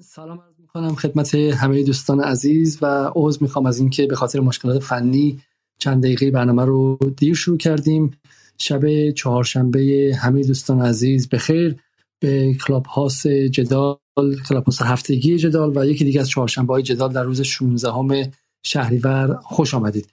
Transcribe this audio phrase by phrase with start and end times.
[0.00, 4.82] سلام عرض می‌کنم خدمت همه دوستان عزیز و عوض می‌خوام از اینکه به خاطر مشکلات
[4.82, 5.40] فنی
[5.78, 8.10] چند دقیقه برنامه رو دیر شروع کردیم.
[8.58, 11.76] شب چهارشنبه همه دوستان عزیز به خیر
[12.20, 13.96] به کلاب هاست جدال
[14.48, 18.30] کلاب هاست هفتگی جدال و یکی دیگه از چهارشنبه های جدال در روز 16 همه
[18.62, 20.08] شهریور خوش آمدید.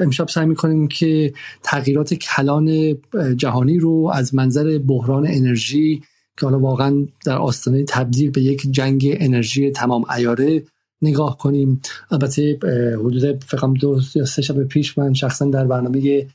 [0.00, 1.32] امشب سعی می‌کنیم که
[1.62, 2.96] تغییرات کلان
[3.36, 6.02] جهانی رو از منظر بحران انرژی
[6.36, 10.62] که حالا واقعا در آستانه تبدیل به یک جنگ انرژی تمام ایاره
[11.02, 11.80] نگاه کنیم.
[12.10, 12.58] البته
[12.98, 16.26] حدود فقط دو یا سه شب پیش من شخصا در برنامه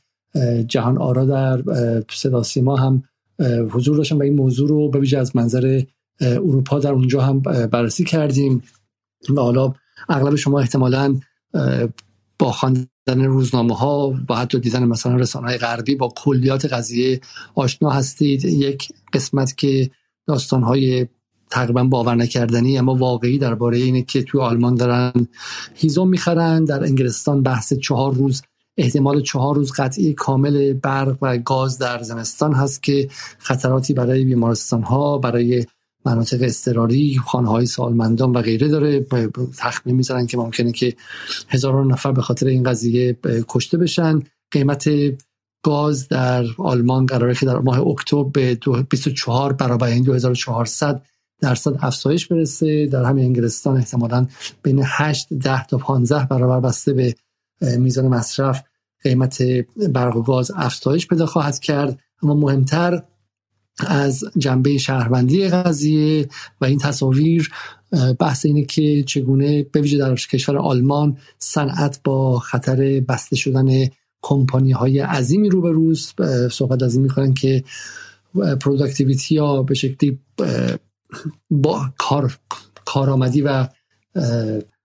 [0.68, 1.62] جهان آرا در
[2.10, 3.02] صدا سیما هم
[3.70, 5.82] حضور داشتم و این موضوع رو به ویژه از منظر
[6.20, 8.62] اروپا در اونجا هم بررسی کردیم.
[9.36, 9.74] و حالا
[10.08, 11.20] اغلب شما احتمالا
[12.38, 17.20] با خواندن روزنامه ها با حتی دیدن مثلا رسانه های غربی با کلیات قضیه
[17.54, 18.44] آشنا هستید.
[18.44, 19.90] یک قسمت که
[20.26, 21.06] داستان های
[21.50, 25.28] تقریبا باور نکردنی اما واقعی درباره اینه که توی آلمان دارن
[25.74, 26.64] هیزم می‌خرن.
[26.64, 28.42] در انگلستان بحث چهار روز
[28.76, 33.08] احتمال چهار روز قطعی کامل برق و گاز در زمستان هست که
[33.38, 35.66] خطراتی برای بیمارستان ها برای
[36.06, 39.06] مناطق استراری خانه های سالمندان و غیره داره.
[39.58, 40.96] تخمین می‌زنن که ممکنه که
[41.48, 44.22] هزاران نفر به خاطر این قضیه کشته بشن.
[44.50, 44.90] قیمت
[45.64, 48.58] گاز در آلمان قراره که در ماه اکتبر به
[48.90, 51.02] 24 برابر این 2400
[51.40, 52.86] درصد افزایش برسه.
[52.86, 54.26] در همین انگلستان احتمالا
[54.62, 57.14] بین 8 10 تا 15 برابر بسته به
[57.78, 58.62] میزان مصرف
[59.02, 59.42] قیمت
[59.92, 62.00] برق و گاز افزایش پیدا خواهد کرد.
[62.22, 63.02] اما مهمتر
[63.78, 66.28] از جنبه شهروندی قضیه
[66.60, 67.50] و این تصاویر
[68.18, 73.68] بحث اینه که چگونه به ویژه در کشور آلمان صنعت با خطر بسته شدن
[74.22, 76.14] کمپانی های عظیمی رو به روز
[76.50, 77.64] صحبت از این می‌کنن که
[78.60, 80.18] productivity یا به شکلی
[81.50, 82.38] با کار
[82.84, 83.68] کارآمدی و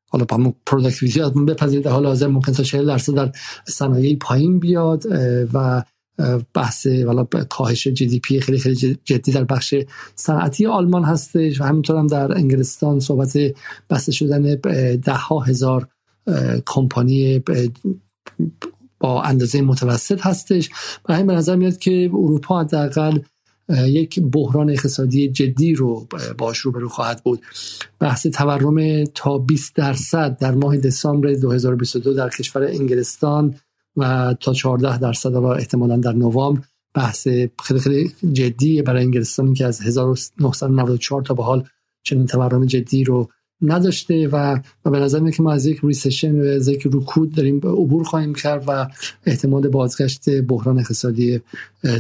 [0.09, 3.31] حالا با productivity بپذیرید در حال حاضر ممکن تا 40 درصد در
[3.67, 5.03] صنایع پایین بیاد
[5.53, 5.83] و
[6.53, 9.75] بحث والا کاهش GDP خیلی خیلی جدی در بخش
[10.15, 13.37] صنعتی آلمان هستش و همینطور هم در انگلستان صحبت
[13.89, 14.55] بسته شدن
[14.95, 15.87] ده ها هزار
[16.65, 17.43] کمپانی
[18.99, 20.69] با اندازه متوسط هستش
[21.09, 23.19] همین به نظر میاد که اروپا حداقل
[23.69, 26.07] یک بحران اقتصادی جدی رو
[26.37, 27.41] باش روبرو خواهد بود.
[27.99, 33.55] بحث تورم تا 20 درصد در ماه دسامبر 2022 در کشور انگلستان
[33.97, 36.61] و تا 14 درصد و احتمالا در نوامبر
[36.93, 37.27] بحث
[37.63, 41.63] خیلی خیلی جدی برای انگلستان که از 1994 تا به حال
[42.03, 43.29] چنین تورم جدی رو
[43.61, 47.57] نداشته و, و به نظر که ما از یک ریسشن و از یک رکود داریم
[47.57, 48.87] عبور خواهیم کرد و
[49.25, 51.41] احتمال بازگشت بحران اقتصادی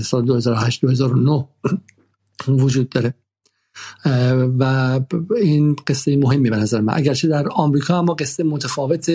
[0.01, 1.45] سال 2008 2009
[2.47, 3.13] وجود داره.
[4.59, 4.99] و
[5.41, 6.93] این قصه مهمی به نظر من.
[6.97, 9.09] اگرچه در آمریکا اما قصه متفاوت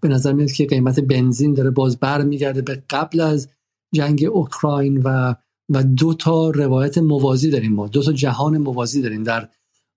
[0.00, 3.48] به نظر میاد که قیمت بنزین داره باز برمیگرده به قبل از
[3.94, 5.34] جنگ اوکراین و
[5.70, 7.88] و دو تا روایت موازی داریم ما.
[7.88, 9.48] دو تا جهان موازی داریم در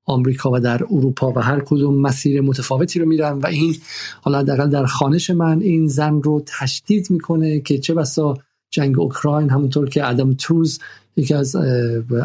[0.06, 3.76] آمریکا و در اروپا و هر کدوم مسیر متفاوتی رو میرن و این
[4.22, 8.38] حالا حداقل در خانش من این زن رو تشدید می‌کنه که چه بسا
[8.72, 10.80] جنگ اوکراین همونطور که ادم توز
[11.16, 11.56] یکی از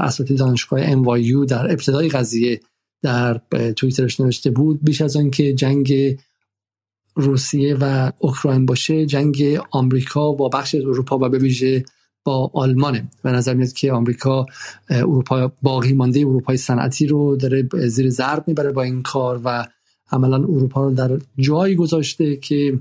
[0.01, 2.61] اساتید دانشگاه NYU در ابتدای قضیه
[3.03, 3.41] در
[3.77, 6.17] توییترش نوشته بود بیش از آن که جنگ
[7.15, 11.85] روسیه و اوکراین باشه جنگ آمریکا با بخش اروپا و به ویژه
[12.25, 13.09] با آلمانه.
[13.23, 14.47] به نظر میاد که آمریکا
[14.89, 19.67] اروپا باقی مانده اروپای صنعتی رو داره زیر ضرب می‌بره با این کار و
[20.13, 22.79] عملا اروپا رو در جایی گذاشته که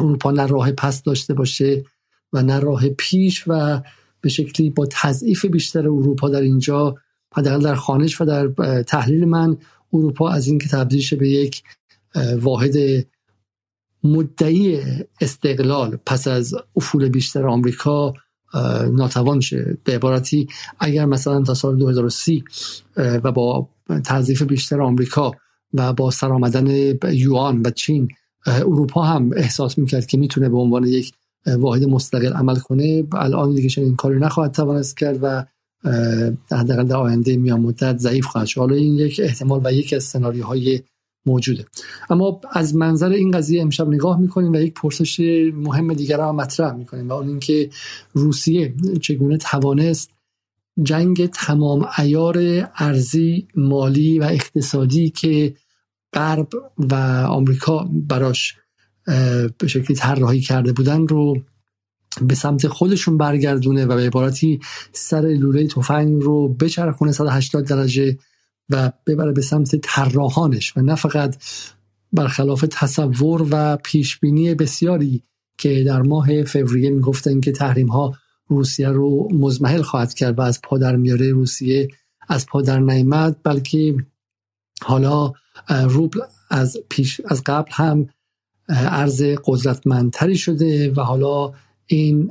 [0.00, 1.84] اروپا نه راه پس داشته باشه
[2.32, 3.82] و نه راه پیش و
[4.20, 6.96] به شکلی با تضعیف بیشتر اروپا در اینجا
[7.34, 8.48] حداقل در خانش و در
[8.82, 9.56] تحلیل من
[9.92, 11.62] اروپا از اینکه تبدیل شه به یک
[12.40, 12.74] واحد
[14.04, 14.80] مدعی
[15.20, 18.14] استقلال پس از افول بیشتر آمریکا
[18.92, 19.78] ناتوان شه.
[19.84, 20.48] به عبارتی
[20.80, 22.44] اگر مثلا تا سال 2030
[22.96, 23.68] و با
[24.04, 25.32] تضعیف بیشتر آمریکا
[25.74, 26.66] و با سرآمدن
[27.12, 28.08] یوان و چین
[28.46, 31.12] اروپا هم احساس می‌کرد که می‌تونه به عنوان یک
[31.46, 35.44] واحد مستقل عمل کنه الان دیگه این کاری نخواهد توانست کرد و
[36.50, 38.60] حداقل در آینده میان مدت ضعیف خواهد شد.
[38.60, 40.80] حالا این یک احتمال و یک از سناریوهای
[41.26, 41.64] موجوده.
[42.10, 45.20] اما از منظر این قضیه امشب نگاه می‌کنیم و یک پرسش
[45.54, 47.70] مهم دیگر هم مطرح می‌کنیم و اون اینکه
[48.12, 50.10] روسیه چگونه توانست
[50.82, 52.38] جنگ تمام ایار
[52.76, 55.54] ارزی مالی و اقتصادی که
[56.14, 56.48] غرب
[56.78, 56.94] و
[57.28, 58.56] آمریکا براش
[59.58, 61.42] به شکلی طراحی کرده بودن رو
[62.22, 64.60] به سمت خودشون برگردونه و به عبارتی
[64.92, 68.18] سر لوله تفنگ رو بچرخونه 180 درجه
[68.70, 71.36] و ببره به سمت طراحانش و نه فقط
[72.12, 75.22] برخلاف تصور و پیشبینی بسیاری
[75.58, 78.14] که در ماه فوریه می‌گفتن که تحریم ها
[78.48, 81.88] روسیه رو مزمحل خواهد کرد و از پادر میاره روسیه
[82.28, 83.96] از پادر نیامد بلکه
[84.82, 85.32] حالا
[85.68, 86.20] روبل
[86.50, 88.08] از پیش از قبل هم
[88.70, 91.52] ارز قدرتمندتری شده و حالا
[91.86, 92.30] این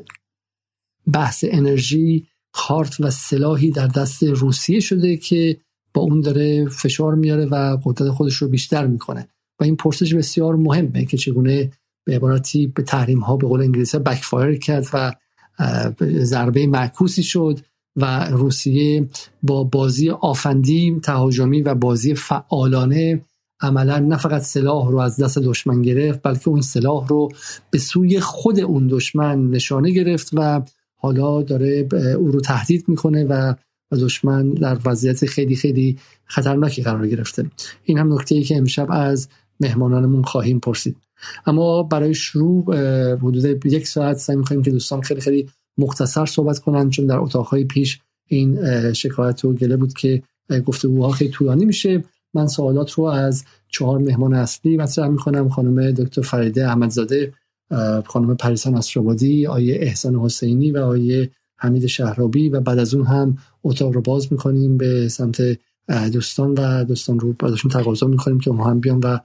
[1.13, 5.57] بحث انرژی کارت و سلاحی در دست روسیه شده که
[5.93, 9.27] با اون داره فشار میاره و قدرت خودش رو بیشتر می‌کنه.
[9.59, 11.71] و این پرسش بسیار مهمه که چگونه
[12.05, 15.13] به عبارتی به تحریم ها به قول انگلیسی بکفایر کرد و
[16.23, 17.59] ضربه معکوسی شد
[17.95, 19.09] و روسیه
[19.43, 23.21] با بازی آفندی تهاجمی و بازی فعالانه
[23.61, 27.29] عملا نه فقط سلاح رو از دست دشمن گرفت بلکه اون سلاح رو
[27.71, 30.61] به سوی خود اون دشمن نشانه گرفت و
[30.95, 33.53] حالا داره او رو تهدید می‌کنه و
[33.91, 37.45] دشمن در وضعیت خیلی خیلی خطرناکی قرار گرفته.
[37.83, 39.29] این هم نکته ای که امشب از
[39.59, 40.97] مهمانانمون خواهیم پرسید.
[41.45, 42.75] اما برای شروع
[43.15, 47.63] حدود یک ساعت سعی می‌کنیم که دوستان خیلی خیلی مختصر صحبت کنن چون در اتاقهای
[47.63, 48.59] پیش این
[48.93, 50.23] شکایت و گله بود که
[50.65, 52.03] گفتگوها خیلی طولانی میشه.
[52.33, 55.49] من سوالات رو از چهار مهمان اصلی مطرح می‌کنم.
[55.49, 57.33] خانم دکتر فریده احمدزاده
[58.05, 63.37] خانم پریسان اسرابادی آیه احسان حسینی و آیه حمید شهرابی و بعد از اون هم
[63.63, 65.41] اتاق رو باز می‌کنیم به سمت
[66.13, 69.17] دوستان و دوستان رو بعدشون تقاضا می‌کنیم که اونها هم بیان و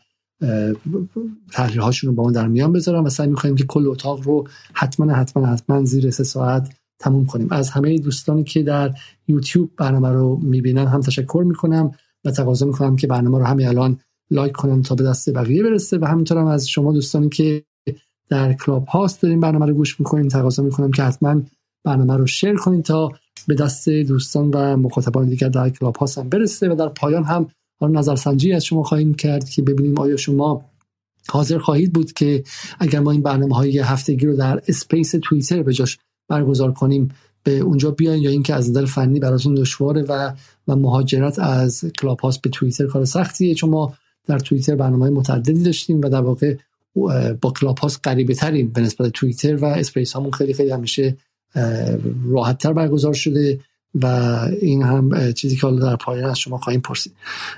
[1.52, 5.12] تحلیل رو با ما در میان بذارم و سعی می‌کنیم که کل اتاق رو حتما
[5.12, 7.48] حتما حتما زیر سه ساعت تموم کنیم.
[7.50, 8.94] از همه دوستانی که در
[9.28, 11.90] یوتیوب برنامه رو می‌بینن هم تشکر می‌کنم.
[12.24, 14.00] و تقاضا می‌کنم که برنامه رو همین الان
[14.30, 15.98] like کنن تا به دست بقیه برسه.
[15.98, 17.64] و همینطور هم از شما دوستانی که
[18.28, 21.42] در Clubhouse داریم برنامه رو گوش می‌کنیم تقاضا می‌کنم که حتما
[21.84, 23.12] برنامه رو share کنید تا
[23.46, 26.68] به دست دوستان و مخاطبان دیگر در Clubhouse هم برسه.
[26.68, 27.46] و در پایان هم
[27.82, 30.64] نظرسنجی از شما خواهیم کرد که ببینیم آیا شما
[31.28, 32.44] حاضر خواهید بود که
[32.80, 35.98] اگر ما این برنامه های هفتگی رو در Space توییتر به جاش
[36.28, 37.08] برگزار کنیم
[37.44, 40.32] به اونجا بیاین یا اینکه از نظر فنی براتون دشواره و
[40.68, 43.54] و مهاجرت از Clubhouse به توییتر کار سختیه.
[43.54, 43.94] چون ما
[44.26, 46.56] در توییتر برنامه متعددی داشتیم و در واقع
[47.40, 51.16] با Clubhouse غریبه تریم به نسبت توییتر و Space همون خیلی خیلی همیشه
[52.28, 53.60] راحت تر برگزار شده
[53.94, 54.06] و
[54.60, 57.12] این هم چیزی که حالا در پایان از شما خواهیم پرسید.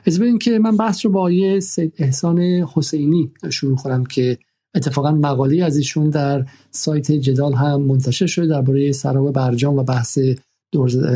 [0.07, 1.31] از این که من بحث رو با
[1.61, 2.39] سید احسان
[2.75, 4.39] حسینی شروع کنم که
[4.77, 10.19] اتفاقا مقاله از ایشون در سایت جدال هم منتشر شده درباره سراب برجام و بحث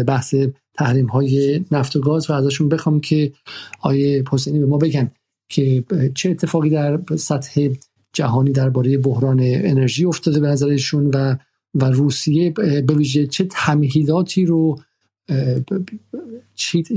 [0.06, 0.34] بحث
[0.74, 3.32] تحریم های نفت و گاز و ازشون بخوام که
[3.80, 5.10] آیه حسینی به ما بگن
[5.48, 5.84] که
[6.14, 7.68] چه اتفاقی در سطح
[8.12, 11.36] جهانی درباره بحران انرژی افتاده به نظرشون و
[11.74, 14.78] و روسیه به ویژه چه تمهیداتی رو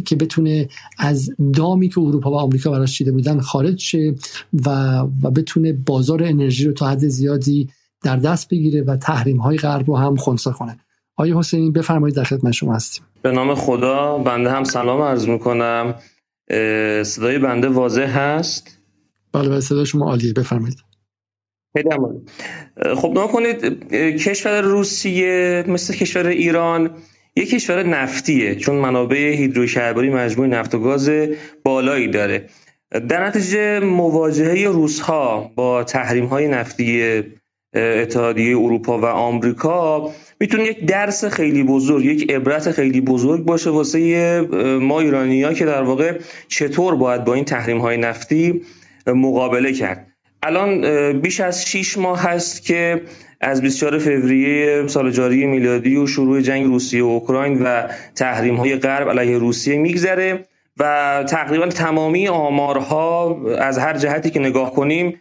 [0.06, 0.70] که بتونه
[1.00, 4.16] از دامی که اروپا و آمریکا براش چیده بودن خارج شه
[4.66, 7.70] و, و بتونه بازار انرژی رو تا حد زیادی
[8.04, 10.80] در دست بگیره و تحریم های غرب رو هم خونسا کنه.
[11.18, 13.04] آقای حسینی بفرمایید در خدمت شما هستیم.
[13.22, 15.96] به نام خدا بنده هم سلام عرض می‌کنم.
[17.04, 18.80] صدای بنده واضح هست؟
[19.34, 20.34] بله بله صدای شما عالیه.
[20.34, 20.78] بفرمایید.
[22.96, 26.90] خب نما کنید کشور روسیه مثل کشور ایران
[27.36, 31.12] یک کشور نفتیه چون منابع هیدروکربنی مجموع نفت و گاز
[31.64, 32.50] بالایی داره.
[33.10, 37.24] در نتیجه مواجهه روسها با تحریم های نفتی
[37.76, 44.42] اتحادیه اروپا و آمریکا می‌تونه یک درس خیلی بزرگ یک عبرت خیلی بزرگ باشه واسه
[44.82, 48.62] ما ایرانی ها که در واقع چطور باید با این تحریم های نفتی
[49.08, 50.08] مقابله کرد.
[50.44, 50.82] الان
[51.22, 53.02] بیش از 6 ماه هست که
[53.44, 58.76] از 24 فوریه سال جاری میلادی و شروع جنگ روسیه و اوکراین و تحریم های
[58.76, 60.46] غرب علیه روسیه میگذره
[60.78, 65.20] و تقریبا تمامی آمارها از هر جهتی که نگاه کنیم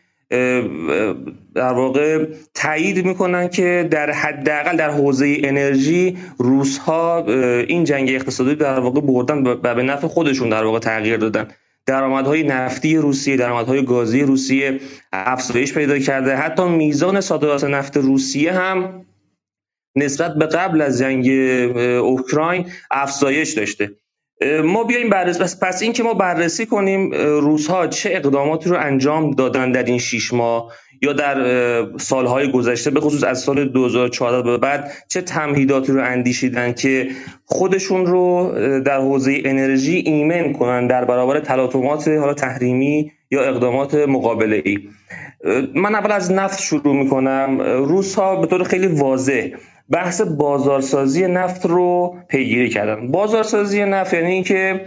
[1.54, 7.24] در واقع تایید می‌کنن که در حداقل در حوزه انرژی روس ها
[7.68, 11.48] این جنگ اقتصادی در واقع بردن و به نفع خودشون در واقع تغییر دادن.
[11.86, 14.80] درآمدهای نفتی روسیه درآمدهای گازی روسیه
[15.12, 16.36] افزایش پیدا کرده.
[16.36, 19.06] حتی میزان صادرات نفت روسیه هم
[19.96, 21.28] نسبت به قبل از جنگ
[22.02, 23.90] اوکراین افزایش داشته.
[24.64, 25.56] ما بیایم بررسی.
[25.62, 29.98] پس, این که ما بررسی کنیم روس ها چه اقداماتی رو انجام دادن در این
[29.98, 30.72] شیش ماه؟
[31.02, 31.36] یا در
[31.96, 37.08] سالهای گذشته به خصوص از سال 2014 به بعد چه تمهیداتی رو اندیشیدن که
[37.44, 44.62] خودشون رو در حوزه انرژی ایمن کنن در برابر تلاطمات حالا تحریمی یا اقدامات مقابله
[44.64, 44.78] ای
[45.74, 47.60] من اول از نفت شروع می‌کنم.
[47.60, 49.48] روس ها به طور خیلی واضح
[49.90, 53.10] بحث بازارسازی نفت رو پیگیری کردن.
[53.10, 54.86] بازارسازی نفت یعنی اینکه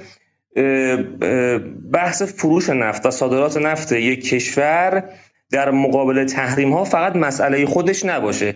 [1.94, 5.04] بحث فروش نفت و صادرات نفت یک کشور
[5.52, 8.56] در مقابل تحریم ها فقط مسئله خودش نباشه.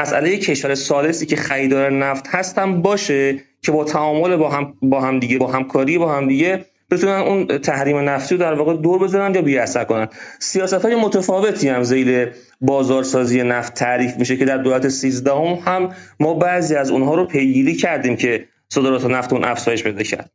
[0.00, 5.18] مسئله کشور سالسی که خریدار نفت هستم باشه که با تعامل با هم با هم
[5.18, 9.34] دیگه با همکاری با هم دیگه بتونن اون تحریم نفتی رو در واقع دور بزنن
[9.34, 10.08] یا بی اثر کنن.
[10.38, 15.94] سیاست های متفاوتی هم زیر بازارسازی نفت تعریف میشه که در دولت 13 هم, هم
[16.20, 20.30] ما بعضی از اونها رو پیگیری کردیم که صادرات نفت اون افزایش پیدا کرد.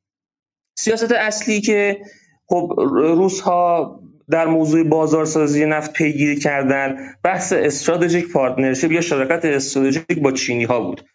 [0.77, 2.01] سیاست اصلی که
[2.48, 4.00] خب روس ها
[4.31, 10.79] در موضوع بازارسازی نفت پیگیری کردن بحث strategic partnership یا شراکت استراتژیک با چینی ها
[10.79, 11.05] بود.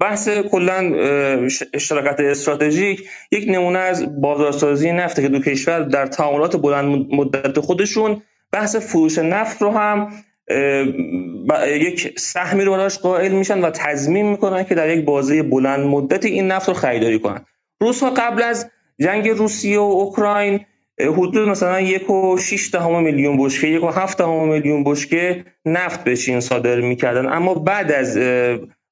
[0.00, 0.92] بحث کلا
[1.78, 8.22] شراکت استراتژیک یک نمونه از بازارسازی نفت که دو کشور در تعاملات بلند مدت خودشون
[8.52, 10.12] بحث فروش نفت رو هم
[11.66, 16.24] یک سهمی رو براش قائل میشن و تضمین می‌کنن که در یک بازه بلند مدت
[16.24, 17.44] این نفت رو خریداری کنن.
[17.80, 20.60] روس ها قبل از جنگ روسیه و اوکراین
[21.00, 26.04] حدود مثلا یک و شیش دهم میلیون بشکه یک و هفت دهم میلیون بشکه نفت
[26.04, 27.32] به چین صادر می‌کردن.
[27.32, 28.16] اما بعد از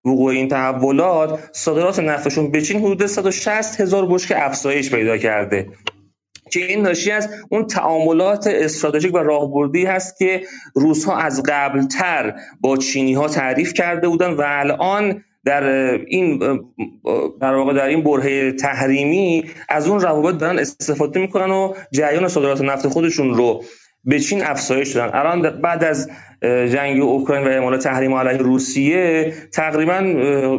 [0.04, 5.66] وقوع این تحولات صادرات نفتشون به چین حدود 160 هزار بشکه افزایش پیدا کرده.
[6.52, 10.42] که این ناشی از اون تعاملات استراتژیک و راهبردی هست که
[10.74, 15.64] روس ها از قبلتر با چینی ها تعریف کرده بودن و الان در
[16.06, 16.38] این
[17.40, 22.60] در واقع در این برهه تحریمی از اون روابط دارن استفاده می‌کنن و جریان صادرات
[22.60, 23.64] نفت خودشون رو
[24.04, 25.18] به چین افزایش دادن.
[25.18, 26.10] الان بعد از
[26.42, 30.00] جنگ اوکراین و اعمال تحریم علیه روسیه تقریبا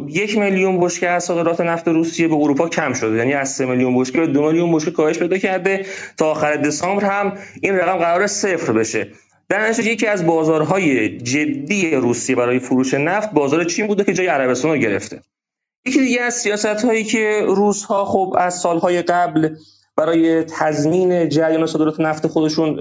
[0.09, 3.17] یک میلیون بشکه از صادرات نفت روسیه به اروپا کم شده.
[3.17, 5.85] یعنی از سه میلیون بشکه به دو میلیون بشکه کاهش پیدا کرده.
[6.17, 9.07] تا آخر دسامبر هم این رقم قرار صفر بشه.
[9.51, 14.27] در نتیجه یکی از بازارهای جدی روسیه برای فروش نفت بازار چین بوده که جای
[14.27, 15.21] عربستان رو گرفته.
[15.85, 19.55] یکی دیگه از سیاست هایی که روس ها خب از سالهای قبل
[19.97, 22.75] برای تضمین جریان صادرات نفت خودشون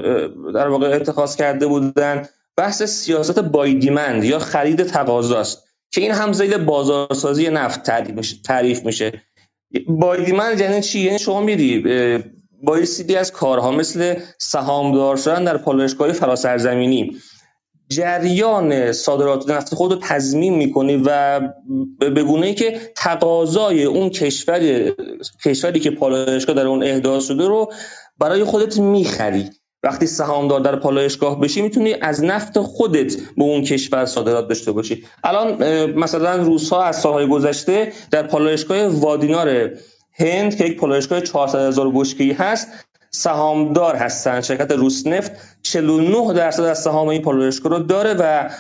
[0.53, 6.33] در واقع اتخاذ کرده بودن بحث سیاست بای دیمند یا خرید تقاضاست که این هم
[6.33, 7.83] زیل بازارسازی نفت
[8.45, 9.23] تعریف میشه.
[9.89, 11.83] بای دیمند یعنی چی؟ یعنی شما میری
[12.63, 17.17] بایستیدی از کارها مثل سهامدار شدن در پالایشگاه فراسرزمینی.
[17.89, 21.41] جریان صادرات نفت خود رو تضمین می‌کنی و
[21.99, 24.93] به گونه ای که تقاضای اون کشور
[25.45, 27.73] کشوری که پالایشگاه در اون احداث شده رو
[28.19, 29.51] برای خودت می‌خری.
[29.83, 35.05] وقتی سهامدار در پالایشگاه بشی می‌تونی از نفت خودت به اون کشور صادرات داشته باشی.
[35.25, 39.71] الان مثلا روسها از سالهای گذشته در پالایشگاه وادینار
[40.21, 42.69] هند که یک پالایشگاه 400 هزار بشکه‌ای هست
[43.11, 48.51] سهامدار هستن شرکت روسنفت 49 درصد از سهام این پالایشگاه رو داره و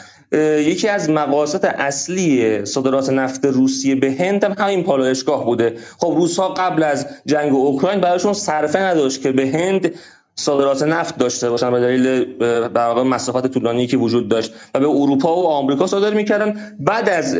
[0.60, 5.76] یکی از مقاصد اصلی صادرات نفت روسیه به هند هم همین پالایشگاه بوده.
[5.98, 9.94] خب روسها قبل از جنگ اوکراین برایشون صرفه نداشت که به هند
[10.34, 12.26] صادرات نفت داشته باشن به دلیل
[12.74, 16.76] واقع مسافت طولانی که وجود داشت و به اروپا و آمریکا صادر می‌کردن.
[16.80, 17.34] بعد از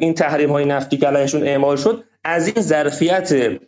[0.00, 3.58] این تحریم های نفتی که علیهشون اعمال شد از این ظرفیت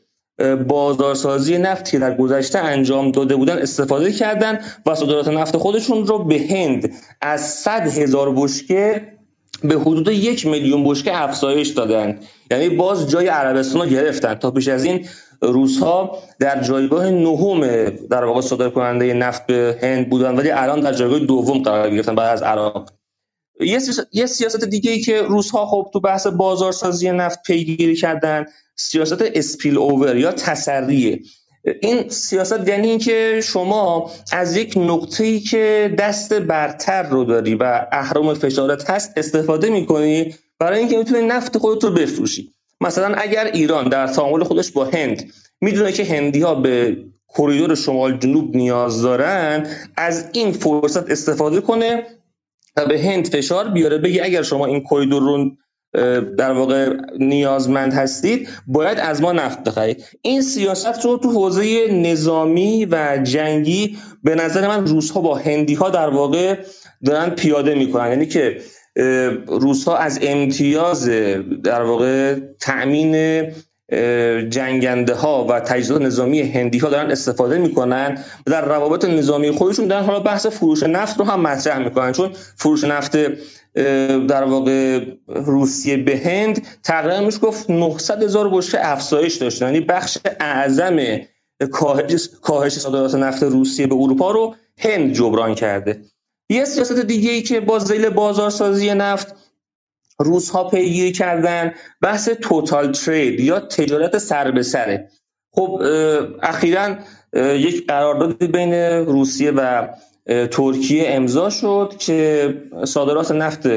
[0.69, 6.25] بازارسازی نفت که در گذشته انجام داده بودن استفاده کردن و صادرات نفت خودشون رو
[6.25, 9.15] به هند از 100 هزار بشکه
[9.65, 12.19] به حدود یک میلیون بشکه افزایش دادن.
[12.51, 14.35] یعنی باز جای عربستان رو گرفتن.
[14.35, 15.07] تا پیش از این
[15.43, 17.61] روس ها در جایگاه نهم
[18.11, 22.15] در واقع صادر کننده نفت به هند بودن ولی الان در جایگاه دوم قرار گرفتن
[22.15, 22.91] بعد از عراق.
[24.13, 28.47] یه سیاست دیگه ای که روس ها خب تو بحث بازارسازی نفت پیگیری کردن
[28.77, 31.21] سیاست اسپیل اوور یا تسریه
[31.81, 37.87] این سیاست یعنی اینکه شما از یک نقطه ای که دست برتر رو داری و
[37.93, 42.51] اهرام فشارت هست استفاده می‌کنی برای اینکه می‌تونی نفت خودت رو بفروشی.
[42.81, 46.97] مثلا اگر ایران در تعامل خودش با هند می‌دونه که هندی ها به
[47.37, 52.07] کریدور شمال جنوب نیاز دارن از این فرصت استفاده کنه
[52.77, 55.51] و به هند فشار بیاره بگی اگر شما این کریدور رو
[56.39, 60.05] در واقع نیازمند هستید باید از ما نفت بخرید.
[60.23, 65.75] این سیاست رو تو حوزه نظامی و جنگی به نظر من روس ها با هندی
[65.75, 66.59] ها در واقع
[67.05, 68.09] دارن پیاده می‌کنن.
[68.09, 68.61] یعنی که
[69.47, 71.09] روس ها از امتیاز
[71.65, 73.43] در واقع تأمین
[74.49, 79.87] جنگنده ها و تجهیزات نظامی هندی ها دارن استفاده می‌کنن و در روابط نظامی خودشون
[79.87, 82.13] دارن حالا بحث فروش نفت رو هم مطرح می‌کنن.
[82.13, 83.17] چون فروش نفت
[84.27, 90.19] در واقع روسیه به هند تقریبا میشه گفت 900 هزار بشکه افزایش داشته یعنی بخش
[90.41, 91.01] اعظم
[92.43, 96.01] کاهش صادرات نفت روسیه به اروپا رو هند جبران کرده.
[96.51, 99.35] یه سیاست دیگه ای که با زیل بازارسازی نفت
[100.19, 105.09] روس ها پیگیری کردن بحث توتال ترید یا تجارت سر به سره.
[105.53, 105.83] خب
[106.43, 106.97] اخیرا
[107.37, 108.75] یک قراردادی بین
[109.07, 109.89] روسیه و
[110.51, 112.55] ترکیه امضا شد که
[112.85, 113.69] صادرات نفت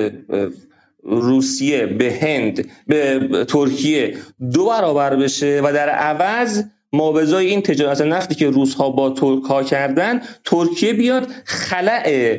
[1.03, 4.17] روسیه به هند به ترکیه
[4.53, 6.63] دو برابر بشه و در عوض
[6.93, 12.37] ما به این تجارت نفتی که روزها با ترک ها کردن ترکیه بیاد خلع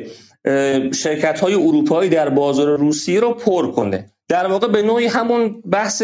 [0.93, 4.05] شرکت های اروپایی در بازار روسیه رو پر کنه.
[4.29, 6.03] در واقع به نوعی همون بحث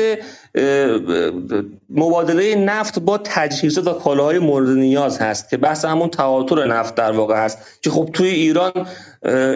[1.89, 7.11] مبادله نفت با تجهیزات و کالاهای مورد نیاز هست که بحث همون تواتر نفت در
[7.11, 8.71] واقع هست که خب توی ایران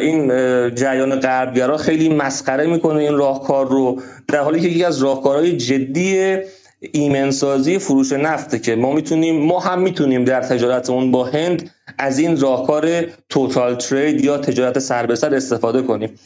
[0.01, 0.27] این
[0.75, 6.37] جریان غربگرا خیلی مسخره می‌کنه این راهکار رو در حالی که یکی از راهکارهای جدی
[6.81, 12.39] ایمنسازی فروش نفته که ما می‌تونیم ما هم می‌تونیم در تجارتمون با هند از این
[12.39, 16.19] راهکار توتال ترید یا تجارت سر سر استفاده کنیم.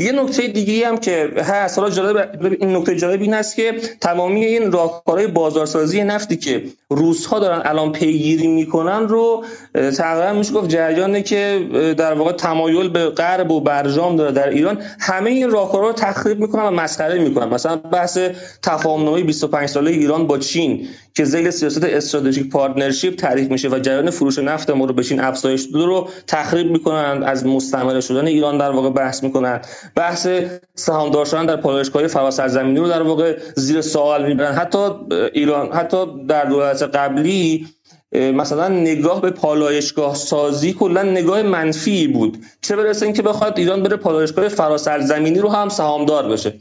[0.00, 4.44] یه نکته دیگه هم که هست حالا جالب این نکته جالب این است که تمامی
[4.44, 11.22] این راهکارهای بازارسازی نفتی که روزها دارن الان پیگیری می‌کنن رو تقریبا میشه گفت جریانه
[11.22, 14.82] که در واقع تمایل به غرب و برجام داره در ایران.
[15.00, 17.48] همه این راهکارها رو تخریب می‌کنن و مسخره می‌کنن.
[17.48, 18.18] مثلا بحث
[18.62, 24.10] تفاهمنامه 25 ساله ایران با چین که زیر سیاست strategic partnership تعریف میشه و جریان
[24.10, 28.58] فروش نفت ما رو به چین افزایش داده رو تخریب می‌کنن از مستعمره شدن ایران
[28.58, 29.60] در واقع بحث می‌کنن.
[29.96, 30.28] بحث
[30.74, 34.52] سهامدار شدن در پالایشگاه فراسرزمینی رو در واقع زیر سوال می‌برن.
[34.52, 34.88] حتی
[35.32, 37.66] ایران حتی در دولت قبلی
[38.12, 42.38] مثلا نگاه به پالایشگاه سازی کلا نگاه منفی بود.
[42.60, 46.54] چه برسه اینکه بخواد ایران بره پالایشگاه فراسرزمینی رو هم سهامدار بشه.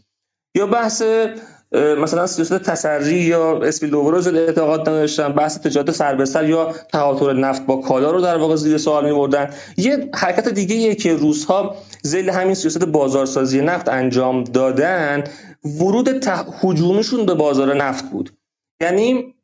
[0.56, 1.04] یا بحث
[1.72, 7.34] مثلا سیاست تسری یا اسپیل دوبروز اعتقاد نداشتن بحث تجارت سر به سر یا تهاتر
[7.34, 9.50] نفت با کالا رو در واقع زیر سوال می‌بردن.
[9.78, 15.24] یه حرکت دیگه ایه که روزها زیل همین سیاست بازارسازی نفت انجام دادن
[15.80, 16.28] ورود
[16.64, 18.30] هجومشون به بازار نفت بود.
[18.82, 19.36] یعنی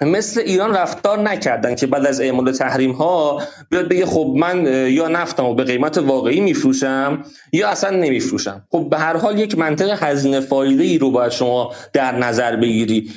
[0.00, 5.08] مثل ایران رفتار نکردن که بعد از اعمال تحریم ها بیاد بگه خب من یا
[5.08, 8.66] نفتم و به قیمت واقعی میفروشم یا اصلا نمیفروشم.
[8.70, 13.12] خب به هر حال یک منطق هزینه فایده ای رو باید شما در نظر بگیری.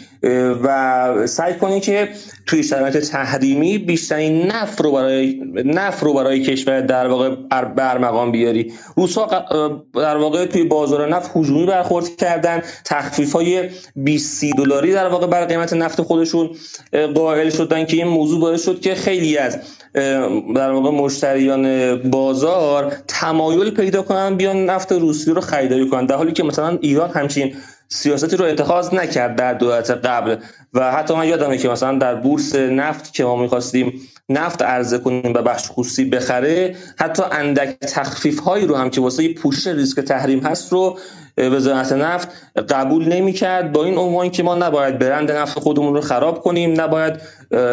[0.64, 2.10] و سعی کنی که
[2.46, 7.36] توی شرایط تحریمی بیشترین نفت رو برای نفت رو برای کشور در واقع
[7.76, 8.74] برمقام بیاری.
[8.96, 9.46] روسا
[9.94, 12.62] در واقع توی بازار نفت هجومی برخورد کردن.
[12.86, 16.50] تخفیف های 20 دلاری در واقع بر قیمت نفت خودشون
[17.16, 19.58] قائل شدن که این موضوع باعث شد که خیلی از
[20.56, 26.06] در واقع مشتریان بازار تمایل پیدا کنن بیان نفت روسیه رو خریداری کنن.
[26.06, 27.56] در حالی که مثلا ایران همچین
[27.94, 30.36] سیاستی رو اتخاذ نکرد در دولت قبل.
[30.74, 35.34] و حتی من یادمه که مثلا در بورس نفت که ما می‌خواستیم نفت عرضه کنیم
[35.34, 40.40] و بخش خصوصی بخره حتی اندک تخفیف هایی رو هم که واسه پوشش ریسک تحریم
[40.40, 41.00] هست رو
[41.38, 42.28] وزارت نفت
[42.70, 43.72] قبول نمی‌کرد.
[43.72, 47.14] با این عنوان که ما نباید برند نفت خودمون رو خراب کنیم نباید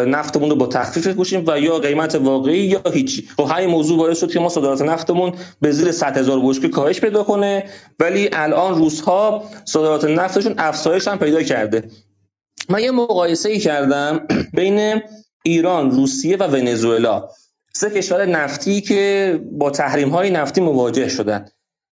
[0.07, 3.29] نفتمون رو با تخفیف بپوشیم و یا قیمت واقعی یا هیچی.
[3.37, 6.99] خب همین موضوع باعث شد که ما صادرات نفتمون به زیر 100 هزار بشکه کاهش
[6.99, 7.63] پیدا کنه.
[7.99, 11.83] ولی الان روزها صادرات نفتشون افزایش هم پیدا کرده.
[12.69, 15.01] من یه مقایسه ای کردم بین
[15.43, 17.29] ایران، روسیه و ونزوئلا.
[17.73, 21.45] سه کشور نفتی که با تحریم های نفتی مواجه شدن.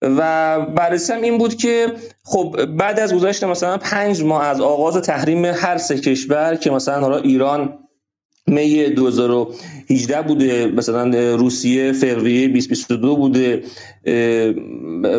[0.02, 4.98] و بررسی هم این بود که خب بعد از گذشت مثلا پنج ماه از آغاز
[4.98, 7.80] تحریم هر سه کشور که مثلا حالا ایران
[8.48, 13.64] می 2018 بوده مثلا روسیه فوریه 2022 بوده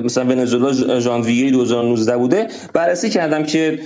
[0.04, 2.48] مثلا ونزوئلا ژانویه 2019 بوده.
[2.72, 3.78] بررسی کردم که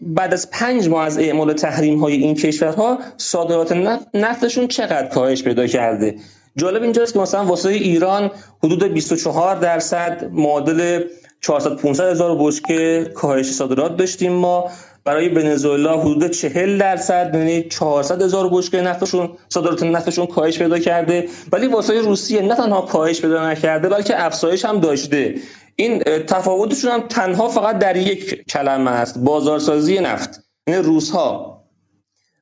[0.00, 3.72] بعد از پنج ماه از اعمال تحریم های این کشورها صادرات
[4.14, 6.14] نفتشون چقدر کاهش پیدا کرده؟
[6.56, 8.30] جالب اینجاست که مثلا واسه ایران
[8.62, 11.04] حدود 24 درصد معادل
[11.40, 14.70] 400 500 هزار بشکه کاهش صادرات داشتیم ما.
[15.04, 21.28] برای ونزوئلا حدود 40 درصد یعنی 400 هزار بشکه نفتشون صادرات نفتشون کاهش پیدا کرده.
[21.52, 25.34] ولی واسه روسیه نه تنها کاهش پیدا نکرده بلکه افزایش هم داشته.
[25.80, 29.18] این تفاوتشون هم تنها فقط در یک کلمه است.
[29.18, 31.60] بازارسازی نفت یعنی روزها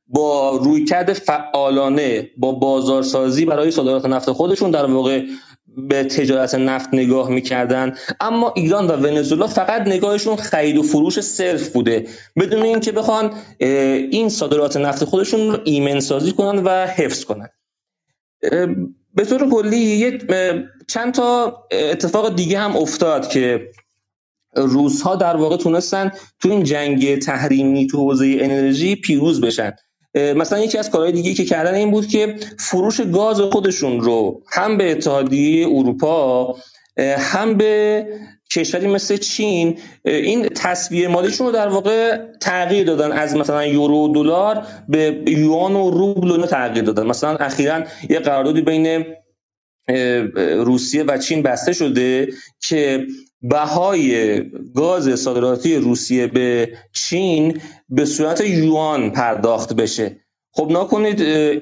[0.07, 5.25] با رویکرد فعالانه با بازارسازی برای صادرات نفت خودشون در واقع
[5.77, 7.95] به تجارت نفت نگاه می‌کردن.
[8.21, 12.07] اما ایران و ونزوئلا فقط نگاهشون خرید و فروش صرف بوده.
[12.37, 17.49] بدون اینکه بخوان این صادرات نفت خودشون رو ایمن سازی کنن و حفظ کنن.
[19.19, 20.19] به طور کلی
[20.89, 23.71] چند تا اتفاق دیگه هم افتاد که
[24.57, 29.73] روزها در واقع تونستن تو این جنگ تحریمی تو حوزه انرژی پیروز بشن.
[30.15, 34.77] مثلا یکی از کارهای دیگه که کردن این بود که فروش گاز خودشون رو هم
[34.77, 36.57] به اتحادیه اروپا
[37.19, 38.07] هم به
[38.53, 44.67] کشوری مثل چین این تصویر مالیشون رو در واقع تغییر دادن از مثلا یورو دلار
[44.89, 47.07] به یوان و روبل رو تغییر دادن.
[47.07, 49.05] مثلا اخیرا یه قراردادی بین
[50.65, 52.29] روسیه و چین بسته شده
[52.69, 53.07] که
[53.43, 54.43] بهای
[54.75, 60.17] گاز صادراتی روسیه به چین به صورت یوان پرداخت بشه.
[60.53, 61.21] خب نکنید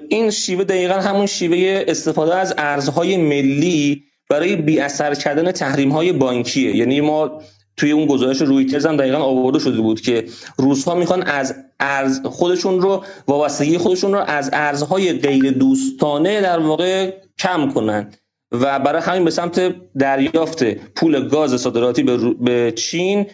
[0.09, 6.13] این شیوه دقیقا همون شیوه استفاده از ارزهای ملی برای بی اثر کردن تحریم های
[6.13, 6.77] بانکیه.
[6.77, 7.43] یعنی ما
[7.77, 10.25] توی اون گزارش رویترز هم دقیقا آورده شده بود که
[10.59, 17.13] روزها می‌خوان از ارز خودشون رو وابستگی خودشون رو از ارزهای غیر دوستانه در واقع
[17.39, 18.13] کم کنن.
[18.53, 22.03] و برای همین به سمت دریافت پول گاز صادراتی
[22.41, 23.27] به چین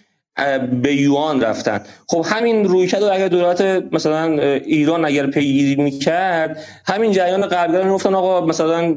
[0.83, 1.81] به یوان رفتن.
[2.07, 3.61] خب همین رویکرد و اگر دولت
[3.93, 4.25] مثلا
[4.65, 8.97] ایران اگر پیگیری می‌کرد همین جریان غربگرا می‌گفتن آقا مثلا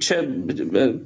[0.00, 0.28] چه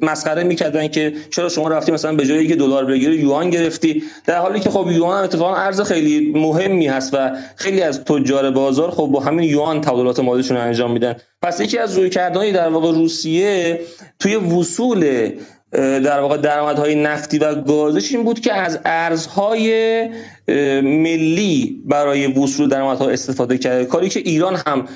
[0.02, 4.02] مسخره می‌کردن که چرا شما رفتی مثلا به جایی که دلار بگیری یوان گرفتی.
[4.26, 8.90] در حالی که خب یوان اتفاقا ارز خیلی مهمی هست و خیلی از تجار بازار
[8.90, 11.16] خب با همین یوان تبادلات مالیشون انجام میدن.
[11.42, 13.80] پس یکی از رویکردهای در واقع روسیه
[14.18, 15.30] توی وصول
[15.76, 20.08] در واقع درآمدهای نفتی و گازش این بود که از ارزهای
[20.82, 23.84] ملی برای وصول درآمدها استفاده کرده.
[23.84, 24.88] کاری که ایران هم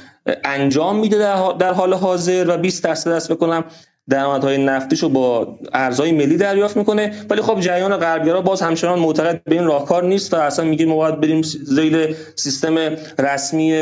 [0.45, 1.19] انجام میده
[1.59, 3.65] در حال حاضر و 20 درصد است بکنم.
[4.09, 7.13] درآمدهای نفتیشو با ارزهای ملی دریافت می‌کنه.
[7.31, 10.97] ولی خب جریان غربگرا باز همچنان معتقد به این راهکار نیست و اصلا میگه ما
[10.97, 12.77] باید بریم زیر سیستم
[13.19, 13.73] رسمی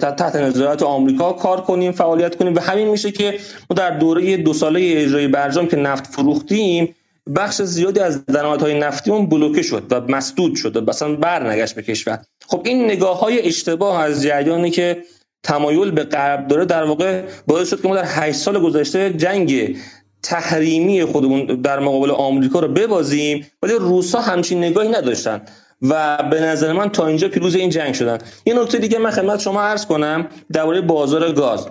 [0.00, 2.54] تحت نظارت آمریکا کار کنیم فعالیت کنیم.
[2.54, 3.38] و همین میشه که
[3.70, 6.94] ما در دوره دو ساله اجرای برجام که نفت فروختیم
[7.36, 12.18] بخش زیادی از درآمدهای نفتیمون بلوکه شد و مسدود شد و مثلا برنگشت به کشور.
[12.46, 15.02] خب این نگاه های اشتباه از جریانی که
[15.42, 19.76] تمایل به غرب داره در واقع باعث شد که ما در 8 سال گذشته جنگ
[20.22, 25.40] تحریمی خودمون در مقابل آمریکا رو ببازیم ولی روسا همچین نگاهی نداشتن
[25.82, 28.18] و به نظر من تا اینجا پیروز این جنگ شدن.
[28.46, 31.68] یه نکته دیگه من خدمت شما عرض کنم درباره بازار گاز.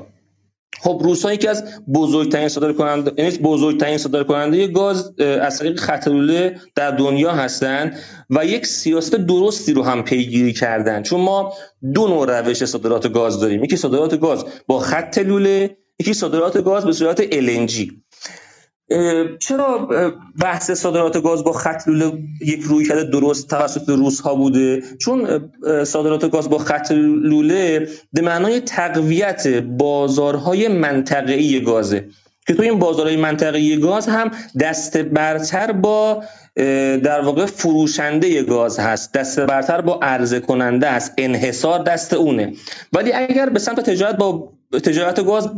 [0.82, 6.10] خب روسا یکی از بزرگترین صادر کننده یعنی بزرگترین صادر کننده گاز از طریق خط
[6.76, 7.98] در دنیا هستند
[8.30, 11.04] و یک سیاست درستی رو هم پیگیری کردن.
[11.04, 11.54] چون ما
[11.94, 13.64] دو نوع روش صادرات گاز داریم.
[13.64, 17.94] یکی صادرات گاز با خط لوله یکی صادرات گاز به صورت LNG
[19.40, 19.90] چرا
[20.42, 25.50] بحث صادرات گاز با خط لوله یک رویکرد درست توسط روس ها بوده؟ چون
[25.84, 32.10] صادرات گاز با خط لوله به معنای تقویت بازارهای منطقه‌ای گازه.
[32.48, 36.24] که تو این بازارهای منطقه‌ای گاز هم دست برتر با
[37.04, 39.14] در واقع فروشنده گاز هست.
[39.14, 41.14] دست برتر با عرضه کننده است.
[41.18, 42.54] انحصار دست اونه.
[42.94, 45.50] ولی اگر به سمت تجارت با تجارت گاز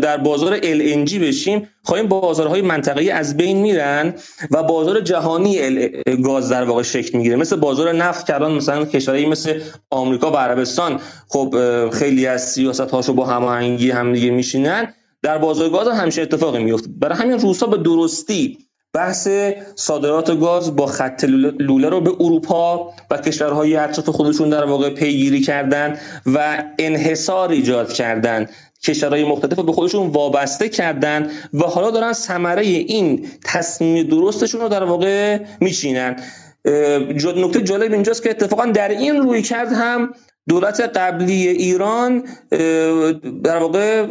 [0.00, 4.14] در بازار LNG بشیم خواهیم بازارهای منطقه‌ای از بین میرن
[4.50, 5.88] و بازار جهانی
[6.24, 7.36] گاز در واقع شکل می‌گیره.
[7.36, 11.54] مثل بازار نفت که الان مثلا کشورهایی مثل آمریکا و عربستان خب
[11.92, 14.94] خیلی از سیاست هاشو با هماهنگی هم دیگه میشینن.
[15.22, 18.58] در بازار گاز همیشه اتفاقی میفته برای همین روسا به درستی
[18.92, 19.28] بحث
[19.74, 21.24] صادرات گاز با خط
[21.58, 27.92] لوله رو به اروپا و کشورهای اطراف خودشون در واقع پیگیری کردن و انحصار ایجاد
[27.92, 28.46] کردن.
[28.84, 34.68] کشورهای مختلف رو به خودشون وابسته کردن و حالا دارن ثمره این تصمیم درستشون رو
[34.68, 36.16] در واقع میچینن.
[37.36, 40.14] نکته جالب اینجاست که اتفاقا در این روی کرد هم
[40.48, 42.24] دولت قبلی ایران
[43.44, 44.06] در واقع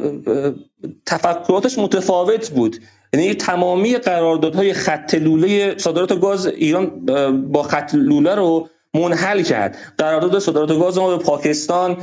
[1.06, 2.78] تفکراتش متفاوت بود.
[3.14, 7.06] یعنی تمامی قراردادهای خط لوله صادرات گاز ایران
[7.52, 9.78] با خط لوله رو منحل کرد.
[9.98, 11.98] قرارداد صادرات گاز ما به پاکستان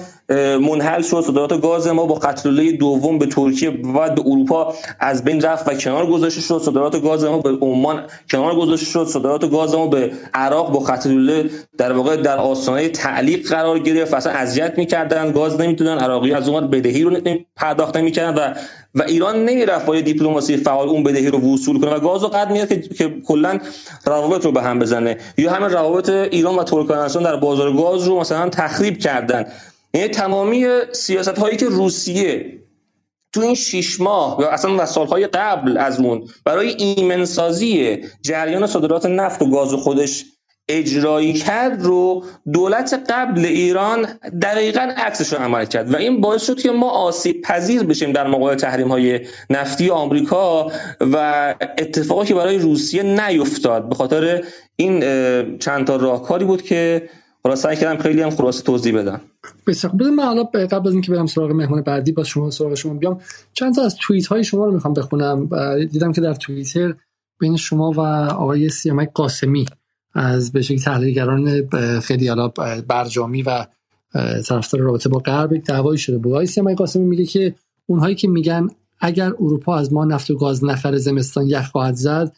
[0.60, 1.20] منحل شد.
[1.20, 5.74] صادرات گاز ما با قتلوله دوم به ترکیه و به اروپا از بین رفت و
[5.74, 6.58] کنار گذاشته شد.
[6.58, 9.04] صادرات گاز ما به عمان کنار گذاشته شد.
[9.04, 14.32] صادرات گاز ما به عراق با قتلوله در واقع در آستانه تعلیق قرار گرفت اصلا
[14.32, 17.16] اذیت می‌کردن گاز نمی‌تونن عراقی از اون بدهی رو
[17.56, 18.54] پرداخت نمی‌کردن و
[18.94, 21.90] و ایران نمی‌رفت با دیپلماسی فعال اون بدهی رو وصول کنه.
[21.90, 23.58] و گاز رو قد میاد که, که کلا
[24.04, 25.18] روابط رو به هم بزنه.
[25.38, 29.46] یا همین روابط ایران و ترکمنستان در بازار گاز رو مثلا تخریب کردن.
[29.94, 32.60] یعنی تمامی سیاست هایی که روسیه
[33.32, 39.06] تو این شیش ماه یا اصلا و سالهای قبل از اون برای ایمنسازی جریان صادرات
[39.06, 40.24] نفت و گاز خودش
[40.68, 44.06] اجرایی کرد رو دولت قبل ایران
[44.42, 45.94] دقیقا عکسش رو عمل کرد.
[45.94, 50.72] و این باعث شد که ما آسیب پذیر بشیم در مقابل تحریم های نفتی آمریکا
[51.00, 53.88] و اتفاقی که برای روسیه نیفتاد.
[53.88, 54.44] به خاطر
[54.76, 55.00] این
[55.58, 57.08] چند تا راهکاری بود که
[57.44, 59.20] حالا کردم خیلی هم خلاصه توضیح بدم.
[59.66, 60.02] بسیار خوب.
[60.02, 63.20] من حالا قبل از اینکه برم سراغ مهمان بعدی با شما سراغ شما بیام.
[63.52, 65.48] چند تا از توییت های شما رو می‌خوام بخونم.
[65.92, 66.94] دیدم که در توییتر
[67.40, 68.00] بین شما و
[68.30, 69.66] آقای سیامک قاسمی
[70.14, 71.68] از به شکل تحلیلگران
[72.00, 72.48] خیلی حالا
[72.88, 73.66] برجامی و
[74.46, 76.18] طرفدار رابطه با غرب دعوایی شده.
[76.18, 77.54] بود آقای سیامک قاسمی میگه که
[77.86, 78.68] اونهایی که میگن
[79.00, 82.36] اگر اروپا از ما نفت و گاز نخره زمستان یخ خواهد زد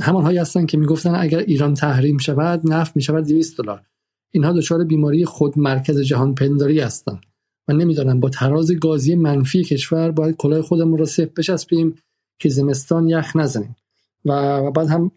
[0.00, 3.82] همانهایی هستن که می‌گفتن اگر ایران تحریم شود نفت می‌شود 200 دلار.
[4.30, 7.20] اینها دچار بیماری خود مرکز جهان پنداری هستند
[7.68, 11.94] و نمی‌دانم با تراز گازی منفی کشور باید کلاه خودمون را صفر بچسبیم
[12.38, 13.76] که زمستان یخ نزنیم.
[14.24, 15.10] و بعد هم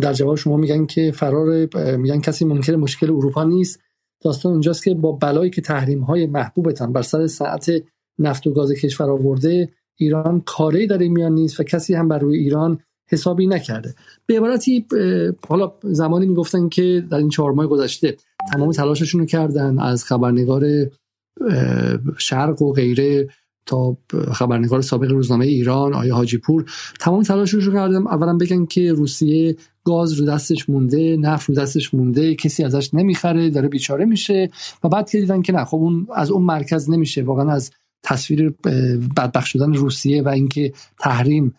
[0.00, 3.80] در جواب شما میگن که فرار میگن کسی ممکن مشکل اروپا نیست.
[4.22, 7.70] داستان اونجاست که با بلایی که تحریم های محبوبتان بر سر ساعت
[8.18, 12.38] نفت و گاز کشور آورده ایران کاری در میان نیست و کسی هم بر روی
[12.38, 12.78] ایران
[13.10, 13.94] حسابی نکرده.
[14.26, 14.86] به عبارتی
[15.48, 18.16] حالا زمانی می‌گفتن که در این چهار ماه گذشته
[18.52, 20.64] تمام تلاششون رو کردن از خبرنگار
[22.18, 23.28] شرق و غیره
[23.66, 23.96] تا
[24.32, 26.64] خبرنگار سابق روزنامه ایران آیا حاجی پور
[27.00, 28.06] تمام تلاششون رو کردم.
[28.06, 33.50] اولا بگن که روسیه گاز رو دستش مونده نفت رو دستش مونده کسی ازش نمی‌خره
[33.50, 34.50] داره بیچاره میشه.
[34.84, 37.70] و بعد که دیدن که نه خب اون از اون مرکز نمیشه واقعا از
[38.02, 38.54] تصویر
[39.16, 41.54] بدبخت شدن روسیه و اینکه تحریم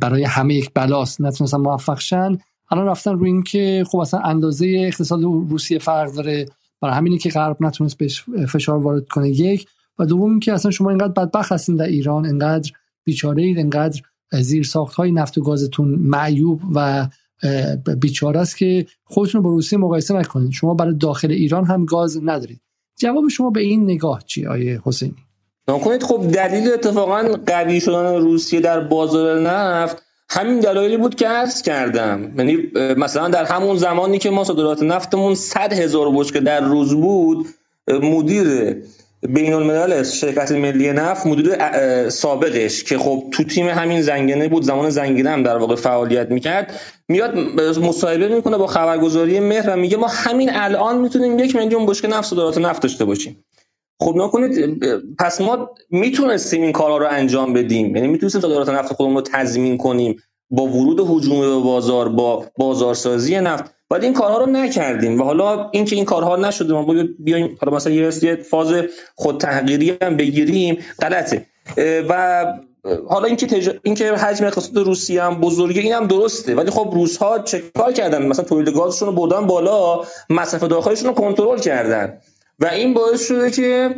[0.00, 2.38] برای همه یک بلاست نتونستن موفق شن.
[2.70, 6.46] الان رفتن روی اینکه خب اصلا اندازه اقتصاد روسیه فرق داره.
[6.80, 9.30] برای همینی که غرب نتونست بهش فشار وارد کنه.
[9.30, 9.66] یک
[10.06, 12.70] دوم که اصلا شما اینقدر بدبخت هستین در ایران اینقدر
[13.04, 14.00] بیچاره اید اینقدر
[14.32, 17.08] زیر ساخت های نفت و گازتون معیوب و
[18.00, 20.52] بیچاره است که خودتون رو با روسیه مقایسه نکنید.
[20.52, 22.60] شما برای داخل ایران هم گاز ندارید.
[23.00, 25.16] جواب شما به این نگاه چی آیه حسینی؟
[25.66, 31.62] کنید خب دلیل اتفاقا قوی شدن روسیه در بازار نفت همین دلایلی بود که عرض
[31.62, 32.38] کردم.
[32.38, 32.56] یعنی
[32.96, 37.46] مثلا در همون زمانی که ما صادرات نفتمون 100 هزار بشکه در روز بود
[37.88, 38.76] مدیر
[39.28, 41.56] بین الملل شرکت ملی نفت مدیر
[42.08, 46.80] سابقش که خب تو تیم همین زنگنه بود زمان زنگنه هم در واقع فعالیت می‌کرد
[47.08, 47.38] میاد
[47.78, 52.28] مصاحبه می‌کنه با خبرگزاری مهر و میگه ما همین الان می‌تونیم یک میلیون بشکه نفت
[52.28, 53.44] صادرات نفت داشته باشیم.
[54.00, 54.82] خب نکنید
[55.18, 57.96] پس ما می‌تونستیم این کارها رو انجام بدیم.
[57.96, 63.40] یعنی می‌تونستیم صادرات نفت خودمون رو تضمین کنیم با ورود هجوم به بازار با بازارسازی
[63.40, 63.64] نفت.
[63.92, 67.92] ولی این کارها رو نکردیم و حالا اینکه این کارها نشده ما بیایم حالا مثلا
[67.92, 68.74] یه فاز
[69.14, 71.46] خود تحقیری هم بگیریم غلطه.
[72.08, 72.44] و
[73.08, 73.70] حالا اینکه تج...
[73.82, 76.54] اینکه حجم اقتصاد روسیه هم بزرگه این هم درسته.
[76.54, 81.14] ولی خب روزها چه کار کردن؟ مثلا تولید گازشون رو بردن بالا مصرف داخلشون رو
[81.14, 82.18] کنترل کردن.
[82.60, 83.94] و این باعث شده که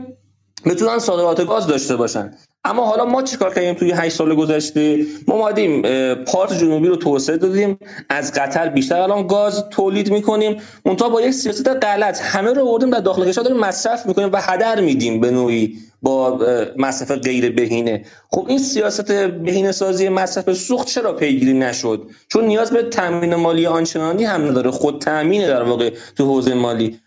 [0.67, 2.35] بتونن صادرات گاز داشته باشن.
[2.67, 5.83] اما حالا ما چیکار کردیم توی 8 سال گذشته؟ ما اومدیم
[6.15, 7.79] پارت جنوبی رو توسعه دادیم.
[8.09, 10.57] از قطر بیشتر الان گاز تولید می‌کنیم.
[10.87, 12.21] اونتا با یک سیاست غلط.
[12.21, 16.41] همه رو آوردیم در داخل کشور داریم مصرف می‌کنیم و هدر میدیم به نوعی با
[16.77, 18.05] مصرف غیر بهینه.
[18.31, 23.67] خب این سیاست بهینه سازی مصرف سوخت چرا پیگیری نشد؟ چون نیاز به تامین مالی
[23.67, 24.71] آنچنانی هم نداره.
[24.71, 27.01] خود تامین در واقع تو حوزه مالی.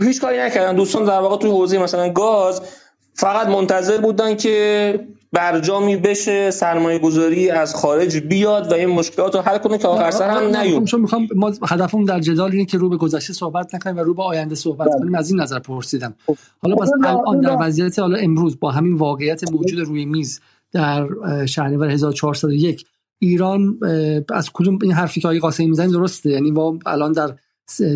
[0.00, 0.76] هیچ کاری نکردن.
[0.76, 2.60] دوستان در واقع توی حوزه مثلا گاز
[3.14, 5.00] فقط منتظر بودن که
[5.32, 10.10] برجامی بشه سرمایه گذاری از خارج بیاد و این مشکلات رو حل کنه که آخر
[10.10, 13.74] سر هم نیوم چون می‌خوام ما هدفمون در جدال اینه که رو به گذشته صحبت
[13.74, 14.98] نکنیم و رو به آینده صحبت بله.
[14.98, 16.36] کنیم از این نظر پرسیدم خب.
[16.62, 20.40] حالا بس الان در وضعیت حالا امروز با همین واقعیت موجود روی میز
[20.72, 21.08] در
[21.46, 22.86] شهریور 1401
[23.18, 23.78] ایران
[24.34, 27.34] از کدوم این حرفی که آقای قاسمی می‌زنید درسته یعنی با الان در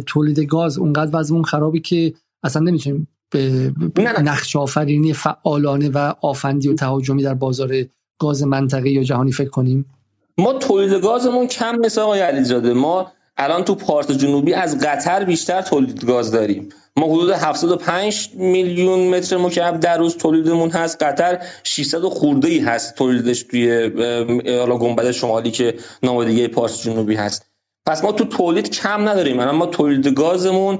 [0.06, 3.08] تولید گاز اونقدر وضعمون خرابی که اصلا نمی‌تونیم
[4.22, 7.74] نقش آفرینی فعالانه و آفندی و تهاجمی در بازار
[8.18, 9.86] گاز منطقه یا جهانی فکر کنیم؟
[10.38, 12.72] ما تولید گازمون کم نیست آقای علیزاده.
[12.72, 16.68] ما الان تو پارت جنوبی از قطر بیشتر تولید گاز داریم.
[16.96, 21.02] ما حدود 705 میلیون متر مکعب در روز تولیدمون هست.
[21.02, 23.90] قطر 600 خورده ای هست تولیدش توی
[24.58, 27.46] حالا گنبد شمالی که نمایندگی پارت جنوبی هست.
[27.86, 29.40] پس ما تو تولید کم نداریم.
[29.40, 30.78] الان ما تولید گازمون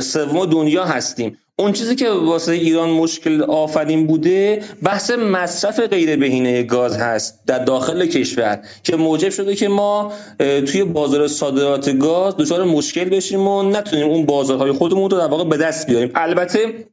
[0.00, 1.38] سوم دنیا هستیم.
[1.60, 7.64] اون چیزی که واسه ایران مشکل آفرین بوده بحث مصرف غیر بهینه گاز هست در
[7.64, 13.62] داخل کشور که موجب شده که ما توی بازار صادرات گاز دچار مشکل بشیم و
[13.62, 16.10] نتونیم اون بازارهای خودمون رو در واقع به دست بیاریم.
[16.14, 16.86] البته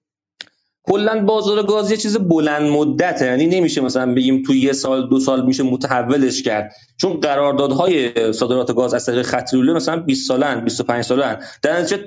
[0.83, 5.19] کلا بازار گاز یه چیز بلند مدته یعنی نمیشه مثلا بگیم توی یه سال دو
[5.19, 6.73] سال میشه متحولش کرد.
[6.97, 11.37] چون قراردادهای صادرات گاز از طریق خط مثلا 20 سالن 25 سالن.
[11.61, 12.03] در نتیجه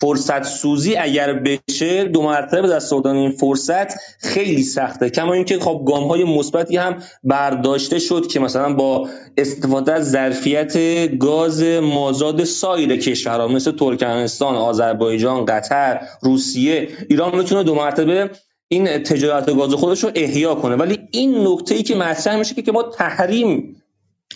[0.00, 5.10] فرصت سوزی اگر بشه دو مرتبه دست آوردن این فرصت خیلی سخته.
[5.10, 10.76] کما اینکه خب گام های مثبتی هم برداشته شد که مثلا با استفاده از ظرفیت
[11.18, 18.30] گاز مازاد سایر کشورها مثل ترکمنستان، آذربایجان، قطر، روسیه ایران می‌تونه دو مرتبه
[18.68, 20.76] این تجارت گاز خودش رو احیا کنه.
[20.76, 23.76] ولی این نکته ای که مطرح میشه که ما تحریم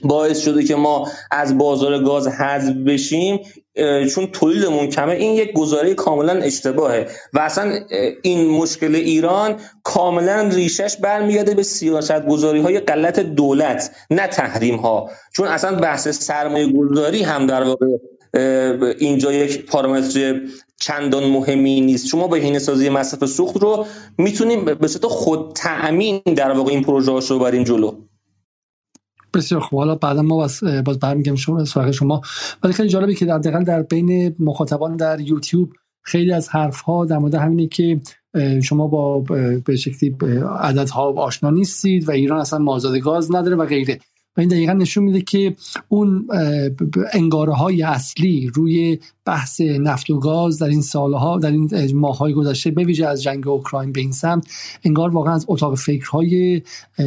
[0.03, 3.41] باعث شده که ما از بازار گاز حذف بشیم
[4.11, 7.07] چون تولیدمون کمه این یک گزاره کاملا اشتباهه.
[7.35, 7.81] و اصلا
[8.23, 15.11] این مشکل ایران کاملا ریشش برمیگرده به سیاست گذاری های غلط دولت نه تحریم ها
[15.37, 17.87] چون اصلا بحث سرمایه گذاری هم در واقع
[18.99, 20.41] اینجا یک پارامتر
[20.81, 22.07] چندان مهمی نیست.
[22.07, 23.87] شما به هینه سازی مصرف سوخت رو
[24.19, 27.93] می‌تونیم به صورت خود تأمین در واقع این پروژه رو بریم جلو.
[29.35, 29.79] بسیار خوب.
[29.79, 32.21] حالا بعدا ما باز, باز برمیگم شما سراغ شما.
[32.63, 37.05] ولی خیلی جالبه که در دقیقا در بین مخاطبان در یوتیوب خیلی از حرف ها
[37.05, 38.01] در مورد همینه که
[38.63, 39.21] شما با
[39.65, 40.17] به شکلی
[40.61, 43.99] عددها آشنا نیستید و ایران اصلا مازاد گاز نداره و غیره.
[44.39, 45.57] و این دقیقا نشون میده که
[45.89, 46.29] اون
[47.13, 52.71] انگاره های اصلی روی بحث نفت و گاز در این سالها در این ماهای گذشته
[52.71, 54.47] به ویژه از جنگ اوکراین به این سمت
[54.85, 56.63] انگار واقعا از اتاق فکرهای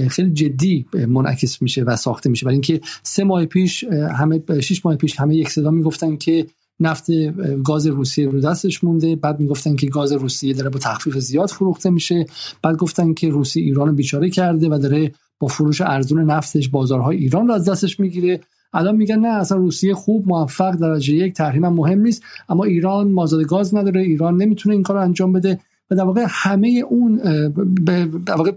[0.09, 2.45] خیلی جدی منعکس میشه و ساخته میشه.
[2.45, 6.47] برای اینکه سه ماه پیش همه شش ماه پیش همه یک صدا می‌گفتن که
[6.79, 7.11] نفت
[7.63, 9.15] گاز روسیه رو دستش مونده.
[9.15, 12.25] بعد می‌گفتن که گاز روسیه داره با تخفیف زیاد فروخته میشه.
[12.61, 17.47] بعد گفتن که روسیه ایران بیچاره کرده و داره با فروش ارزون نفتش بازارهای ایران
[17.47, 18.39] رو از دستش می‌گیره.
[18.73, 22.23] الان میگن نه اصلا روسیه خوب موفق درجه یک تحریم هم مهم نیست.
[22.49, 25.59] اما ایران مازاد گاز نداره ایران نمی‌تونه این کار رو انجام بده.
[25.91, 27.15] و در واقع همه اون
[28.25, 28.51] در واقع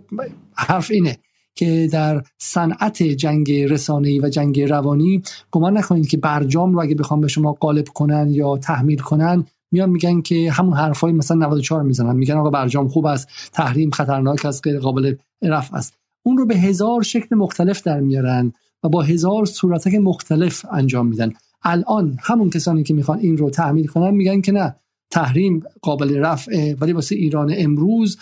[0.55, 1.19] حرف اینه
[1.55, 7.21] که در صنعت جنگ رسانه‌ای و جنگ روانی گمان نکنید که برجام رو اگه بخوام
[7.21, 12.17] به شما قالب کنن یا تحمیل کنن میان میگن که همون حرفای مثلا 94 می‌زنن.
[12.17, 15.95] میگن آقا برجام خوب است تحریم خطرناک است غیر قابل رفع است.
[16.27, 21.33] اون رو به هزار شکل مختلف در میارن و با هزار صورتک مختلف انجام میدن.
[21.63, 24.77] الان همون کسانی که می‌خوان این رو تعمیل کنن میگن که نه
[25.11, 28.19] تحریم قابل رفعه ولی واسه ایران امروز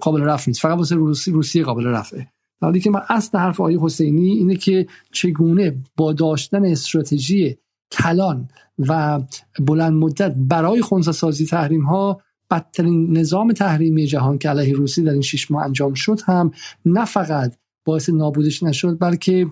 [0.00, 0.60] قابل رفع نیست.
[0.60, 2.28] فقط واسه روسی روسیه قابل رفعه.
[2.62, 7.56] ولی که من اصل حرف آقای حسینی اینه که چگونه با داشتن استراتژی
[7.92, 9.20] کلان و
[9.60, 15.12] بلند مدت برای خونسا سازی تحریم ها بدترین نظام تحریمی جهان که علیه روسی در
[15.12, 16.50] این شش ماه انجام شد هم
[16.84, 19.46] نه فقط باعث نابودش نشد بلکه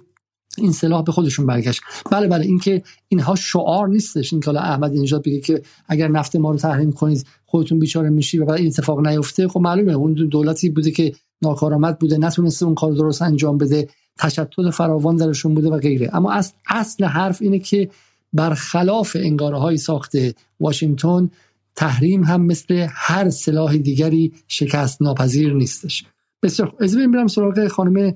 [0.59, 1.81] این سلاح به خودشون برگشت.
[2.11, 4.33] بله بله اینکه اینها شعار نیستش.
[4.33, 8.39] این که احمد اینجا بگه که اگر نفت ما رو تحریم کنید خودتون بیچاره میشی
[8.39, 9.49] و بعد این اتفاق نیفته.
[9.49, 14.71] خب معلومه اون دولتی بوده که ناکارآمد بوده نتونسته اون کار درست انجام بده تشتت
[14.71, 16.11] فراوان درشون بوده و غیره.
[16.13, 17.91] اما اصل, اصل حرف اینه که
[18.33, 21.31] برخلاف انگاره های ساخته واشنگتن
[21.77, 26.05] تحریم هم مثل هر سلاح دیگری شکست ناپذیر نیستش.
[26.43, 28.15] بسیار از بریم سراغ خانم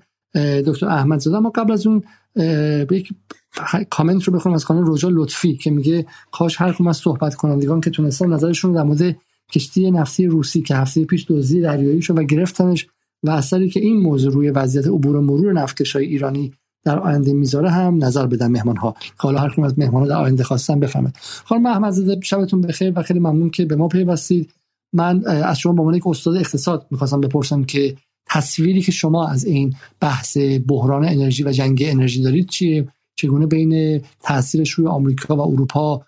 [0.66, 1.36] دکتر احمد زاده.
[1.36, 2.02] اما قبل از اون
[2.90, 3.08] یک
[3.90, 7.80] کامنت رو بخونم از خانم روجا لطفی که میگه کاش هر کدوم از صحبت کنندگان
[7.80, 9.16] که تونستن نظرشون در مورد
[9.52, 12.86] کشتی نفتی روسی که هفته پیش دزدی دریایی شد و گرفتنش
[13.22, 16.52] و اثری که این موضوع روی وضعیت عبور و مرور نفتکشای ایرانی
[16.88, 20.44] در آینده می‌ذاره هم نظر بدن مهمان ها حالا هر از مهمان ها در آینده
[20.44, 21.12] خواستن بفهمه
[21.44, 24.50] خانم احمد زاده شبتون بخیر و خیلی ممنون که به ما پیوستید.
[24.92, 27.96] من از شما به عنوان یک استاد اقتصاد می‌خواستم بپرسم که
[28.26, 34.02] تصویری که شما از این بحث بحران انرژی و جنگ انرژی دارید چیه؟ چگونه بین
[34.22, 36.02] تاثیرش روی آمریکا و اروپا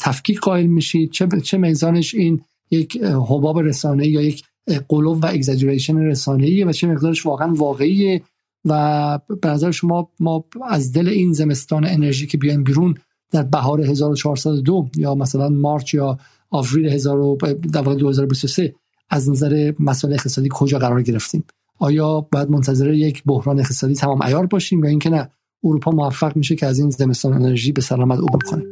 [0.00, 4.44] تفکیک قائل میشید؟ چه چه میزانش این یک حباب رسانه یا یک
[4.88, 8.22] قلوب و اگزاجریشن رسانه‌ایه و چه مقدارش واقعا واقعیه؟
[8.64, 12.94] و به نظر شما ما از دل این زمستان انرژی که بیایم بیرون
[13.30, 16.18] در بهار 1402 یا مثلا مارچ یا
[16.50, 18.74] آوریل 2023
[19.10, 21.44] از نظر مسائل اقتصادی کجا قرار گرفتیم؟
[21.78, 25.30] آیا باید منتظر یک بحران اقتصادی تمام ایار باشیم یا اینکه نه
[25.64, 28.64] اروپا موفق میشه که از این زمستان انرژی به سلامت عبور کنه؟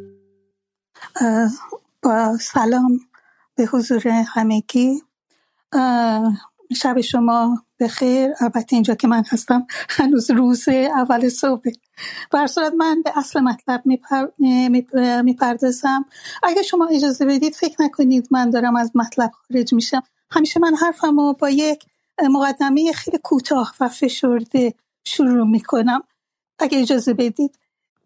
[2.02, 3.00] با سلام
[3.54, 5.00] به حضور همگی.
[6.76, 8.30] شب شما بخیر.
[8.40, 11.70] البته اینجا که من هستم هنوز روز اول صبح
[12.30, 13.82] بر من به اصل مطلب
[15.24, 16.04] می‌پردازم.
[16.42, 20.02] اگه شما اجازه بدید فکر نکنید من دارم از مطلب خارج میشم.
[20.30, 21.84] همیشه من حرفم رو با یک
[22.30, 26.02] مقدمه خیلی کوتاه و فشرده شروع می‌کنم.
[26.58, 27.58] اگه اجازه بدید.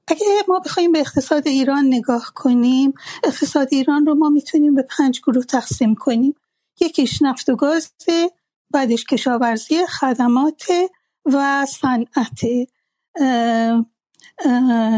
[0.09, 5.21] اگه ما بخوایم به اقتصاد ایران نگاه کنیم اقتصاد ایران رو ما می‌تونیم به پنج
[5.21, 6.35] گروه تقسیم کنیم.
[6.81, 7.91] یکیش نفت و گاز
[8.71, 10.63] بعدش کشاورزی خدمات
[11.25, 12.41] و صنعت.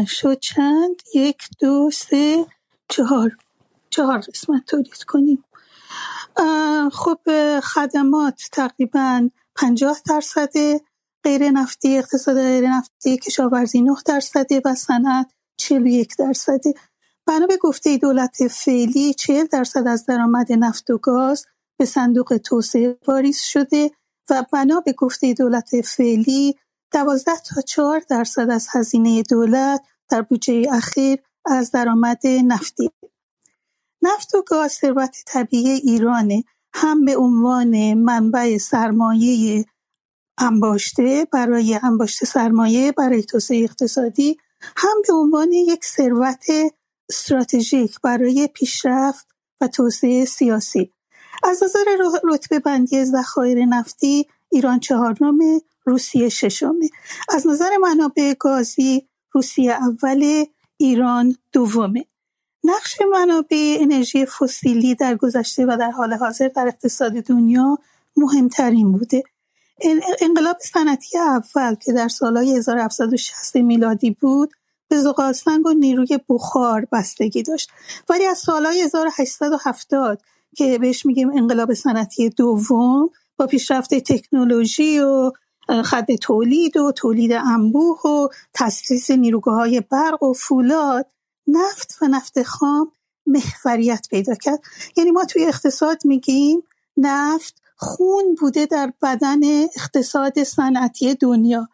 [0.07, 2.45] شد چند؟ یک دو سه
[2.89, 3.31] چهار.
[3.89, 5.43] چهار قسمت تولید کنیم.
[6.91, 7.19] خب
[7.59, 10.53] خدمات تقریبا پنجاه درصد
[11.23, 16.73] غیر نفتی اقتصاد غیر نفتی کشاورزی نه درصده و صنعت چهل یک درصده
[17.25, 21.45] بنا به گفته دولت فعلی چهل درصد از درآمد نفت و گاز
[21.77, 23.91] به صندوق توسعه واریز شده
[24.29, 26.55] و بنا به گفته دولت فعلی
[26.91, 32.89] دوازده تا چهار درصد از هزینه دولت در بودجه اخیر از درآمد نفتی
[34.01, 36.43] نفت و گاز ثروت طبیعی ایرانه
[36.73, 39.65] هم به عنوان منبع سرمایه
[40.37, 46.45] انباشته برای انباشته سرمایه برای توسعه اقتصادی هم به عنوان یک ثروت
[47.09, 49.27] استراتژیک برای پیشرفت
[49.61, 50.93] و توسعه سیاسی.
[51.43, 51.85] از نظر
[52.23, 55.39] رتبه بندی ذخایر نفتی ایران چهارم
[55.85, 56.89] روسیه ششمه.
[57.29, 60.45] از نظر منابع گازی روسیه اول
[60.77, 62.05] ایران دومه.
[62.63, 67.77] نقش منابع انرژی فسیلی در گذشته و در حال حاضر در اقتصاد دنیا
[68.17, 69.23] مهمترین بوده.
[70.21, 74.53] انقلاب صنعتی اول که در سالهای 1760 میلادی بود
[74.87, 77.69] به زغالسنگ و نیروی بخار بستگی داشت.
[78.09, 80.21] ولی از سالهای 1870
[80.55, 85.31] که بهش میگیم انقلاب صنعتی دوم با پیشرفت تکنولوژی و
[85.83, 91.05] خط تولید و تولید انبوه و تاسیس نیروگاه های برق و فولاد
[91.47, 92.91] نفت و نفت خام
[93.25, 94.59] محوریت پیدا کرد.
[94.97, 96.63] یعنی ما توی اقتصاد میگیم
[96.97, 99.39] نفت خون بوده در بدن
[99.75, 101.69] اقتصاد صنعتی دنیا.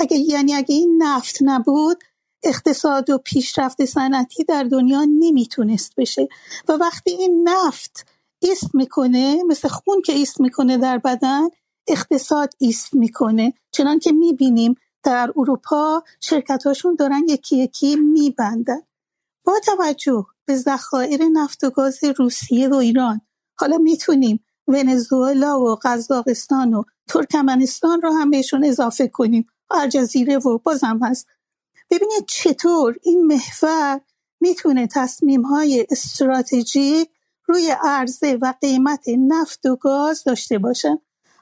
[0.00, 2.04] اگه یعنی اگه این نفت نبود
[2.42, 6.28] اقتصاد و پیشرفت صنعتی در دنیا نمی‌تونست بشه.
[6.68, 8.06] و وقتی این نفت
[8.44, 11.48] ایست می‌کنه مثل خون که ایست می‌کنه در بدن
[11.88, 13.54] اقتصاد ایست می‌کنه.
[13.70, 18.80] چنان که می‌بینیم در اروپا شرکت هاشون دارن یکی یکی میبندن.
[19.44, 23.20] با توجه به ذخایر نفت و گاز روسیه و ایران
[23.58, 29.46] حالا می‌تونیم ونزوئلا و قزاقستان و ترکمنستان رو هم بهشون اضافه کنیم.
[29.70, 31.26] الجزیره و بازم هست.
[31.90, 34.00] ببینید چطور این محور
[34.40, 37.10] می‌تونه تصمیم های استراتژیک
[37.46, 40.98] روی عرضه و قیمت نفت و گاز داشته باشن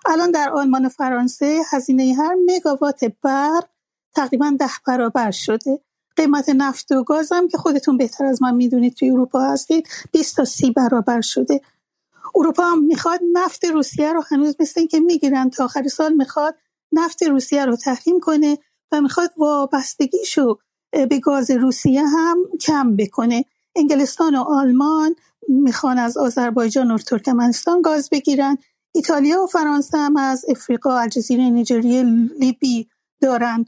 [0.07, 3.65] الان در آلمان و فرانسه هزینه هر مگاوات برق
[4.15, 5.81] تقریبا ده برابر شده.
[6.17, 10.37] قیمت نفت و گاز هم که خودتون بهتر از من می‌دونید توی اروپا هستید 20
[10.37, 11.61] تا 30 برابر شده.
[12.35, 16.55] اروپا هم می‌خواد نفت روسیه رو هنوز مثل اینکه می‌گیرن تا آخر سال می‌خواد
[16.93, 18.59] نفت روسیه رو تحریم کنه
[18.93, 20.59] و می‌خواد وابستگیشو
[20.91, 23.45] به گاز روسیه هم کم بکنه.
[23.77, 25.15] انگلستان و آلمان
[25.49, 28.59] می‌خوان از آذربایجان و ترکمنستان گاز بگیرن.
[28.95, 32.03] ایتالیا و فرانسه هم از افریقا الجزیره نیجریه
[32.39, 32.89] لیبی
[33.21, 33.65] دارن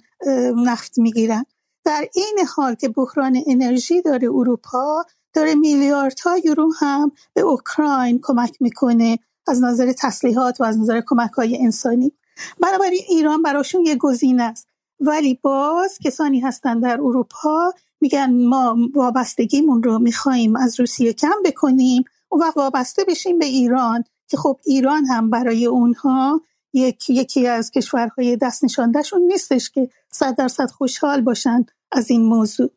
[0.57, 1.45] نفت می‌گیرن.
[1.85, 8.57] در این حال که بحران انرژی داره اروپا داره میلیاردها یورو هم به اوکراین کمک
[8.61, 12.13] می‌کنه از نظر تسلیحات و از نظر کمک های انسانی.
[12.61, 14.69] بنابراین ایران براشون یه گزینه است.
[15.01, 17.73] ولی باز کسانی هستن در اروپا
[18.05, 24.05] میگن ما وابستگیمون رو میخواییم از روسیه کم بکنیم و وقت وابسته بشیم به ایران
[24.29, 26.41] که خب ایران هم برای اونها
[26.73, 32.71] یک، یکی از کشورهای دست نشاندهشون نیستش که صد درصد خوشحال باشن از این موضوع.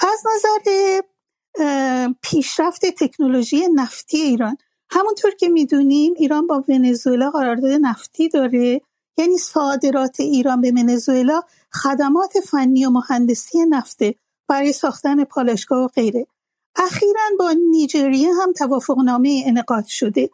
[0.00, 1.00] از نظر
[2.22, 4.56] پیشرفت تکنولوژی نفتی ایران
[4.90, 8.80] همونطور که می‌دونیم ایران با ونزوئلا قرارداد نفتی داره.
[9.18, 11.40] یعنی صادرات ایران به ونزوئلا
[11.72, 14.14] خدمات فنی و مهندسی نفته.
[14.52, 16.26] برای ساختن پالایشگاه و غیره.
[16.76, 20.30] اخیرا با نیجریه هم توافقنامه انعقاد شده.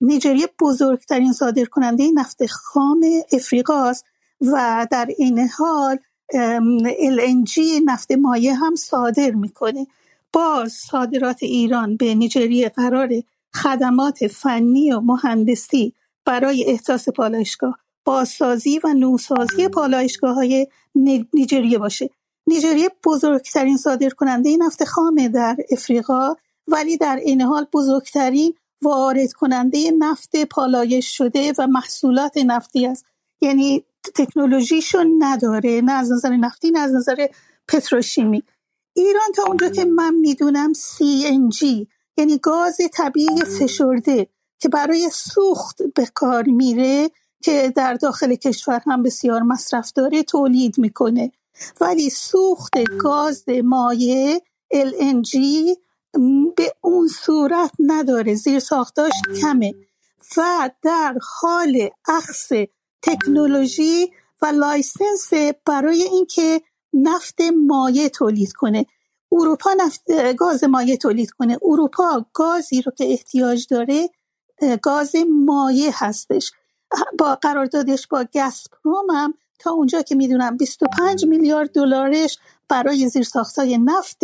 [0.00, 4.04] نیجریه بزرگترین صادرکننده نفت خام افریقاست
[4.40, 5.98] و در این حال
[7.16, 9.86] LNG نفت مایع هم صادر می‌کنه.
[10.32, 13.10] باز صادرات ایران به نیجریه قرار
[13.54, 15.92] خدمات فنی و مهندسی
[16.24, 20.66] برای احداث پالایشگاه بازسازی و نوسازی پالایشگاه های
[21.34, 22.10] نیجریه باشه.
[22.48, 26.34] نیجریه بزرگترین صادر کننده نفت خامه در افریقا
[26.68, 33.04] ولی در این حال بزرگترین وارد کننده نفت پالایش شده و محصولات نفتی است.
[33.40, 33.84] یعنی
[34.14, 37.26] تکنولوژیشو نداره نه از نظر نفتی نه از نظر
[37.68, 38.42] پتروشیمی.
[38.96, 41.86] ایران تا اونجا که من می‌دونم CNG
[42.16, 44.28] یعنی گاز طبیعی فشرده
[44.60, 47.10] که برای سوخت به کار میره
[47.42, 51.32] که در داخل کشور هم بسیار مصرف داره تولید می‌کنه.
[51.80, 54.38] ولی سوخت گاز مایع
[54.74, 55.36] LNG
[56.56, 58.34] به اون صورت نداره.
[58.34, 59.74] زیر ساختاش کمه.
[60.36, 62.52] و در حال اخذ
[63.02, 65.32] تکنولوژی و license
[65.66, 66.60] برای اینکه
[66.92, 68.86] نفت مایع تولید کنه.
[69.32, 71.58] اروپا نفت گاز مایع تولید کنه.
[71.62, 74.08] اروپا گازی رو که احتیاج داره
[74.82, 75.12] گاز
[75.44, 76.52] مایع هستش.
[77.18, 82.38] با قراردادش با گازپروم هم تا اونجا که می‌دونم 25 میلیارد دلارش
[82.68, 84.18] برای زیرساختای نفت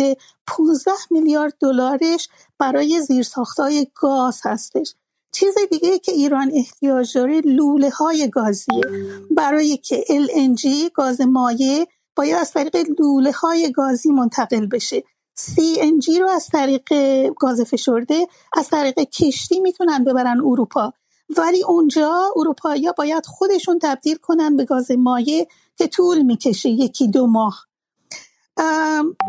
[0.47, 2.29] 15 میلیارد دلارش
[2.59, 4.95] برای زیرساختای گاز هستش.
[5.31, 8.83] چیز دیگه که ایران احتیاج داره لوله های گازیه.
[9.31, 15.03] برای که LNG گاز مایع باید از طریق لوله های گازی منتقل بشه.
[15.39, 16.93] CNG رو از طریق
[17.39, 20.93] گاز فشرده از طریق کشتی می‌تونن ببرن اروپا.
[21.37, 25.47] ولی اونجا اروپایی باید خودشون تبدیل کنن به گاز مایع
[25.77, 27.65] که طول می‌کشه یکی دو ماه.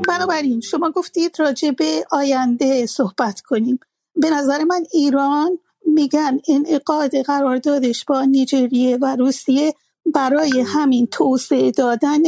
[0.09, 3.81] بنابراین شما گفتید راجع به آینده صحبت کنیم.
[4.17, 9.75] به نظر من ایران میگن انعقاد قراردادش با نیجریه و روسیه
[10.15, 12.23] برای همین توسعه دادن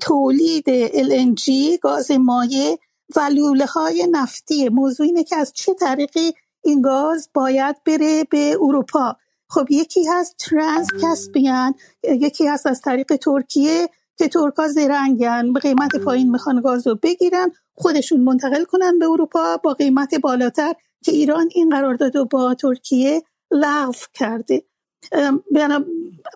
[0.00, 2.78] تولید LNG گاز مایع
[3.16, 4.68] و لوله های نفتی.
[4.68, 6.32] موضوع اینه که از چه طریقی
[6.66, 9.16] این گاز باید بره به اروپا.
[9.48, 13.88] خب یکی هست ترانس کسپیان یکی هست از طریق ترکیه
[14.18, 19.56] که ترکا زرنگن به قیمت پایین می‌خوان گاز رو بگیرن خودشون منتقل کنن به اروپا
[19.56, 20.72] با قیمت بالاتر
[21.04, 24.64] که ایران این قرارداد رو با ترکیه لغو کرده.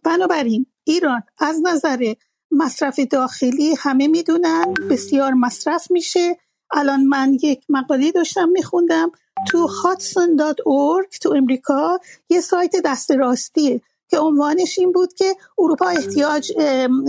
[0.04, 2.14] بنابراین ایران از نظر
[2.50, 6.36] مصرف داخلی همه می‌دونن بسیار مصرف میشه.
[6.72, 9.10] الان من یک مقاله داشتم میخوندم.
[9.48, 16.52] تو hudson.org تو امریکا یه سایت دست راستیه که عنوانش این بود که اروپا احتیاج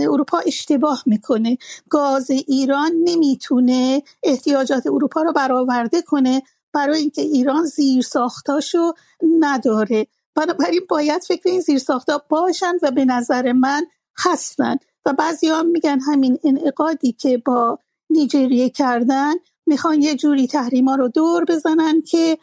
[0.00, 1.58] اروپا اشتباه می‌کنه.
[1.90, 6.42] گاز ایران نمی‌تونه احتیاجات اروپا رو برآورده کنه.
[6.72, 8.92] برای اینکه ایران زیر ساختاشو
[9.40, 10.06] نداره.
[10.34, 13.86] بنابراین باید فکر این زیر ساختا باشن و به نظر من
[14.18, 14.76] هستن.
[15.06, 17.78] و بعضی هم میگن همین انعقادی که با
[18.10, 19.32] نیجریه کردن
[19.72, 22.38] می‌خوان یه جوری تحریما رو دور بزنن که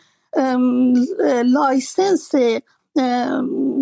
[1.46, 2.32] license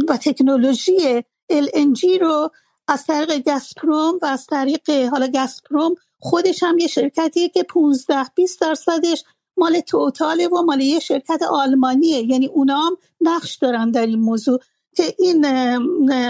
[0.08, 1.22] و تکنولوژی
[1.54, 2.50] LNG رو
[2.88, 8.62] از طریق گازپروم و از طریق حالا گازپروم خودش هم یه شرکتیه که 15 20
[8.62, 9.24] درصدش
[9.58, 12.24] مال توتاله و مال یه شرکت آلمانیه.
[12.24, 14.60] یعنی اونا هم نقش دارن در این موضوع
[14.96, 15.46] که این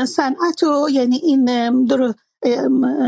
[0.06, 1.46] صنعت رو یعنی این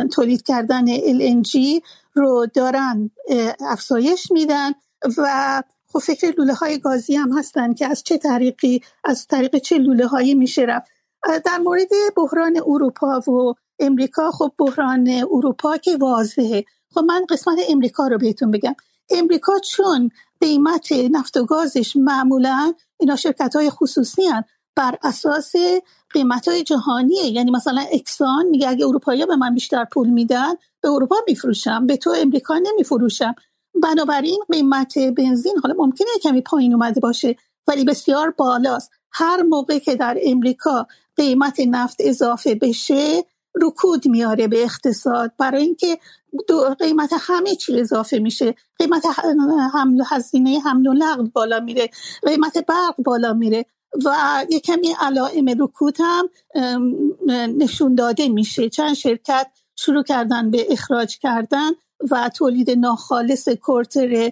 [0.08, 1.82] تولید کردن LNG
[2.20, 3.12] رو دارن
[3.60, 4.72] افزایش میدن
[5.18, 5.64] و
[5.94, 10.08] خب فکر لوله های گازی هم هستن که از چه طریقی از طریق چه لوله
[10.08, 10.92] هایی میشه رفت.
[11.46, 16.66] در مورد بحران اروپا و امریکا خب بحران اروپا که واضحه.
[16.94, 18.76] خب من قسمت امریکا رو بهتون بگم.
[19.10, 20.12] امریکا چون
[20.42, 24.44] قیمت نفت و گازش معمولا اینا شرکت های خصوصی هن
[24.76, 25.54] بر اساس
[26.10, 30.90] قیمت های جهانیه یعنی مثلا اکسان میگه اگه اروپایی به من بیشتر پول میدن به
[30.90, 33.36] اروپا میفروشم به تو امریکا نمیفروشم.
[33.84, 37.36] بنابراین قیمت بنزین حالا ممکنه کمی پایین اومده باشه
[37.68, 38.92] ولی بسیار بالاست.
[39.12, 43.26] هر موقع که در امریکا قیمت نفت اضافه بشه
[43.62, 45.32] رکود میاره به اقتصاد.
[45.38, 45.98] برای اینکه
[46.80, 48.56] قیمت همه چی اضافه میشه.
[48.80, 49.06] قیمت
[49.74, 51.90] حمل هزینه حمل و نقل بالا میره.
[52.26, 53.66] قیمت برق بالا میره
[54.06, 56.30] و یه کمی علائم رکود هم
[57.58, 58.70] نشون داده میشه.
[58.70, 59.48] چند شرکت
[59.82, 61.70] شروع کردن به اخراج کردن
[62.12, 64.32] و تولید ناخالص کورتر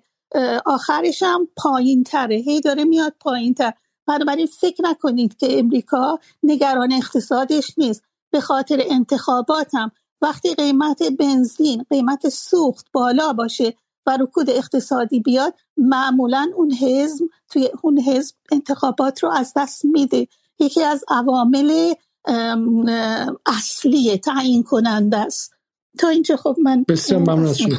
[0.66, 3.74] آخرش هم پایین تره هی داره میاد پایین تر
[4.08, 8.04] بنابراین فکر نکنید که امریکا نگران اقتصادش نیست.
[8.32, 9.92] به خاطر انتخابات هم
[10.22, 13.74] وقتی قیمت بنزین قیمت سوخت بالا باشه
[14.06, 20.28] و رکود اقتصادی بیاد معمولا اون حزب توی اون حزب انتخابات رو از دست میده.
[20.60, 21.94] یکی از عوامل
[23.46, 25.54] اصلی تعیین کننده است.
[26.00, 27.78] تا اینجا خب من بسیار ممنون از شما.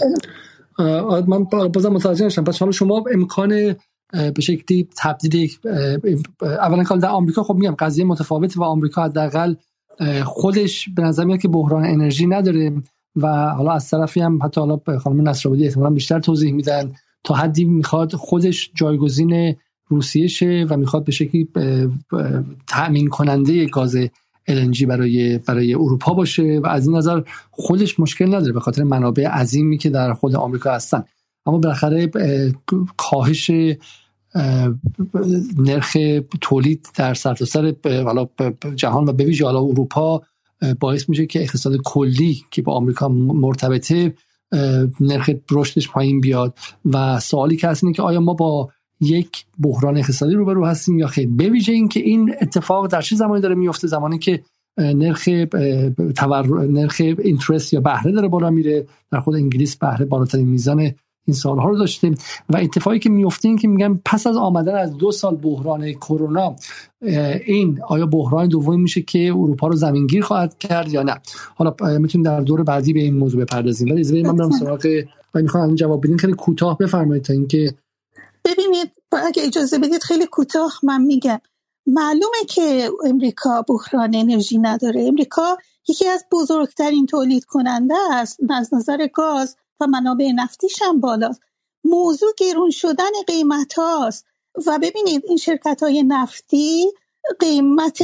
[1.26, 2.44] من بازم متوجه نشدم.
[2.44, 3.76] پس حالا شما امکان
[4.12, 5.50] به شکلی تبدیل
[6.40, 9.54] اولا کال در آمریکا خب میگم قضیه متفاوت و آمریکا حداقل
[10.24, 12.82] خودش به نظر میاد که بحران انرژی نداره
[13.16, 16.92] و حالا از طرفی هم حتی حالا خانم نصرآبادی احتمالاً بیشتر توضیح میدن
[17.24, 19.56] تا حدی می‌خواد خودش جایگزین
[19.88, 21.48] روسیه شه و می‌خواد به شکلی
[22.66, 23.96] تأمین کننده گاز
[24.48, 29.26] LNG برای برای اروپا باشه و از این نظر خودش مشکل نداره به خاطر منابع
[29.26, 31.04] عظیمی که در خود آمریکا هستن.
[31.46, 32.10] اما بالاخره
[32.96, 33.50] کاهش
[35.58, 35.96] نرخ
[36.40, 38.20] تولید در سرتاسر سر
[38.74, 40.22] جهان و به ویژه حالا اروپا
[40.80, 44.14] باعث میشه که اقتصاد کلی که با آمریکا مرتبطه
[45.00, 46.58] نرخ رشدش پایین بیاد.
[46.84, 48.70] و سوالی که هست اینه که آیا ما با
[49.00, 51.28] یک بحران اقتصادی روبرو هستیم یا خیر.
[51.28, 54.42] به ویژه اینکه این اتفاق در چه زمانی داره میفته؟ زمانی که
[54.78, 55.28] نرخ
[56.16, 56.66] تور...
[56.66, 58.86] نرخ اینترست یا بهره داره بالا میره.
[59.12, 60.90] در خود انگلیس بهره بالاترین میزان
[61.26, 62.14] این سالها رو داشتیم
[62.48, 66.56] و اتفاقی که میفته این که میگن پس از آمدن از دو سال بحران کرونا
[67.46, 71.14] این آیا بحران دومی میشه که اروپا رو زمینگیر خواهد کرد یا نه؟
[71.54, 73.94] حالا می‌تونیم در دور بعدی به این موضوع بپردازیم.
[73.94, 74.86] ولی من برم سراغ
[75.34, 76.18] و می‌خوام جواب بدین.
[76.18, 77.74] خیلی کوتاه بفرمایید تا اینکه
[78.44, 81.40] ببینید اگه اجازه بدید خیلی کوتاه من میگم.
[81.86, 85.04] معلومه که امریکا بحران انرژی نداره.
[85.06, 85.56] امریکا
[85.88, 91.40] یکی از بزرگترین تولید کننده است از نظر گاز و منابع نفتیش هم بالاست.
[91.84, 94.26] موضوع گرون شدن قیمت هاست.
[94.66, 96.86] و ببینید این شرکت های نفتی
[97.40, 97.98] قیمت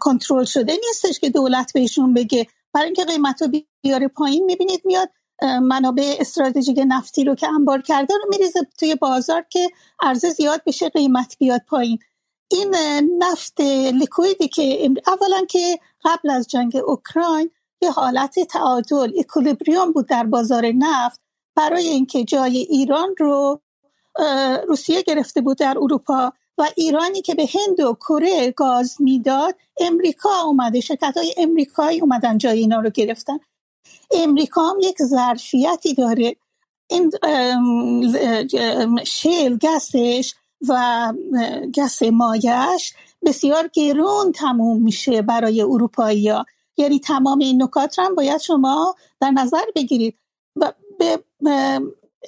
[0.00, 2.46] کنترل شده نیستش که دولت بهشون بگه.
[2.72, 3.48] برای اینکه قیمت رو
[3.82, 5.10] بیاره پایین می‌بینید میاد
[5.42, 9.70] منابع استراتژیک نفتی رو که انبار کرده رو میریزه توی بازار که
[10.00, 11.98] عرضه زیاد بشه قیمت بیاد پایین.
[12.48, 12.74] این
[13.18, 13.60] نفت
[13.92, 17.50] لیکویدی که اولا که قبل از جنگ اوکراین
[17.82, 21.20] یه حالت تعادل اکولیبریوم بود در بازار نفت
[21.56, 23.60] برای اینکه جای ایران رو
[24.68, 30.42] روسیه گرفته بود در اروپا و ایرانی که به هند و کره گاز می‌داد امریکا
[30.44, 33.38] اومده شرکت های امریکایی اومدن جای اینا رو گرفتن.
[34.10, 36.36] امریکا هم یک ظرفیتی داره.
[36.90, 37.10] این
[39.04, 40.34] شیل گسش
[40.68, 41.12] و
[41.76, 42.92] گس مایش
[43.24, 46.44] بسیار گرون تموم میشه برای اروپایی ها
[46.76, 50.18] یعنی تمام این نکات هم باید شما در نظر بگیرید.
[50.96, 51.24] به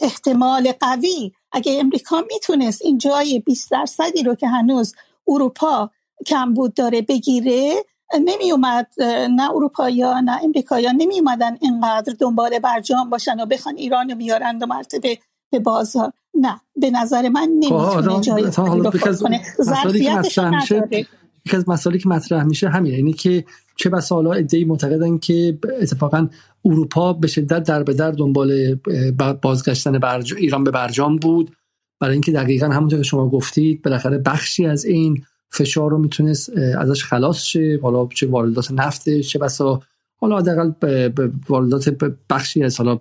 [0.01, 4.95] احتمال قوی اگه امریکا می‌تونست این جای 20 درصدی رو که هنوز
[5.29, 5.91] اروپا
[6.27, 7.85] کمبود داره بگیره
[8.15, 8.87] نمی اومد
[9.31, 14.59] نه اروپایا نه امریکایا نمی اومدن اینقدر دنبال برجام باشن و بخوان ایران رو بیارن
[14.59, 15.19] دو مرتبه
[15.51, 16.13] به بازار.
[16.41, 19.41] نه به نظر من نمی‌تونه خب، جای رو کنه.
[19.63, 21.07] ظرفیتش نداره.
[21.47, 23.45] یکی از مسائلی که مطرح میشه همینه اینه که
[23.77, 26.29] چه بسا حالا ادعی معتقدن که اتفاقا
[26.65, 28.79] اروپا به شدت در به در دنبال
[29.43, 30.35] بازگشتن برج...
[30.35, 31.57] ایران به برجام بود.
[32.01, 37.05] برای اینکه دقیقا همونطور که شما گفتید بالاخره بخشی از این فشار رو می‌تونست ازش
[37.05, 37.79] خلاص شه.
[37.83, 39.81] حالا چه واردات نفت چه بسا.
[40.17, 40.73] حالا حداقل
[41.49, 41.89] واردات
[42.31, 42.99] بخشی از حالا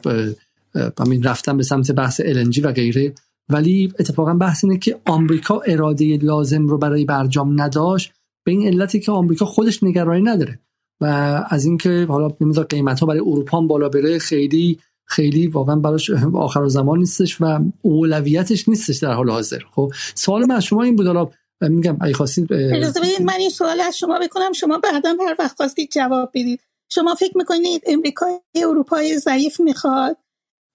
[1.00, 3.14] همین رفتن به سمت بحث LNG و غیره.
[3.50, 8.14] ولی اتفاقا بحث اینه که آمریکا اراده لازم رو برای برجام نداشت.
[8.44, 10.60] به این علتی که آمریکا خودش نگرانی نداره.
[11.02, 11.06] و
[11.50, 16.68] از اینکه حالا نمی‌دونم قیمت ها برای اروپا بالا بره خیلی خیلی واقعا براش آخر
[16.68, 19.60] زمان نیستش و اولویتش نیستش در حال حاضر.
[19.72, 21.08] خب سوال من از شما این بود.
[21.08, 21.30] حالا
[21.62, 24.52] میگم ای خواستید اجازه بدید من این سوال از شما بکنم.
[24.54, 26.62] شما بعدا هر وقت خواستید جواب بدید.
[26.90, 28.26] شما فکر می‌کنید امریکا
[28.56, 30.18] اروپای ضعیف می‌خواد؟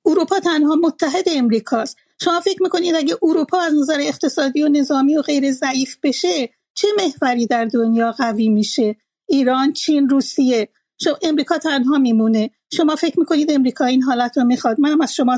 [0.06, 1.96] اروپا تنها متحد امریکاست.
[2.22, 6.88] شما فکر می‌کنید اگه اروپا از نظر اقتصادی و نظامی و غیر ضعیف بشه چه
[6.98, 8.96] محوری در دنیا قوی میشه؟
[9.28, 10.68] ایران چین روسیه.
[11.00, 12.50] شما امریکا تنها میمونه.
[12.72, 15.36] شما فکر می‌کنید امریکا این حالت رو می‌خواد؟ منم از شما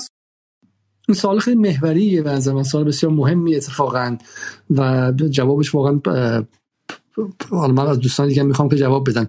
[1.09, 4.17] این سوال خیلی محوریه و من سوال بسیار مهمی اتفاقا
[4.71, 6.01] و جوابش واقعا
[7.51, 9.29] حالا من از دوستان دیگه می‌خوام که جواب بدن.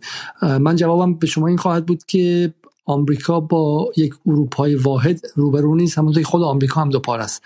[0.58, 2.54] من جوابم به شما این خواهد بود که
[2.86, 7.42] آمریکا با یک اروپای واحد روبرو نیست همونطور که خود آمریکا هم دو پار است.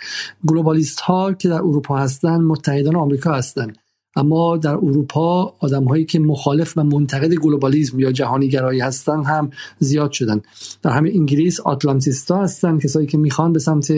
[0.48, 3.78] گلوبالیست ها که در اروپا هستند متحدان آمریکا هستند
[4.18, 9.50] اما در اروپا آدم هایی که مخالف و منتقد گلوبالیسم یا جهانی گرایی هستن هم
[9.80, 10.42] زیاد شدن.
[10.82, 13.92] در همین انگلیس آتلانتیستا هستن کسایی که می‌خوان به سمت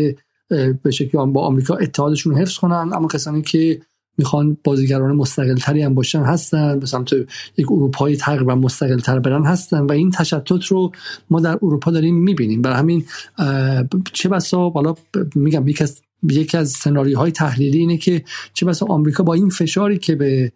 [0.84, 3.82] به شکلی با آمریکا اتحادشون حفظ کنن اما کسانی که
[4.18, 7.14] می‌خوان بازیگران مستقل تری هم باشن هستن به سمت
[7.58, 10.92] یک اروپایی تقریبا مستقل تر برن هستن و این تشتت رو
[11.30, 12.62] ما در اروپا داریم می‌بینیم.
[12.62, 13.06] برای همین
[14.14, 14.96] چه بسا بالا
[15.36, 19.98] میگم یک از یکی از سناریوهای تحلیلی اینه که چه بسا آمریکا با این فشاری
[19.98, 20.52] که به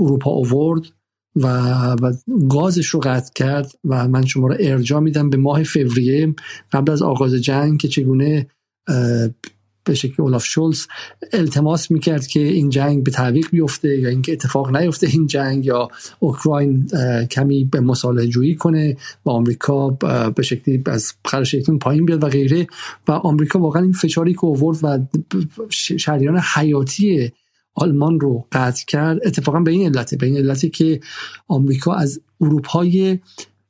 [0.00, 0.82] اروپا آورد
[1.36, 1.46] و,
[2.02, 2.12] و
[2.50, 6.34] گازش رو قطع کرد و من شما رو ارجا میدم به ماه فوریه
[6.72, 8.46] قبل از آغاز جنگ که چگونه
[9.86, 10.86] به شکل اولاف شولز
[11.32, 15.88] التماس می‌کرد که این جنگ به تعویق بیفته یا اینکه اتفاق نیفته این جنگ یا
[16.18, 16.86] اوکراین
[17.30, 19.90] کمی به مصالحه جویی کنه و آمریکا
[20.36, 22.66] به شکلی از خرشیتون پایین بیاد و غیره
[23.08, 24.98] و آمریکا واقعا این فشاری که آورد و
[25.70, 27.32] شهریان حیاتی
[27.74, 31.00] آلمان رو قطع کرد اتفاقا به این علته به این علتی که
[31.48, 33.18] آمریکا از اروپای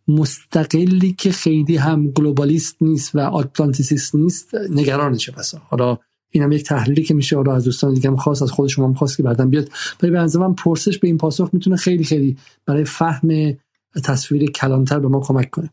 [0.09, 5.99] مستقلی که خیلی هم گلوبالیست نیست و آتلانتیسیست نیست نگرانشه پس حالا
[6.31, 8.87] این هم یک تحلیلی که میشه حالا از دوستان دیگه هم خواست از خود شما
[8.87, 9.71] هم خواست که بعدا بیاد.
[10.03, 12.37] ولی به من پرسش به این پاسخ می‌تونه خیلی خیلی
[12.67, 13.57] برای فهم
[14.05, 15.71] تصویر کلانتر به ما کمک کنه.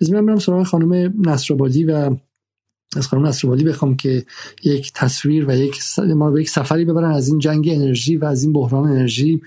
[0.00, 2.16] از من برم سراغ خانم نصرآبادی و
[2.96, 4.24] از خانم نصرآبادی بخوام که
[4.64, 8.42] یک تصویر و یک ما به یک سفری ببرن از این جنگ انرژی و از
[8.42, 9.40] این بحران انرژی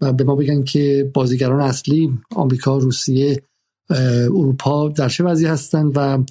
[0.00, 3.42] و به ما بگن که بازیگران اصلی آمریکا روسیه
[3.90, 6.24] اروپا در چه وضعی هستن و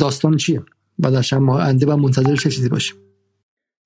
[0.00, 0.62] داستان چیه؟
[0.98, 2.96] و در ما انده و منتظر چه چیزی باشیم؟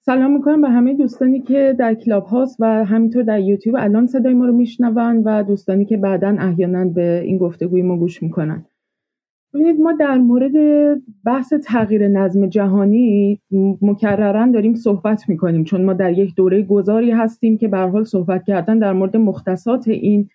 [0.06, 4.34] سلام می‌کنم به همه دوستانی که در کلاب هاست و همینطور در یوتیوب الان صدای
[4.34, 8.64] ما رو میشنون و دوستانی که بعدا احیانا به این گفتگوی ما گوش می‌کنن.
[9.54, 10.52] ببینید ما در مورد
[11.24, 13.40] بحث تغییر نظم جهانی
[13.82, 18.44] مکررا داریم صحبت می‌کنیم چون ما در یک دوره گذاری هستیم که به حال صحبت
[18.44, 20.28] کردن در مورد مختصات این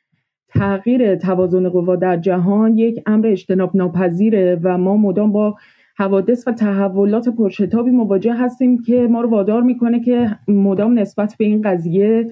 [0.56, 5.56] تغییر توازن قوا در جهان یک امر اجتناب ناپذیره و ما مدام با
[5.98, 11.46] حوادث و تحولات پرشتابی مواجه هستیم که ما رو وادار می‌کنه که مدام نسبت به
[11.46, 12.32] این قضیه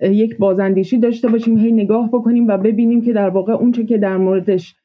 [0.00, 4.16] یک بازاندیشی داشته باشیم هی نگاه بکنیم و ببینیم که در واقع اونچه که در
[4.16, 4.76] موردش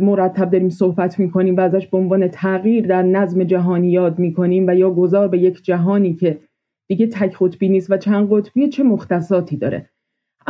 [0.00, 4.74] مرتب داریم صحبت می‌کنیم و ازش به عنوان تغییر در نظم جهانی یاد می‌کنیم و
[4.74, 6.38] یا گذار به یک جهانی که
[6.88, 9.90] دیگه تک قطبی نیست و چند قطبی چه مختصاتی داره.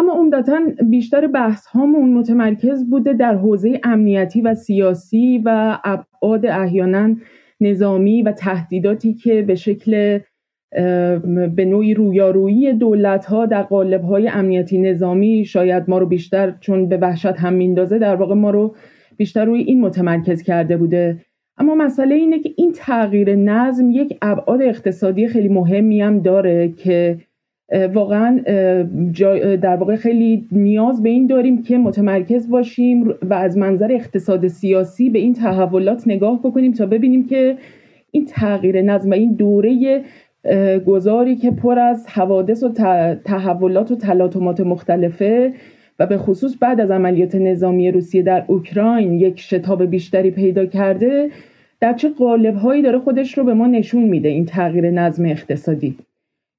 [0.01, 7.17] اما عمدتا بیشتر بحث هامون متمرکز بوده در حوزه امنیتی و سیاسی و ابعاد احیانا
[7.61, 10.19] نظامی و تهدیداتی که به شکل
[11.57, 16.89] به نوعی رویارویی دولت ها در قالب های امنیتی نظامی شاید ما رو بیشتر چون
[16.89, 18.75] به وحشت هم میندازه در واقع ما رو
[19.17, 21.19] بیشتر روی این متمرکز کرده بوده.
[21.59, 27.19] اما مسئله اینه که این تغییر نظم یک ابعاد اقتصادی خیلی مهمی هم داره که
[27.93, 28.41] واقعا
[29.63, 35.11] در واقع خیلی نیاز به این داریم که متمرکز باشیم و از منظر اقتصاد سیاسی
[35.11, 37.57] به این تحولات نگاه بکنیم تا ببینیم که
[38.11, 40.03] این تغییر نظم و این دوره
[40.87, 42.69] گذاری که پر از حوادث و
[43.25, 45.53] تحولات و تلاطمات مختلفه
[45.99, 51.31] و به خصوص بعد از عملیات نظامی روسیه در اوکراین یک شتاب بیشتری پیدا کرده
[51.81, 55.97] در چه قالبهایی داره خودش رو به ما نشون میده این تغییر نظم اقتصادی؟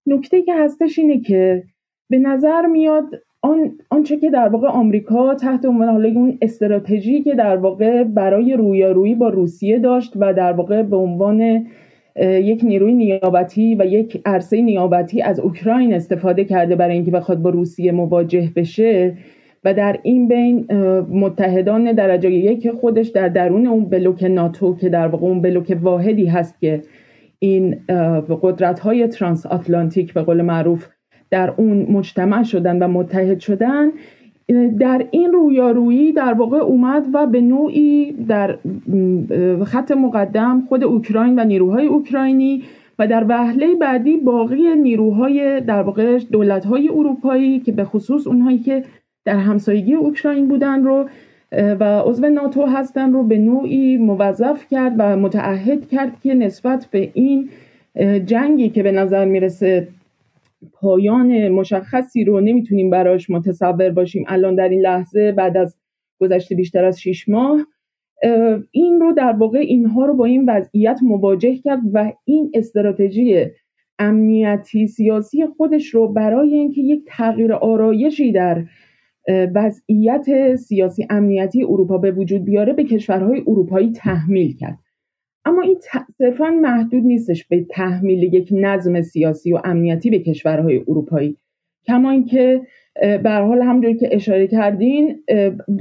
[0.05, 1.63] نکته که هستش اینه که
[2.09, 3.05] به نظر میاد
[3.41, 8.53] آن آنچه که در واقع آمریکا تحت عنوان حالا اون استراتژی که در واقع برای
[8.53, 11.67] رویارویی با روسیه داشت و در واقع به عنوان
[12.19, 17.49] یک نیروی نیابتی و یک عرصه نیابتی از اوکراین استفاده کرده برای اینکه بخواد با
[17.49, 19.17] روسیه مواجه بشه
[19.63, 20.65] و در این بین
[21.09, 26.25] متحدان درجه یک خودش در درون اون بلوک ناتو که در واقع اون بلوک واحدی
[26.25, 26.81] هست که
[27.43, 27.79] این
[28.41, 30.87] قدرت های ترانس آتلانتیک به قول معروف
[31.29, 33.91] در اون مجتمع شدن و متحد شدن
[34.79, 38.57] در این رویارویی در واقع اومد و به نوعی در
[39.65, 42.63] خط مقدم خود اوکراین و نیروهای اوکراینی
[42.99, 48.83] و در وهله بعدی باقی نیروهای در واقع دولت‌های اروپایی که به خصوص اونهایی که
[49.25, 51.05] در همسایگی اوکراین بودن رو
[51.51, 57.11] و عضو ناتو هستن رو به نوعی موظف کرد و متعهد کرد که نسبت به
[57.13, 57.49] این
[58.25, 59.87] جنگی که به نظر می‌رسه
[60.73, 64.25] پایان مشخصی رو نمی‌تونیم براش متصور باشیم.
[64.27, 65.77] الان در این لحظه بعد از
[66.19, 67.65] گذشته بیشتر از شیش ماه
[68.71, 73.45] این رو در واقع اینها رو با این وضعیت مواجه کرد و این استراتژی
[73.99, 78.63] امنیتی سیاسی خودش رو برای اینکه یک تغییر آرایشی در
[79.27, 84.79] وضعیت سیاسی امنیتی اروپا به وجود بیاره به کشورهای اروپایی تحمیل کرد.
[85.45, 85.77] اما این
[86.17, 91.37] صرفا محدود نیستش به تحمیل یک نظم سیاسی و امنیتی به کشورهای اروپایی.
[91.87, 92.61] کما اینکه
[93.23, 95.23] به حال همونجوری که اشاره کردین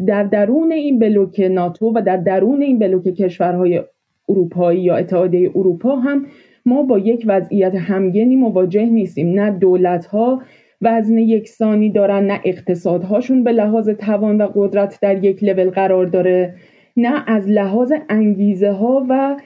[0.07, 3.83] در درون این بلوک ناتو و در درون این بلوک کشورهای
[4.29, 6.27] اروپایی یا اتحادیه اروپا هم
[6.67, 9.41] ما با یک وضعیت همگنی مواجه نیستیم.
[9.41, 10.43] نه دولت ها
[10.83, 16.55] وزن یکسانی دارن نه اقتصادهاشون به لحاظ توان و قدرت در یک لول قرار داره
[16.97, 19.37] نه از لحاظ انگیزه ها و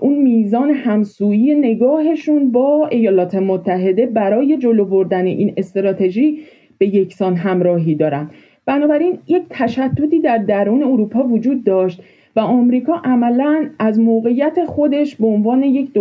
[0.00, 6.38] اون میزان همسویی نگاهشون با ایالات متحده برای جلو بردن این استراتژی
[6.78, 8.30] به یکسان همراهی دارن.
[8.66, 12.02] بنابراین یک تشددی در درون اروپا وجود داشت.
[12.36, 15.92] و آمریکا عملا از موقعیت خودش به عنوان یک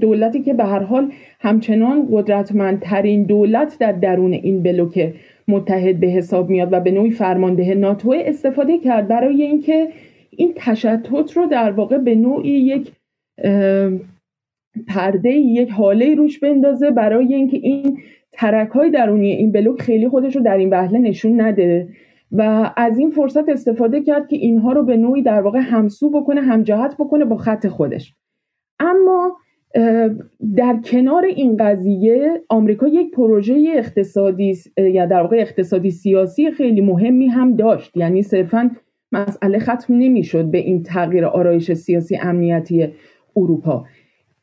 [0.00, 5.14] دولتی که به هر حال همچنان قدرتمندترین دولت در درون این بلوک
[5.48, 9.88] متحد به حساب میاد و به نوعی فرمانده ناتو استفاده کرد برای اینکه
[10.30, 12.92] این تشتت رو در واقع به نوعی یک
[14.88, 17.98] پرده یک حاله روش بندازه برای اینکه این
[18.32, 21.88] ترک های درونی این بلوک خیلی خودش رو در این وهله نشون نده.
[22.32, 26.40] و از این فرصت استفاده کرد که اینها رو به نوعی در واقع همسو بکنه
[26.40, 28.14] همجهت بکنه با خط خودش.
[28.80, 29.36] اما
[30.56, 37.26] در کنار این قضیه آمریکا یک پروژه اقتصادی یا در واقع اقتصادی سیاسی خیلی مهمی
[37.26, 37.96] هم داشت.
[37.96, 38.70] یعنی صرفا
[39.12, 42.88] مسئله ختم نمی‌شد به این تغییر آرایش سیاسی امنیتی
[43.36, 43.84] اروپا.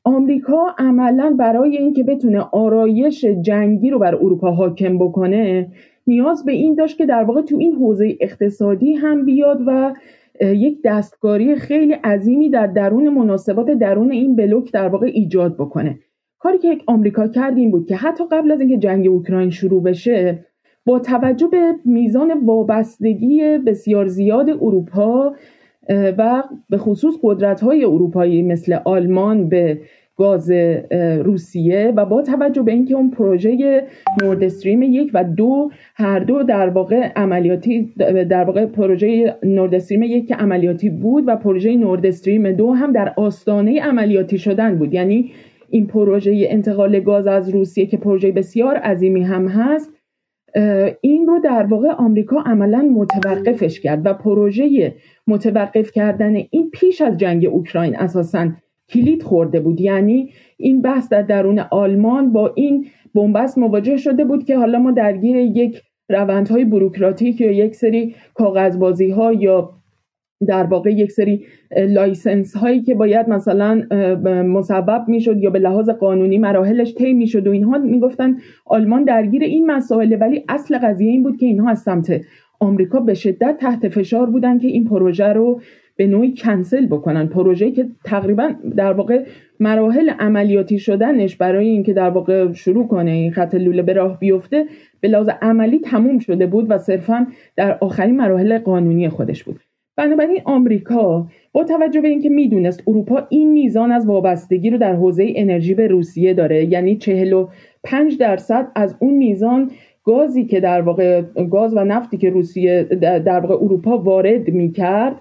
[0.04, 5.72] آمریکا عملا برای اینکه بتونه آرایش جنگی رو بر اروپا حاکم بکنه
[6.08, 9.94] نیاز به این داشت که در واقع تو این حوزه اقتصادی هم بیاد و
[10.42, 16.00] یک دستکاری خیلی عظیمی در درون مناسبات درون این بلوک در واقع ایجاد بکنه.
[16.40, 20.46] کاری که آمریکا کرد این بود که حتی قبل از اینکه جنگ اوکراین شروع بشه
[20.86, 25.36] با توجه به میزان وابستگی بسیار زیاد اروپا
[25.90, 29.82] و به خصوص قدرت های اروپایی مثل آلمان به
[30.22, 30.52] گاز
[31.24, 33.84] روسیه و با توجه به اینکه اون پروژه
[34.22, 37.94] نورد استریم یک و دو هر دو در واقع عملیاتی
[38.30, 42.92] در واقع پروژه نورد استریم یک که عملیاتی بود و پروژه نورد استریم دو هم
[42.92, 44.94] در آستانه عملیاتی شدن بود.
[44.94, 45.32] یعنی
[45.70, 49.90] این پروژه انتقال گاز از روسیه که پروژه بسیار عظیمی هم هست
[51.02, 54.94] این رو در واقع آمریکا عملا متوقفش کرد و پروژه
[55.28, 58.48] متوقف کردن این پیش از جنگ اوکراین اساسا
[58.92, 59.82] کلید خورده بود.
[59.82, 62.86] یعنی این بحث در درون آلمان با این
[63.16, 69.10] بن‌بست مواجه شده بود که حالا ما درگیر یک روندهای بروکراتیک یا یک سری کاغذبازی
[69.10, 69.70] ها یا
[70.48, 71.46] در واقع یک سری
[71.78, 73.82] license هایی که باید مثلا
[74.44, 79.72] مصوب می‌شد یا به لحاظ قانونی مراحلش طی می‌شد و اینها می‌گفتن آلمان درگیر این
[79.72, 82.22] مسائل ولی اصل قضیه این بود که اینها از سمت
[82.60, 85.62] آمریکا به شدت تحت فشار بودن که این پروژه رو
[85.96, 87.28] به نوعی کنسل بکنن.
[87.28, 89.24] پروژه که تقریبا در واقع
[89.60, 94.66] مراحل عملیاتی شدنش برای اینکه در واقع شروع کنه این خط لوله به راه بیفته
[95.02, 99.60] به لحاظ عملی تموم شده بود و صرفا در آخرین مراحل قانونی خودش بود.
[99.98, 105.34] بنابراین آمریکا با توجه به اینکه می‌دونست اروپا این میزان از وابستگی رو در حوزه
[105.36, 109.72] انرژی به روسیه داره یعنی 45 درصد از اون میزان
[110.04, 111.22] گازی که در واقع
[111.52, 115.16] گاز و نفتی که روسیه در واقع اروپا وارد می‌کرد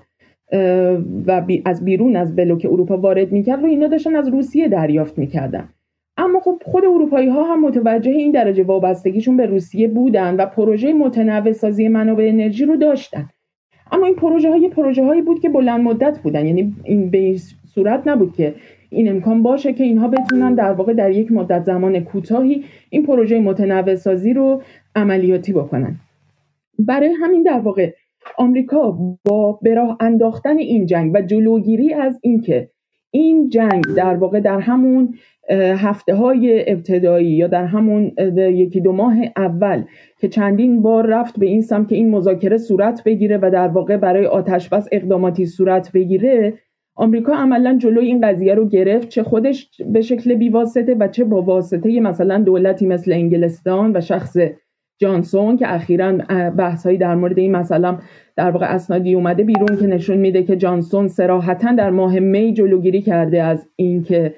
[1.26, 5.68] و از بیرون از بلوک اروپا وارد می‌کرد رو اینا داشتن از روسیه دریافت می‌کردن.
[6.16, 10.92] اما خب خود اروپایی ها هم متوجه این درجه وابستگیشون به روسیه بودن و پروژه
[10.92, 13.28] متنوع سازی منابع انرژی رو داشتن.
[13.92, 16.46] اما این پروژه های پروژه هایی بود که بلند مدت بودن.
[16.46, 17.36] یعنی این به
[17.74, 18.54] صورت نبود که
[18.90, 23.40] این امکان باشه که اینها بتونن در واقع در یک مدت زمان کوتاهی این پروژه
[23.40, 24.62] متنوع سازی رو
[24.94, 25.96] عملیاتی بکنن.
[26.78, 27.92] برای همین در واقع
[28.38, 32.70] آمریکا با براه انداختن این جنگ و جلوگیری از اینکه
[33.10, 35.14] این جنگ در واقع در همون
[35.58, 39.84] هفته های ابتدایی یا در همون یکی دو ماه اول
[40.18, 43.96] که چندین بار رفت به این سمت که این مذاکره صورت بگیره و در واقع
[43.96, 46.58] برای آتش بس اقداماتی صورت بگیره
[46.96, 51.42] آمریکا عملا جلوی این قضیه رو گرفت چه خودش به شکل بیواسطه و چه با
[51.42, 54.36] واسطه مثلا دولتی مثل انگلستان و شخص
[55.00, 56.12] جانسون که اخیرا
[56.56, 57.98] بحث هایی در مورد این مثلا
[58.36, 63.02] در واقع اسنادی اومده بیرون که نشون میده که جانسون سراحتا در ماه می جلوگیری
[63.02, 64.34] کرده از اینکه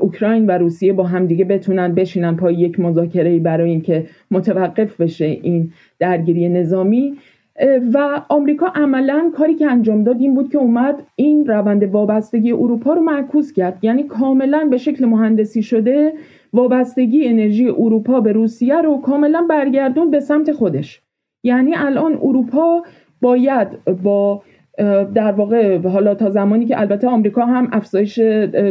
[0.00, 5.72] اوکراین و روسیه با همدیگه بتونن بشینن پای یک مذاکره برای اینکه متوقف بشه این
[5.98, 7.16] درگیری نظامی.
[7.94, 12.92] و آمریکا عملا کاری که انجام داد این بود که اومد این روند وابستگی اروپا
[12.92, 13.78] رو معکوس کرد.
[13.82, 16.12] یعنی کاملا به شکل مهندسی شده
[16.52, 21.00] وابستگی انرژی اروپا به روسیه رو کاملا برگردون به سمت خودش.
[21.44, 22.82] یعنی الان اروپا
[23.20, 23.68] باید
[24.02, 24.42] با
[25.14, 28.14] در واقع حالا تا زمانی که البته آمریکا هم افزایش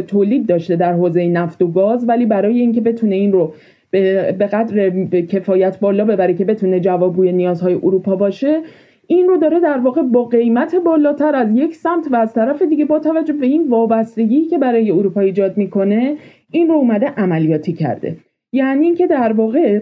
[0.06, 3.52] تولید داشته در حوزه نفت و گاز ولی برای اینکه بتونه این رو
[3.90, 8.60] به قدر کفایت بالا ببره که بتونه جوابگوی نیازهای اروپا باشه
[9.06, 12.84] این رو داره در واقع با قیمت بالاتر از یک سمت و از طرف دیگه
[12.84, 16.16] با توجه به این وابستگی که برای اروپا ایجاد می‌کنه
[16.50, 18.16] این رو اومده عملیاتی کرده.
[18.52, 19.80] یعنی اینکه در واقع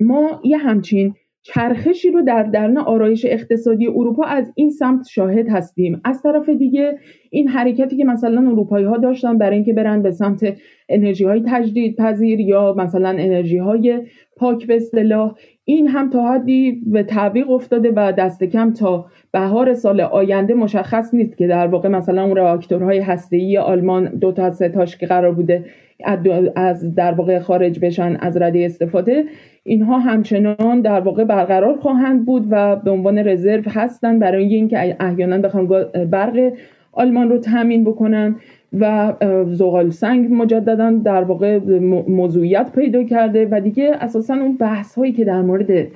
[0.00, 6.00] ما یه همچین چرخشی رو در درن آرایش اقتصادی اروپا از این سمت شاهد هستیم.
[6.04, 6.98] از طرف دیگه
[7.30, 10.56] این حرکتی که مثلا اروپایی ها داشتن برای اینکه برن به سمت
[10.88, 14.00] انرژی های تجدید پذیر یا مثلا انرژی های
[14.36, 15.34] پاک به اصطلاح
[15.64, 21.14] این هم تا حدی به تعویق افتاده و دست کم تا بهار سال آینده مشخص
[21.14, 25.32] نیست که در واقع مثلا اون راکتورهای هسته‌ای آلمان دو تا سه تاش که قرار
[25.32, 25.64] بوده
[26.56, 29.24] از در واقع خارج بشن از رده استفاده
[29.64, 35.38] اینها همچنان در واقع برقرار خواهند بود و به عنوان رزرو هستن برای اینکه احیانا
[35.38, 35.66] بخوان
[36.10, 36.52] برق
[36.92, 38.36] آلمان رو تامین بکنن
[38.80, 39.12] و
[39.46, 41.58] زغال سنگ مجددا در واقع
[42.08, 45.86] موضوعیت پیدا کرده و دیگه اساسا اون بحث هایی که در مورد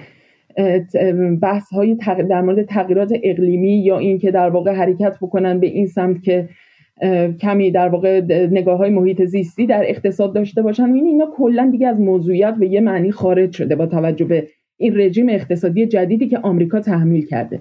[1.43, 1.97] بحث های
[2.31, 6.49] در مورد تغییرات اقلیمی یا اینکه در واقع حرکت بکنن به این سمت که
[7.41, 10.93] کمی در واقع نگاه های محیط زیستی در اقتصاد داشته باشن.
[10.93, 15.01] این اینا کلا دیگه از موضوعیت به یه معنی خارج شده با توجه به این
[15.01, 17.61] رژیم اقتصادی جدیدی که آمریکا تحمیل کرده.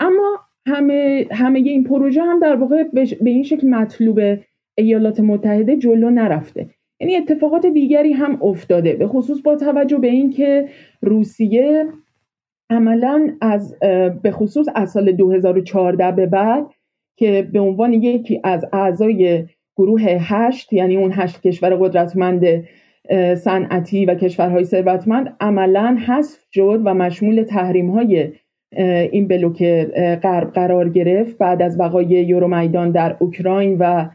[0.00, 4.20] اما همه همه این پروژه هم در واقع به این شکل مطلوب
[4.78, 6.66] ایالات متحده جلو نرفته.
[7.00, 8.92] یعنی اتفاقات دیگری هم افتاده.
[8.92, 10.68] به خصوص با توجه به اینکه
[11.02, 11.86] روسیه
[12.70, 13.78] عملا از
[14.22, 16.66] به خصوص از سال 2014 به بعد
[17.16, 19.44] که به عنوان یکی از اعضای
[19.76, 22.44] گروه هشت یعنی اون هشت کشور قدرتمند
[23.36, 28.32] صنعتی و کشورهای ثروتمند عملا حذف شد و مشمول تحریم های
[29.12, 29.62] این بلوک
[30.22, 31.38] غرب قرار گرفت.
[31.38, 34.08] بعد از وقای یورومیدان در اوکراین و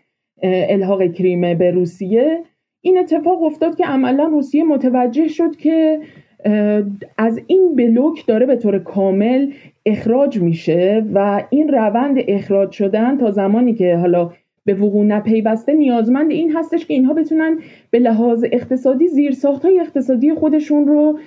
[0.44, 2.44] الحاق کریمه به روسیه
[2.82, 6.00] این اتفاق افتاد که عملا روسیه متوجه شد که
[7.18, 9.52] از این بلوک داره به طور کامل
[9.86, 14.32] اخراج میشه و این روند اخراج شدن تا زمانی که حالا
[14.66, 17.60] به وقوع نپیوسته نیازمند این هستش که اینها بتونن
[17.92, 21.20] به لحاظ اقتصادی زیرساخت های اقتصادی خودشون رو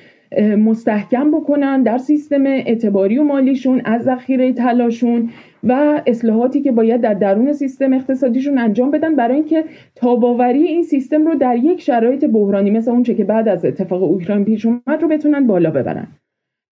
[0.58, 5.30] مستحکم بکنن در سیستم اعتباری و مالیشون از ذخیره طلاشون
[5.64, 9.64] و اصلاحاتی که باید در درون سیستم اقتصادیشون انجام بدن برای اینکه
[9.94, 14.44] تاباوری این سیستم رو در یک شرایط بحرانی مثل اونچه که بعد از اتفاق اوکراین
[14.44, 16.06] پیش اومد رو بتونن بالا ببرن.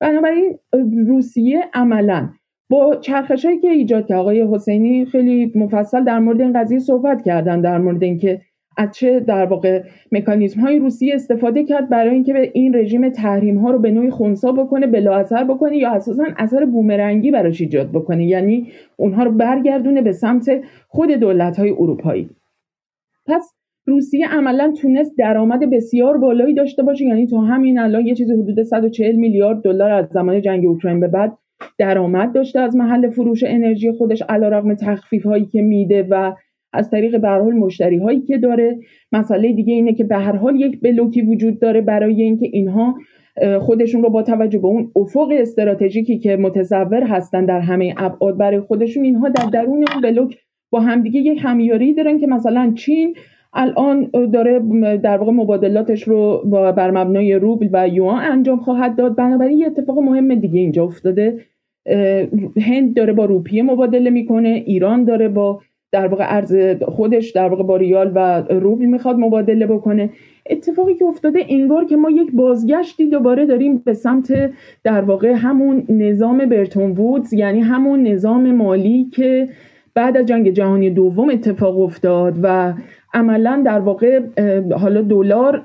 [0.00, 0.59] بنابراین
[1.07, 2.28] روسیه عملا
[2.70, 7.61] با چرخشایی که ایجاد که آقای حسینی خیلی مفصل در مورد این قضیه صحبت کردن
[7.61, 8.40] در مورد اینکه
[8.77, 13.59] از چه در واقع مکانیزم های روسیه استفاده کرد برای اینکه به این رژیم تحریم
[13.59, 17.91] ها رو به نوعی خونسا بکنه بلا اثر بکنه یا اساسا اثر بومرنگی براش ایجاد
[17.91, 18.27] بکنه.
[18.27, 22.31] یعنی اونها رو برگردونه به سمت خود دولت های اروپایی.
[23.27, 23.53] پس
[23.87, 27.05] روسیه عملا تونست درآمد بسیار بالایی داشته باشه.
[27.05, 31.09] یعنی تا همین الان یه چیزی حدود 140 میلیارد دلار از زمان جنگ اوکراین به
[31.09, 31.39] بعد
[31.79, 36.33] درآمد داشته از محل فروش انرژی خودش علیرغم تخفیف هایی که میده و
[36.75, 38.79] از طریق به حال مشتری هایی که داره.
[39.12, 42.95] مسئله دیگه اینه که به هر حال یک بلوکی وجود داره برای اینکه اینها
[43.61, 48.61] خودشون رو با توجه به اون افق استراتژیکی که متصور هستن در همه ابعاد برای
[48.61, 50.37] خودشون اینها در درون اون بلوک
[50.70, 53.14] با همدیگه یک همیاری دارن که مثلا چین
[53.53, 54.61] الان داره
[54.97, 56.43] در واقع مبادلاتش رو
[56.77, 59.16] بر مبنای روبل و یوان انجام خواهد داد.
[59.16, 61.41] بنابراین یه اتفاق مهم دیگه اینجا افتاده.
[62.61, 65.61] هند داره با روپیه مبادله می‌کنه ایران داره با
[65.95, 70.11] در واقع ارز خودش در واقع با ریال و روبل می‌خواد مبادله بکنه.
[70.51, 74.51] اتفاقی که افتاده انگار که ما یک بازگشتی دوباره داریم به سمت
[74.84, 79.49] در واقع همون نظام برتون وودز یعنی همون نظام مالی که
[79.95, 82.72] بعد از جنگ جهانی دوم اتفاق افتاد و
[83.14, 84.20] عملا در واقع
[84.76, 85.64] حالا دلار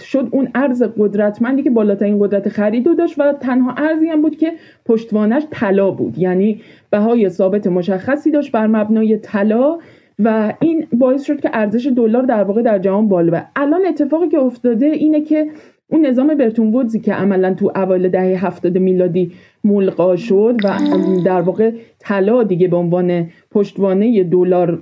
[0.00, 4.52] شد اون ارز قدرتمندی که بالاترین قدرت خرید داشت و تنها ارزی هم بود که
[4.84, 6.18] پشتوانش طلا بود.
[6.18, 6.60] یعنی
[6.90, 9.78] بهای ثابت مشخصی داشت بر مبنای طلا
[10.18, 13.46] و این باعث شد که ارزش دلار در واقع در جهان بالا بره.
[13.56, 15.46] الان اتفاقی که افتاده اینه که
[15.88, 19.32] اون نظام برتون وودزی که عملا تو اوایل دهه هفتاد میلادی
[19.66, 20.78] ملقا شد و
[21.24, 24.80] در واقع طلا دیگه به عنوان پشتوانه دلار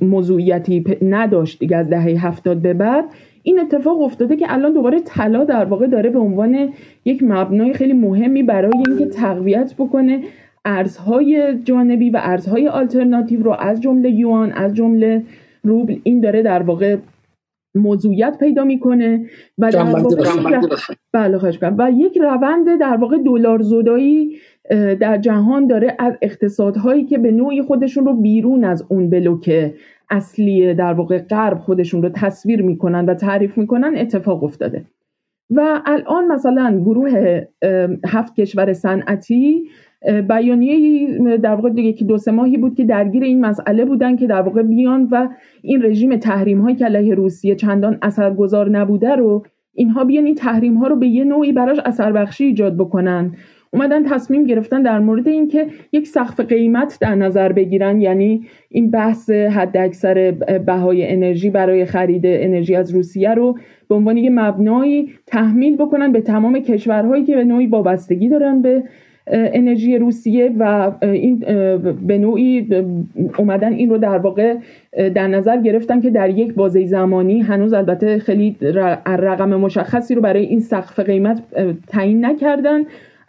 [0.00, 3.04] موضوعیتی نداشت دیگه از دهه هفتاد به بعد.
[3.42, 6.68] این اتفاق افتاده که الان دوباره طلا در واقع داره به عنوان
[7.04, 10.20] یک مبنای خیلی مهمی برای اینکه تقویت بکنه
[10.64, 15.22] ارزهای جانبی و ارزهای آلترناتیو رو از جمله یوان از جمله
[15.64, 15.96] روبل.
[16.02, 16.96] این داره در واقع
[17.78, 19.26] موضوعیت پیدا می‌کنه.
[19.58, 20.60] و در واقع
[21.12, 21.38] بله
[21.78, 24.36] و یک روند در واقع دلار زدایی
[25.00, 29.72] در جهان داره از اقتصادهایی که به نوعی خودشون رو بیرون از اون بلوک
[30.10, 34.84] اصلی در واقع غرب خودشون رو تصویر می‌کنن و تعریف می‌کنن اتفاق افتاده.
[35.50, 37.40] و الان مثلا گروه
[38.06, 39.64] هفت کشور صنعتی
[40.28, 44.26] بیانیه در واقع دیگه که دو سه ماهی بود که درگیر این مسئله بودن که
[44.26, 45.28] در واقع بیان و
[45.62, 49.42] این رژیم تحریم های که علیه روسیه چندان اثرگذار نبوده رو
[49.74, 53.32] اینها بیان این تحریم ها رو به یه نوعی براش اثر بخشی ایجاد بکنن.
[53.70, 59.30] اومدن تصمیم گرفتن در مورد اینکه یک سقف قیمت در نظر بگیرن یعنی این بحث
[59.30, 60.30] حد اکثر
[60.66, 66.20] بهای انرژی برای خرید انرژی از روسیه رو به عنوان یه مبنایی تحمیل بکنن به
[66.20, 68.82] تمام کشورهایی که به نوعی وابستگی دارن به
[69.32, 71.38] انرژی روسیه و این
[72.06, 72.68] به نوعی
[73.38, 74.56] اومدن این رو در واقع
[75.14, 78.56] در نظر گرفتن که در یک بازه زمانی هنوز البته خیلی
[79.06, 81.42] رقم مشخصی رو برای این سقف قیمت
[81.88, 82.82] تعیین نکردن.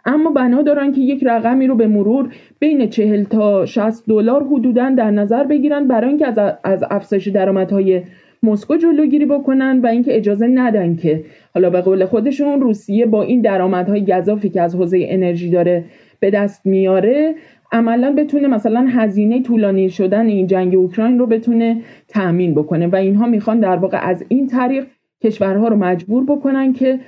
[0.04, 2.28] اما بنا دارن که یک رقمی رو به مرور
[2.58, 8.02] بین 40 تا 60 دلار حدودا در نظر بگیرن برای اینکه از از افزایش درآمدهای
[8.42, 11.24] مسکو جلوگیری بکنن و اینکه اجازه ندن که
[11.54, 15.84] حالا به قول خودشون روسیه با این درآمدهای گذافی که از حوزه انرژی داره
[16.20, 17.34] به دست میاره
[17.72, 23.26] عملا بتونه مثلا هزینه طولانی شدن این جنگ اوکراین رو بتونه تأمین بکنه و اینها
[23.26, 24.86] می‌خوان در واقع از این طریق
[25.22, 27.00] کشورها رو مجبور بکنن که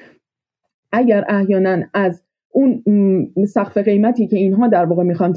[0.93, 2.23] اگر احیانا از
[2.53, 2.83] اون
[3.47, 5.33] سقف قیمتی که اینها در واقع می‌خوان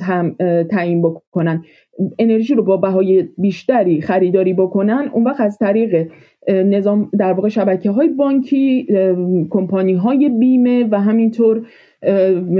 [0.71, 1.63] تعیین بکنن
[2.19, 6.07] انرژی رو با بهای بیشتری خریداری بکنن اون وقت از طریق
[6.47, 8.87] نظام در واقع شبکه های بانکی
[9.49, 11.67] کمپانی های بیمه و همینطور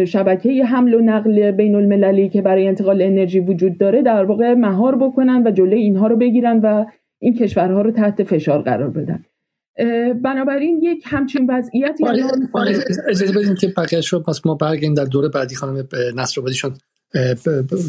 [0.06, 4.96] شبکه حمل و نقل بین المللی که برای انتقال انرژی وجود داره در واقع مهار
[4.96, 6.86] بکنن و جلوی اینها رو بگیرن و
[7.20, 9.24] این کشورها رو تحت فشار قرار بدن.
[10.24, 12.06] بنابراین یک همچین وضعیتی
[13.10, 16.78] اجازه بدیم که بقیه شد پس ما برگردیم در دوره بعدی خانم نصر شد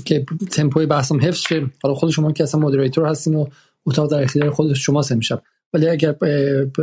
[0.04, 1.70] که تمپوی بحثم حفظ شه.
[1.82, 3.46] حالا خود شما که اصلا مدیریتور هستین و
[3.86, 6.16] اتاق در اختیار خود شما میشم ولی اگر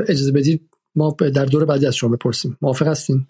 [0.10, 2.58] اجازه بدید ما در دور بعدی از شما بپرسیم.
[2.62, 3.26] موافق هستین؟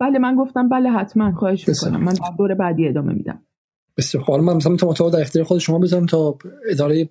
[0.00, 2.04] بله من گفتم بله حتما خواهش می‌کنم.
[2.04, 3.42] من در دور بعدی ادامه میدم.
[3.96, 4.24] بسیار.
[4.24, 6.38] خوب من مثلا تا اتاق در اختیار خود شما بذارم تا
[6.70, 7.08] اداره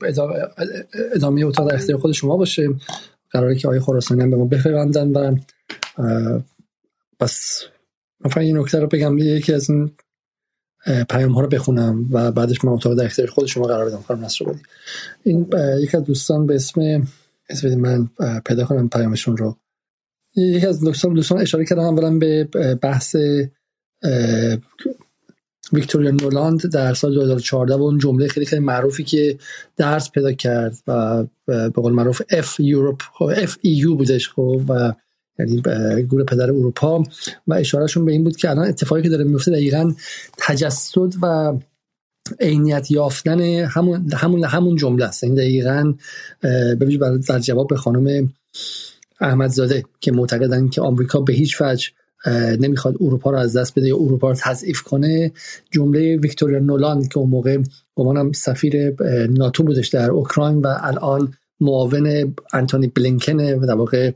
[1.15, 2.69] ادامه اتاق در اختیار خود شما باشه.
[3.31, 5.35] قراره که آقای خراسانی هم به ما بپیوندن و
[7.19, 7.63] بس
[8.19, 9.91] من این نکته رو بگم یکی از این
[11.09, 14.25] پیام ها رو بخونم و بعدش من اتاق در اختیار خود شما قرار بدم خانم
[14.25, 14.59] نصر بودی
[15.23, 15.49] این
[15.79, 17.07] یکی از دوستان به اسم
[17.49, 18.09] اسم من
[18.45, 19.57] پیدا کنم پیامشون رو.
[20.35, 22.43] یکی از دوستان دوستان اشاره کردن اولا به
[22.81, 23.15] بحث
[25.73, 29.37] ویکتوریا نولاند در سال 2014 و اون جمله خیلی خیلی معروفی که
[29.77, 34.93] درس پیدا کرد و به قول معروف اف یوروپ اف ای یو بودش خب و
[35.39, 35.61] یعنی
[36.03, 37.03] گروه پدر اروپا.
[37.47, 39.93] و اشارهشون به این بود که الان اتفاقی که داره میفته دقیقا
[40.37, 41.53] تجسد و
[42.39, 45.23] عینیت یافتن همون همون همون جمله است.
[45.23, 45.93] این یعنی دقیقا
[46.75, 48.33] ببینید در جواب به خانم
[49.21, 51.89] احمدزاده که معتقدن که آمریکا به هیچ وجه
[52.59, 55.31] نمی‌خواد اروپا رو از دست بده یا اروپا رو تضعیف کنه.
[55.71, 57.57] جمله ویکتوریا نولاند که اون موقع
[57.95, 58.95] گمانم سفیر
[59.29, 64.11] ناتو بودش در اوکراین و الان معاون انتونی بلینکن و در واقع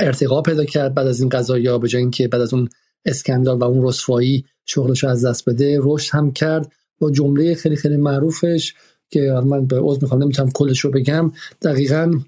[0.00, 2.68] ارتقا پیدا کرد بعد از این قضایا به جای اینکه بعد از اون
[3.04, 6.72] اسکندال و اون رسوایی شغلش از دست بده رشد هم کرد.
[6.98, 8.74] با جمله خیلی خیلی معروفش
[9.10, 11.32] که من به عضو می‌خوام نمی‌تونم کلش رو بگم.
[11.62, 12.20] دقیقا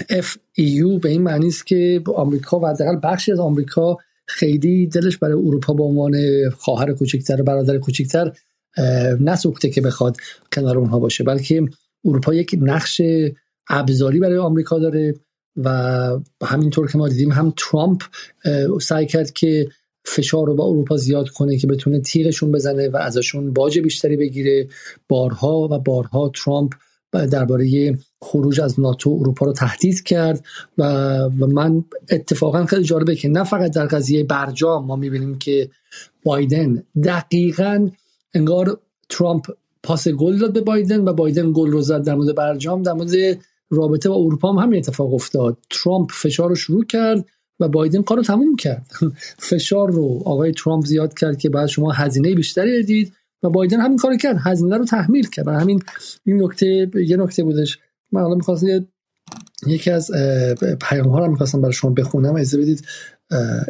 [0.00, 5.34] FEU به این معنی است که آمریکا و حداقل بخشی از آمریکا خیلی دلش برای
[5.34, 6.16] اروپا به عنوان
[6.50, 8.32] خواهر کوچکتر برادر کوچکتر
[9.20, 10.16] نسوخته که بخواد
[10.52, 11.24] کنار اونها باشه.
[11.24, 11.64] بلکه
[12.04, 13.00] اروپا یک نقش
[13.68, 15.14] ابزاری برای آمریکا داره
[15.56, 15.68] و
[16.42, 18.02] همینطور که ما دیدیم هم ترامپ
[18.80, 19.68] سعی کرد که
[20.04, 24.68] فشار رو با اروپا زیاد کنه که بتونه تیغشون بزنه و ازشون باج بیشتری بگیره.
[25.08, 26.72] بارها و بارها ترامپ
[27.14, 30.44] درباره خروج از ناتو اروپا رو تهدید کرد
[30.78, 30.84] و,
[31.28, 35.70] من اتفاقا خیلی جالبه که نه فقط در قضیه برجام ما می‌بینیم که
[36.24, 37.90] بایدن دقیقا
[38.34, 39.46] انگار ترامپ
[39.82, 43.38] پاس گل داد به بایدن و بایدن گل رو زد در مورد برجام در مورد
[43.70, 45.58] رابطه با اروپا هم همین اتفاق افتاد.
[45.70, 47.26] ترامپ فشار رو شروع کرد
[47.60, 48.86] و بایدن کار رو تموم کرد.
[49.50, 53.12] فشار رو آقای ترامپ زیاد کرد که بعد شما هزینه بیشتری بدید.
[53.44, 54.36] و بایدن همین کار کرد.
[54.44, 55.48] هزینه رو تحمیل کرد.
[55.48, 55.82] و همین
[56.24, 57.78] این نکته یه نکته بودش.
[58.12, 58.86] من حالا می‌خواستم
[59.66, 60.10] یکی از
[60.80, 62.34] پیام ها رو می‌خواستم برای شما بخونم.
[62.34, 62.86] اجازه بدید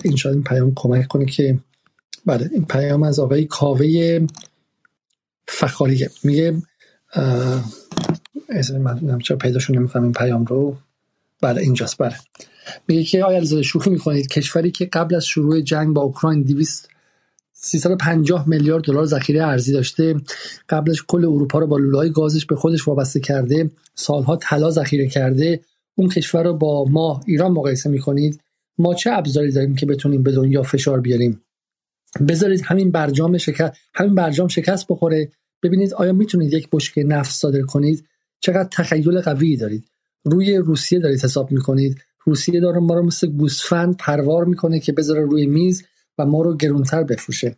[0.04, 1.58] این شاید این پیام کمک کنه که
[2.26, 4.26] بله این پیام از آقای کاوه
[5.48, 6.10] فخاریه.
[6.24, 6.62] میگه
[8.72, 10.76] من چرا پیداشون نمی‌کنم این پیام رو.
[11.42, 11.98] بله اینجاست.
[11.98, 12.14] بله.
[12.88, 16.88] میگه که آیا شوخی می‌کنید کشوری که قبل از شروع جنگ با اوکراین 200
[17.64, 20.16] 350 میلیارد دلار ذخیره ارزی داشته.
[20.68, 23.70] قبلش کل اروپا رو با لولای گازش به خودش وابسته کرده.
[23.94, 25.60] سالها طلا ذخیره کرده.
[25.94, 28.40] اون کشور رو با ما ایران مقایسه می‌کنید.
[28.78, 31.40] ما چه ابزاری داریم که بتونیم به دنیا فشار بیاریم؟
[32.28, 35.30] بذارید همین برجام شکست همین برجام شکست بخوره.
[35.62, 38.04] ببینید آیا می‌تونید یک بشکه نفت صادر کنید؟
[38.40, 39.84] چقدر تخیل قوی دارید.
[40.24, 41.98] روی روسیه دارید حساب می‌کنید.
[42.24, 45.82] روسیه داره ما رو مثل گوسفند پروار می‌کنه که بذاره روی میز.
[46.18, 47.56] و ما رو گرونتر بفروشه.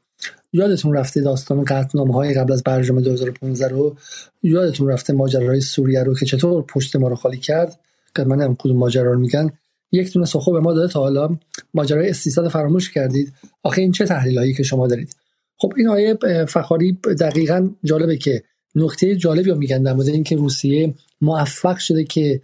[0.52, 3.96] یادتون رفته داستان قطنامه های قبل از برجام 2015 رو؟
[4.42, 7.80] یادتون رفته ماجرای سوریه رو که چطور پشت ما رو خالی کرد؟
[8.16, 9.50] که من هم کدوم ماجرا رو میگن؟
[9.92, 11.36] یک دونه سخو به ما داده تا حالا.
[11.74, 13.32] ماجرای استیصال فراموش کردید.
[13.62, 15.16] آخه این چه تحلیلایی که شما دارید؟
[15.58, 18.42] خب این آیه فخاری دقیقا جالبه که
[18.74, 22.40] نکته جالبی رو میگن در مورد اینکه روسیه موفق شده که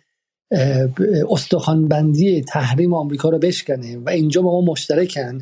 [1.30, 5.38] استخوانبندی تحریم آمریکا رو بشکنه و اینجا با ما مشترکن.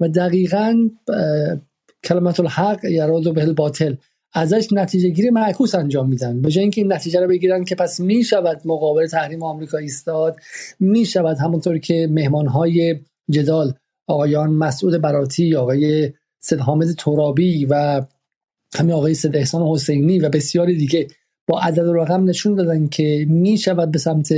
[0.00, 0.88] و دقیقا
[2.04, 3.94] کلمت الحق یراد به باطل
[4.32, 6.42] ازش نتیجه گیری معکوس انجام میدن.
[6.42, 10.36] به جای اینکه این نتیجه رو بگیرن که پس می شود مقابل تحریم آمریکا ایستاد
[10.80, 13.00] می شود همونطور که مهمان های
[13.30, 13.74] جدال
[14.06, 18.02] آقایان مسعود براتی آقای سید حامد ترابی و
[18.74, 21.08] همین آقای سید احسان حسینی و بسیاری دیگه
[21.48, 24.28] با عدد رقم نشون دادن که می شود به سمت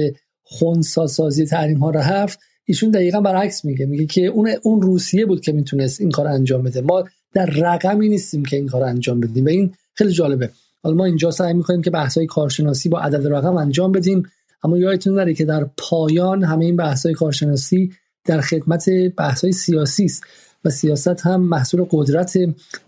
[0.42, 2.40] خونسا سازی تحریم ها رفت.
[2.64, 3.86] ایشون دقیقا برعکس میگه.
[3.86, 6.80] میگه که اون اون روسیه بود که می‌تونست این کار انجام بده.
[6.80, 9.44] ما در رقمی نیستیم که این کار انجام بدیم.
[9.44, 10.50] و این خیلی جالبه.
[10.82, 14.22] حالا ما اینجا سعی می‌کنیم که بحث های کارشناسی با عدد رقم انجام بدیم.
[14.64, 17.92] اما یادتون نره که در پایان همه این بحث های کارشناسی
[18.24, 20.22] در خدمت بحث های سیاسی است.
[20.64, 22.36] و سیاست هم محصول قدرت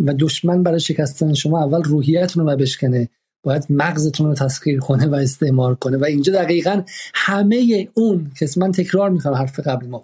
[0.00, 3.08] و دشمن برای شکستن شما اول روحیتتون رو بشکنه.
[3.47, 5.97] باید مغزتون رو تسخیر کنه و استعمار کنه.
[5.97, 6.82] و اینجا دقیقا
[7.14, 10.02] همه اون که من تکرار می‌کنم حرف قبل ما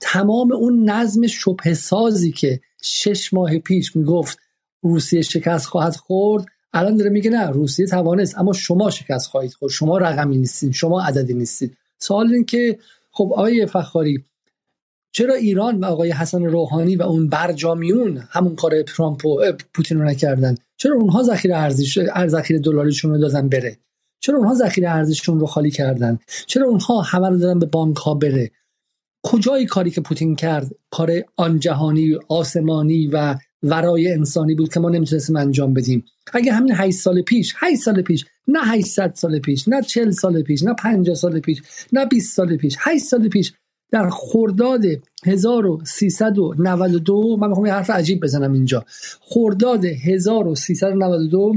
[0.00, 4.38] تمام اون نظم شبه سازی که شش ماه پیش می‌گفت
[4.82, 9.72] روسیه شکست خواهد خورد الان داره میگه نه روسیه توانست اما شما شکست خواهید خورد
[9.72, 12.78] شما رقمی نیستید شما عددی نیستید سوال این که
[13.10, 14.24] خب آقای فخاری
[15.16, 20.04] چرا ایران و آقای حسن روحانی و اون برجامیون همون کار ترامپ و پوتین رو
[20.04, 23.78] نکردن؟ چرا اونها ذخیره ارزش ذخیره دلاریشون رو دادن بره؟
[24.20, 28.14] چرا اونها ذخیره ارزششون رو خالی کردن؟ چرا اونها همه رو دادن به بانک ها
[28.14, 28.50] بره؟
[29.22, 34.88] کجای کاری که پوتین کرد؟ کار آن جهانی آسمانی و ورای انسانی بود که ما
[34.90, 36.04] نمی‌تونستیم انجام بدیم.
[36.32, 40.42] اگه همین 8 سال پیش 8 سال پیش نه 800 سال پیش نه 40 سال
[40.42, 41.62] پیش نه 50 سال پیش
[41.92, 43.52] نه 20 سال پیش 8 سال پیش
[43.90, 44.82] در خرداد
[45.24, 48.84] 1392 من می‌خوام یه حرف عجیب بزنم اینجا.
[49.20, 51.54] خرداد 1392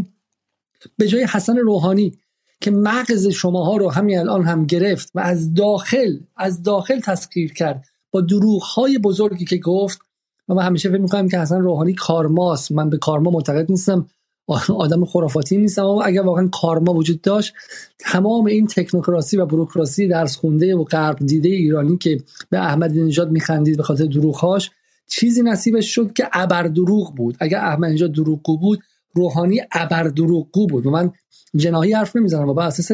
[0.98, 2.14] به جای حسن روحانی
[2.62, 7.86] که مغز شماها رو همین الان هم گرفت و از داخل از داخل تسخیر کرد
[8.12, 10.00] با دروغ های بزرگی که گفت
[10.48, 12.72] و من همیشه فکر می‌کنم که حسن روحانی کارماست.
[12.72, 14.08] من به کارما معتقد نیستم.
[14.48, 17.54] آدم خرافاتی نیستم اما اگر واقعا کارما وجود داشت
[18.00, 22.18] تمام این تکنوکراسی و بروکراسی درس خونده و غرب دیده ایرانی که
[22.50, 24.72] به احمد نژاد میخندید به خاطر دروغهاش
[25.08, 27.38] چیزی نصیبش شد که ابر دروغ بود.
[27.40, 28.80] اگر احمد نژاد دروغگو بود
[29.14, 30.86] روحانی ابر دروغگو بود.
[30.86, 31.12] و من
[31.56, 32.92] جناحی حرف نمی‌زنم و بر اساس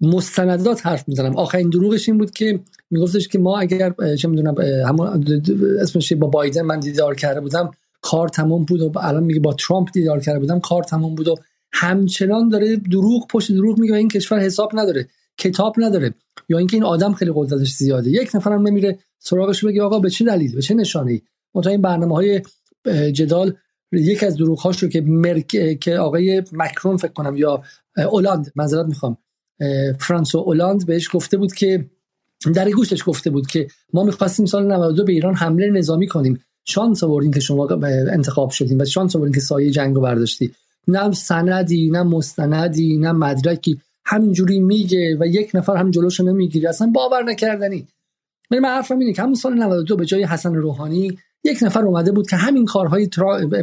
[0.00, 1.36] مستندات حرف می‌زنم.
[1.36, 2.60] آخرین دروغش این بود که
[2.90, 5.24] میگفتش که ما اگر چه می‌دونم همون
[5.80, 7.70] اسمش با بایدن من دیدار کرده بودم.
[8.04, 11.34] کار تمام بود و الان میگه با ترامپ دیدار کرده بودم کار تمام بود و
[11.72, 15.08] همچنان داره دروغ پشت دروغ میگه این کشور حساب نداره
[15.38, 16.14] کتاب نداره
[16.48, 18.10] یا اینکه این آدم خیلی قدرتش زیاده.
[18.10, 21.20] یک نفرم نمیره سراغش بگه آقا به چه دلیل به چه نشانه ای
[21.66, 22.42] این برنامه های
[23.12, 23.54] جدال
[23.92, 25.78] یک از دروغ رو که مرک...
[25.80, 27.62] که آقای مکرون فکر کنم یا
[27.96, 29.16] اولاند معذرت می‌خوام
[30.00, 31.90] فرانسو اولاند بهش گفته بود که
[32.54, 36.38] در گوشتش گفته بود که ما می‌خواستیم سال 92 به ایران حمله نظامی کنیم.
[36.64, 37.68] شانس آوردین که شما
[38.12, 40.50] انتخاب شدیم و شانس آوردین که سایه جنگ رو برداشتی.
[40.88, 43.80] نه سندی نه مستندی نه مدرکی.
[44.04, 46.68] همینجوری میگه و یک نفر هم جلوشو نمی‌گیره.
[46.68, 47.86] اصلا باور نکردنی.
[48.50, 52.12] من من حرفم اینه که همون سال 92 به جای حسن روحانی یک نفر اومده
[52.12, 53.08] بود که همین کارهای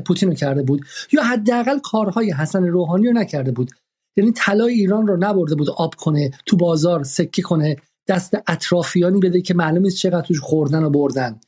[0.06, 0.82] پوتین رو کرده بود.
[1.12, 3.72] یا حداقل کارهای حسن روحانی رو نکرده بود.
[4.18, 7.76] یعنی طلای ایران رو نبرده بود آب کنه تو بازار سکه کنه
[8.08, 11.40] دست اطرافیانی بده که معلوم نیست چقدر توش خوردن و بردن.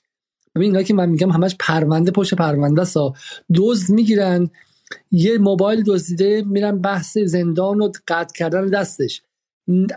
[0.55, 3.13] ببین اینا که من میگم همش پرونده پشت پرونده سا
[3.55, 4.49] دزد می‌گیرن
[5.11, 9.21] یه موبایل دزدیده میرن بحث زندان و قطع کردن دستش.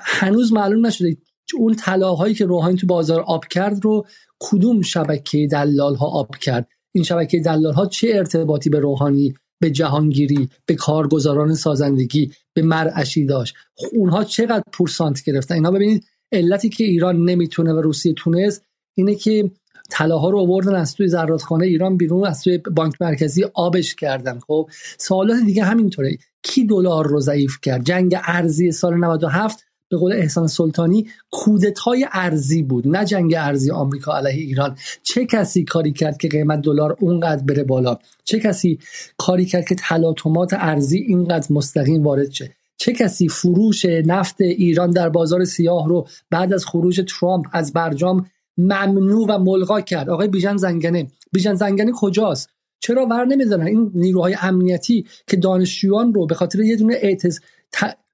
[0.00, 1.16] هنوز معلوم نشده
[1.58, 4.06] اون طلاهایی که روحانی تو بازار آب کرد رو
[4.40, 6.68] کدوم شبکه دلال ها آب کرد.
[6.92, 13.26] این شبکه دلال ها چه ارتباطی به روحانی به جهانگیری به کارگزاران سازندگی به مرعشی
[13.26, 13.54] داشت؟
[13.92, 18.62] اونها چقدر پورسانت گرفتن؟ اینا ببینید علتی که ایران نمی‌تونه و روسیه تونست
[18.94, 19.50] اینه که
[19.90, 24.38] طلاها رو آوردن از توی زرادخانه ایران بیرون از توی بانک مرکزی آبش کردن.
[24.38, 26.18] خب سوالات دیگه همینطوره.
[26.42, 32.62] کی دلار رو ضعیف کرد؟ جنگ ارزی سال 97 به قول احسان سلطانی کودتای ارزی
[32.62, 34.76] بود نه جنگ ارزی آمریکا علیه ایران.
[35.02, 38.78] چه کسی کاری کرد که قیمت دلار اونقدر بره بالا؟ چه کسی
[39.16, 45.08] کاری کرد که تلاطمات ارزی اینقدر مستقیم وارد شه؟ چه کسی فروش نفت ایران در
[45.08, 48.26] بازار سیاه رو بعد از خروج ترامپ از برجام
[48.58, 50.10] ممنوع و ملغا کرد.
[50.10, 51.10] آقای بیژن زنگنه.
[51.32, 52.50] بیژن زنگنه کجاست؟
[52.80, 57.40] چرا ور نمیدارن این نیروهای امنیتی که دانشجویان رو به خاطر یه دونه اعتز...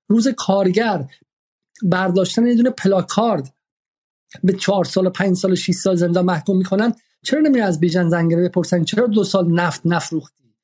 [0.09, 1.05] روز کارگر
[1.83, 3.55] برداشتن یه دونه پلاکارد
[4.45, 8.49] به چهار سال پنج سال 6 سال زندان محکوم می‌کنن چرا نمی از بیژن زنگنه
[8.49, 10.55] بپرسن؟ چرا دو سال نفت نفروختی؟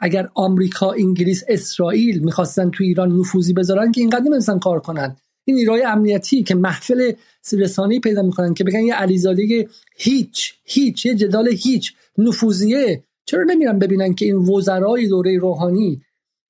[0.00, 5.16] اگر آمریکا انگلیس اسرائیل می‌خواستن تو ایران نفوذی بذارن که اینقدر نمیستن کار کنن.
[5.44, 7.12] این نیروهای امنیتی که محفل
[7.52, 13.04] رسانه‌ای پیدا می‌کنن که بگن یه علیزاده هیچ هیچ یه جدال هیچ نفوذیه.
[13.24, 16.02] چرا نمیرن ببینن که این وزرای دوره روحانی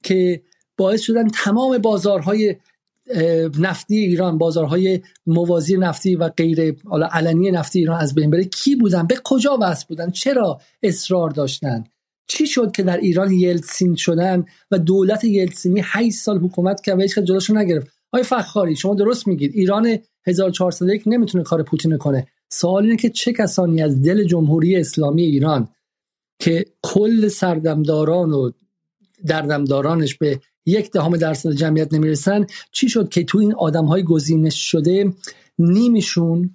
[0.05, 0.43] که
[0.77, 2.57] باعث شدن تمام بازارهای
[3.59, 6.77] نفتی ایران بازارهای موازی نفتی و غیر
[7.13, 11.85] علنی نفتی ایران از بین بره کی بودن؟ به کجا وصل بودن؟ چرا اصرار داشتن؟
[12.27, 17.03] چی شد که در ایران یلتسین شدن و دولت یلتسینی 8 سال حکومت کرد و
[17.03, 19.53] هیچ جلوشو نگرفت؟ آقای فخاری شما درست میگید.
[19.55, 22.27] ایران 1401 نمی‌تونه کار پوتین کنه.
[22.49, 25.69] سوال اینه که چه کسانی از دل جمهوری اسلامی ایران
[26.39, 28.51] که کل سردمداران و
[29.27, 34.71] دردمدارانش به یک دهم درصد جمعیت نمی‌رسن چی شد که تو این آدم های گزینش
[34.71, 35.13] شده
[35.59, 36.51] نیمیشون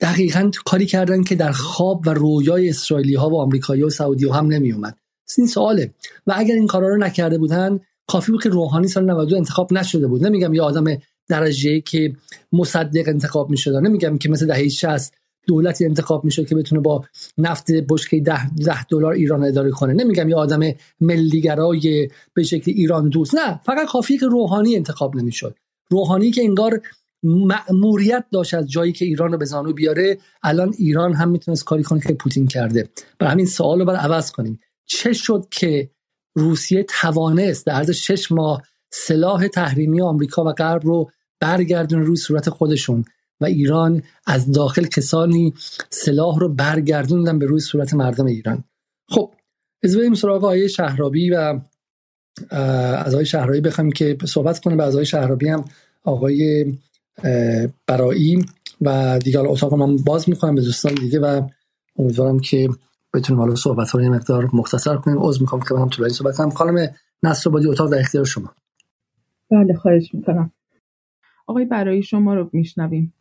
[0.00, 4.34] دقیقا کاری کردن که در خواب و رویای اسرائیلی ها و آمریکایی و سعودی ها
[4.34, 4.98] هم نمی اومد
[5.38, 5.94] این سواله.
[6.26, 10.06] و اگر این کارا رو نکرده بودن کافی بود که روحانی سال 92 انتخاب نشده
[10.06, 10.26] بود.
[10.26, 10.84] نمیگم یه آدم
[11.28, 12.12] درجه که
[12.52, 13.74] مصدق انتخاب می‌شد.
[13.74, 15.14] نمیگم که مثل دهه 60
[15.46, 17.04] دولتی انتخاب میشه که بتونه با
[17.38, 19.92] نفت بشکه ده, ده دلار ایران اداره کنه.
[19.92, 20.60] نمیگم یه آدم
[21.00, 23.34] ملیگرای به شکل ایران دوست.
[23.34, 25.56] نه فقط کافی که روحانی انتخاب نمی‌شد.
[25.90, 26.80] روحانی که انگار
[27.22, 31.82] مأموریت داشت از جایی که ایران رو به زانو بیاره الان ایران هم می‌تونست کاری
[31.82, 32.88] کنه که پوتین کرده.
[33.18, 34.60] برای همین سوال رو باید عوض کنیم.
[34.86, 35.90] چه شد که
[36.36, 41.10] روسیه توانست در عرض شش ماه سلاح تحریمی آمریکا و غرب رو
[41.40, 43.04] برگردون روی صورت خودشون
[43.40, 45.54] و ایران از داخل کسانی
[45.90, 48.64] سلاح رو برگردوندن به روی صورت مردم ایران.
[49.08, 49.34] خب
[49.84, 51.60] از بریم سراغ آیه شهرابی و
[52.50, 55.64] از آقای شهرابی بخوایم که صحبت کنه به از آقای شهرابی هم
[56.04, 56.72] آقای
[57.86, 58.46] برایی
[58.80, 61.48] و دیگه اتاق من باز می‌کنم به دوستان دیگه و
[61.98, 62.68] امیدوارم که
[63.16, 65.18] بتونیم حالا صحبت ها مقدار مختصر کنیم.
[65.18, 66.50] عذر می‌خوام که من طولانی صحبت کنم.
[66.50, 68.54] خانم نصر بادی اتاق در اختیار شما.
[69.50, 70.52] بله خواهش می‌کنم.
[71.46, 73.14] آقای برایی شما رو میشنویم.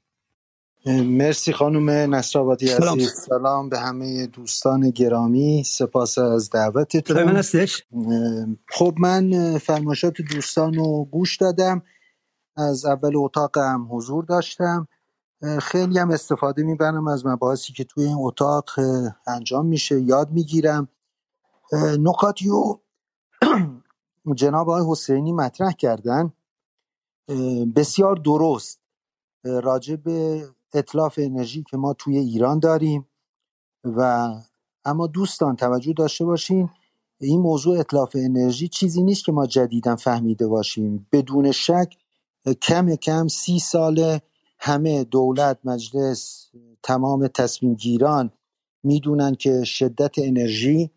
[0.88, 3.12] مرسی خانم نصرآبادی عزیز.
[3.12, 5.64] سلام به همه دوستان گرامی.
[5.64, 7.24] سپاس از دعوتتون.
[7.24, 7.84] من هستش؟
[8.70, 11.82] خب من فرماشات دوستان رو گوش دادم.
[12.58, 14.88] از اول اتاقم حضور داشتم.
[15.62, 18.70] خیلی هم استفاده می‌برم از مباحثی که توی این اتاق
[19.28, 20.02] انجام میشه.
[20.02, 20.88] یاد می‌گیرم.
[22.00, 22.82] نکاتی رو
[24.36, 26.34] جناب آقای حسینی مطرح کردن.
[27.76, 28.80] بسیار درست.
[29.44, 33.08] راجع به اطلاف انرژی که ما توی ایران داریم
[33.84, 34.30] و
[34.86, 36.70] اما دوستان توجه داشته باشین
[37.22, 41.08] این موضوع اطلاف انرژی چیزی نیست که ما جدیدا فهمیده باشیم.
[41.12, 41.98] بدون شک
[42.62, 44.22] کم کم سی ساله
[44.60, 46.50] همه دولت مجلس
[46.84, 48.32] تمام تصمیم گیران
[48.84, 50.90] می‌دونن که شدت انرژی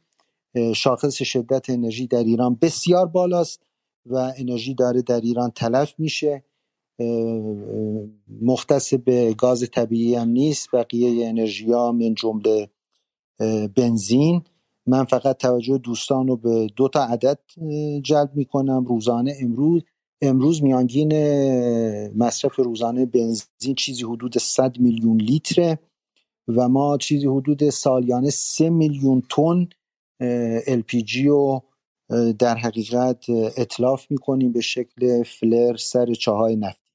[0.77, 3.63] شاخص شدت انرژی در ایران بسیار بالاست
[4.07, 6.45] و انرژی داره در ایران تلف میشه.
[8.43, 12.71] مختص به گاز طبیعی هم نیست بقیه انرژی ها من جمله
[13.77, 14.43] بنزین.
[14.87, 17.39] من فقط توجه دوستان رو به دو تا عدد
[18.03, 19.83] جلب می‌کنم روزانه امروز.
[20.23, 21.13] امروز میانگین
[22.17, 25.79] مصرف روزانه بنزین چیزی حدود 100 میلیون لیتره
[26.49, 29.69] و ما چیزی حدود سالیانه 3 میلیون تن
[30.67, 31.63] LPG رو
[32.39, 33.25] در حقیقت
[33.57, 36.93] اطلاف می‌کنیم به شکل فلر سر چاهای نفتی.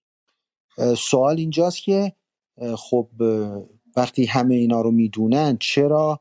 [0.97, 2.13] سوال اینجاست که
[2.75, 3.07] خب
[3.95, 6.19] وقتی همه اینا رو می‌دونن چرا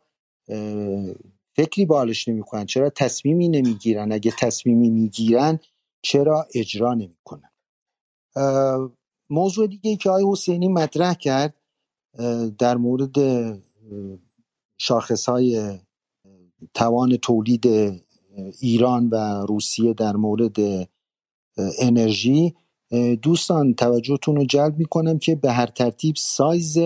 [1.56, 5.58] فکری بالش نمی‌کنن؟ چرا تصمیمی نمی‌گیرن؟ اگه تصمیمی می‌گیرن
[6.02, 7.50] چرا اجرا نمی‌کنن
[9.30, 11.54] موضوع دیگه که آقای حسینی مطرح کرد
[12.58, 13.16] در مورد
[14.78, 15.78] شاخص های
[16.74, 17.66] توان تولید
[18.60, 20.56] ایران و روسیه در مورد
[21.78, 22.54] انرژی.
[23.22, 26.78] دوستان توجهتون رو جلب می‌کنم که به هر ترتیب سایز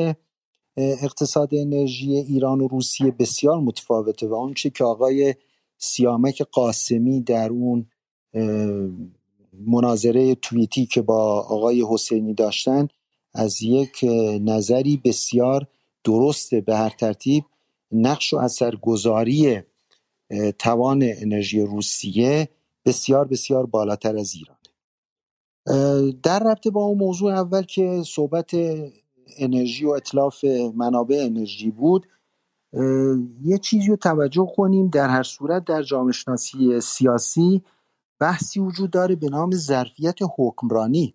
[0.76, 5.34] اقتصاد انرژی ایران و روسیه بسیار متفاوته و آنچه که آقای
[5.78, 7.86] سیامک قاسمی در اون
[9.52, 12.88] مناظره توییتی که با آقای حسینی داشتن
[13.34, 14.04] از یک
[14.40, 15.66] نظری بسیار
[16.04, 17.44] درسته به هر ترتیب
[17.92, 19.62] نقش و اثرگذاری
[20.58, 22.48] توان انرژی روسیه
[22.84, 24.56] بسیار بسیار بالاتر از ایران.
[26.22, 28.50] در رابطه با اون موضوع اول که صحبت
[29.38, 30.44] انرژی و اطلاف
[30.74, 32.06] منابع انرژی بود
[33.44, 37.62] یه چیزی رو توجه کنیم در هر صورت در جامعه شناسی سیاسی
[38.20, 41.14] بحثی وجود داره به نام ظرفیت حکمرانی.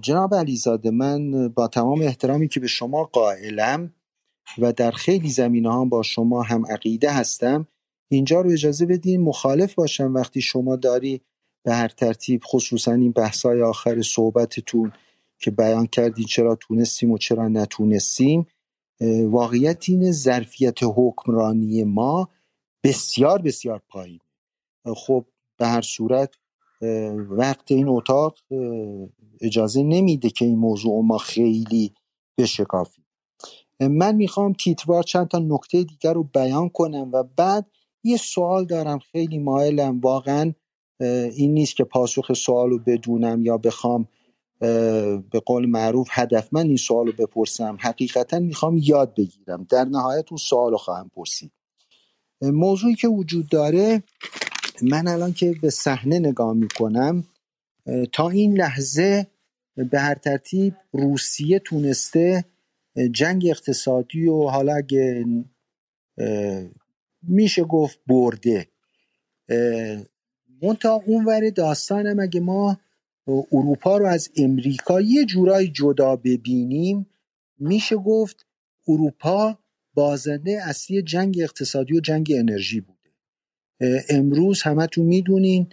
[0.00, 3.94] جناب علیزاده من با تمام احترامی که به شما قائلم
[4.58, 7.66] و در خیلی زمینه ها با شما هم عقیده هستم
[8.08, 11.20] اینجا رو اجازه بدین مخالف باشم وقتی شما داری
[11.64, 14.92] به هر ترتیب خصوصا این بحثای آخر صحبتتون
[15.38, 18.46] که بیان کردین چرا تونستیم و چرا نتونستیم
[19.24, 22.28] واقعیت این ظرفیت حکمرانی ما
[22.84, 24.20] بسیار بسیار پایین
[24.96, 26.34] خب به هر صورت
[27.30, 28.38] وقت این اتاق
[29.40, 31.94] اجازه نمیده که این موضوع ما خیلی
[32.38, 33.04] بشکافیم.
[33.80, 37.66] من می‌خوام تیتوار چند تا نکته دیگر رو بیان کنم و بعد
[38.04, 40.00] یه سوال دارم خیلی مایلم.
[40.00, 40.52] واقعا
[41.00, 44.08] این نیست که پاسخ سوال رو بدونم یا بخوام
[45.30, 47.76] به قول معروف هدفمند این سوال رو بپرسم.
[47.80, 49.66] حقیقتا می‌خوام یاد بگیرم.
[49.70, 51.52] در نهایت اون سوال رو خواهم پرسید.
[52.42, 54.02] موضوعی که وجود داره
[54.82, 57.24] من الان که به صحنه نگاه می‌کنم
[58.12, 59.26] تا این لحظه
[59.90, 62.44] به هر ترتیب روسیه تونسته
[63.12, 65.24] جنگ اقتصادی و حالا اگه
[67.22, 68.68] میشه گفت برده.
[70.62, 72.80] منتها اونور داستانم اگه ما
[73.52, 77.06] اروپا رو از امریکا یه جورایی جدا ببینیم
[77.58, 78.46] میشه گفت
[78.88, 79.58] اروپا
[79.94, 82.95] بازنده اصلی جنگ اقتصادی و جنگ انرژی بوده
[84.08, 85.66] امروز همتون می‌دونین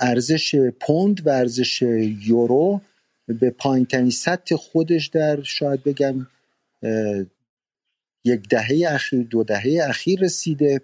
[0.00, 1.82] ارزش پوند و ارزش
[2.26, 2.80] یورو
[3.26, 6.26] به پایین سطح خودش در شاید بگم
[8.24, 10.80] یک دهه اخیر دو دهه اخیر رسیده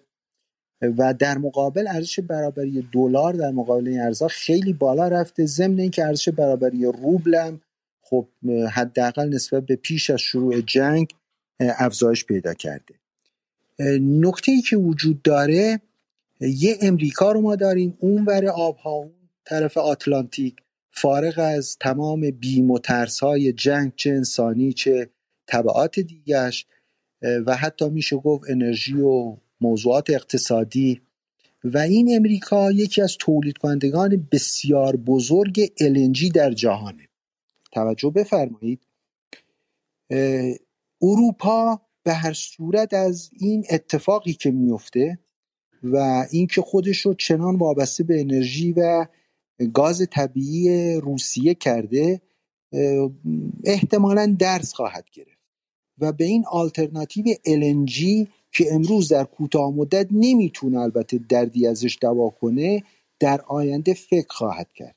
[0.83, 5.47] و در مقابل ارزش برابری دلار در مقابل این ارزها خیلی بالا رفته.
[5.47, 7.61] ضمن اینکه ارزش برابری روبل هم
[8.03, 8.29] خب
[8.73, 11.15] حداقل نسبت به پیش از شروع جنگ
[11.61, 12.95] افزایش پیدا کرده.
[14.01, 15.81] نکته که وجود داره
[16.41, 19.13] یه امریکا رو ما داریم اون ور آبها اون
[19.45, 20.57] طرف آتلانتیک
[20.91, 22.77] فارغ از تمام بیم
[23.23, 25.11] های جنگ چه انسانی چه
[25.47, 26.67] طبعات دیگرش
[27.47, 31.01] و حتی میشه گفت انرژی و موضوعات اقتصادی.
[31.65, 37.09] و این امریکا یکی از تولید کنندگان بسیار بزرگ LNG در جهانه.
[37.73, 38.87] توجه بفرمایید.
[41.03, 45.19] اروپا به هر صورت از این اتفاقی که میفته
[45.83, 49.07] و اینکه خودش رو چنان وابسته به انرژی و
[49.75, 52.21] گاز طبیعی روسیه کرده
[53.65, 55.43] احتمالا درس خواهد گرفت
[55.99, 62.29] و به این آلترناتیو LNG که امروز در کوتاه مدت نمی‌تونه البته دردی ازش دوا
[62.31, 62.83] کنه
[63.21, 64.97] در آینده فکر خواهد کرد.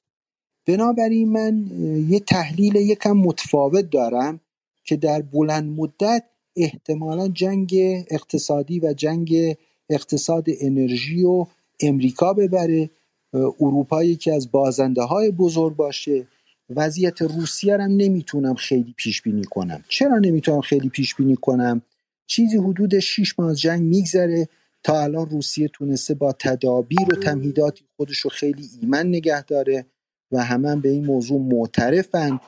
[0.66, 1.68] بنابراین من
[2.10, 4.40] یه تحلیل یکم متفاوت دارم
[4.84, 6.24] که در بلند مدت
[6.56, 7.76] احتمالا جنگ
[8.12, 9.56] اقتصادی و جنگ
[9.90, 11.46] اقتصاد انرژی و
[11.82, 12.90] امریکا ببره.
[13.34, 16.28] اروپا یکی از بازنده های بزرگ باشه.
[16.70, 19.84] وضعیت روسیه هم نمی‌تونم خیلی پیش بینی کنم.
[19.90, 21.82] چرا نمی‌تونم خیلی پیش بینی کنم؟
[22.28, 24.48] چیزی حدود 6 ماه جنگ میگذره
[24.84, 29.86] تا الان روسیه تونسته با تدابیر و تمهیداتی خودش رو خیلی ایمن نگه داره
[30.32, 32.40] و همه به این موضوع معترفن.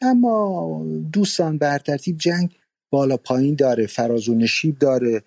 [0.00, 0.82] اما
[1.12, 2.50] دوستان بر ترتیب جنگ
[2.96, 5.22] بالا پایین داره فراز و نشیب داره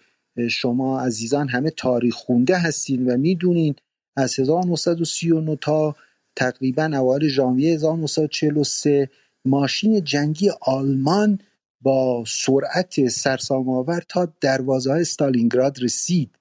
[0.51, 3.75] شما عزیزان همه تاریخ خونده هستین و می‌دونین
[4.15, 5.95] از 1939 تا
[6.35, 9.09] تقریبا اوایل ژانویه 1943
[9.45, 11.39] ماشین جنگی آلمان
[11.81, 16.31] با سرعت سرسام‌آور تا دروازه استالینگراد رسید.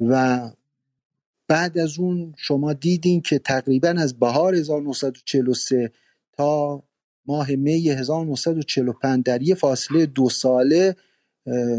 [0.00, 0.40] و
[1.48, 5.92] بعد از اون شما دیدین که تقریبا از بهار 1943
[6.32, 6.82] تا
[7.26, 10.96] ماه می 1945 در یه فاصله دو ساله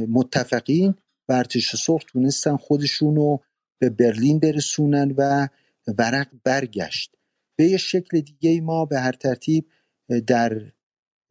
[0.09, 0.95] متفقین
[1.29, 3.37] و ارتش سرخ تونستن خودشونو
[3.81, 5.47] به برلین برسونن و
[5.97, 7.15] ورق برگشت.
[7.57, 9.67] به یه شکل دیگه ما به هر ترتیب
[10.27, 10.61] در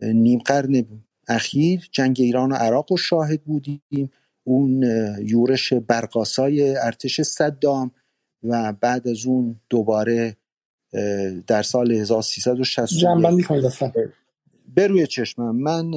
[0.02, 0.84] نیم قرن
[1.28, 4.10] اخیر جنگ ایران و عراق رو شاهد بودیم.
[4.46, 4.82] اون
[5.22, 7.90] یورش برقاسای ارتش صدام
[8.42, 10.36] و بعد از اون دوباره
[11.46, 13.64] در سال 1360 جنبندی کنید
[14.76, 15.90] بروی چشمم من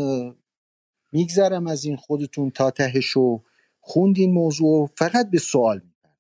[1.12, 3.42] میگذرم از این خودتون تا تهشو
[3.80, 6.18] خوندین موضوع فقط به سوال میپرد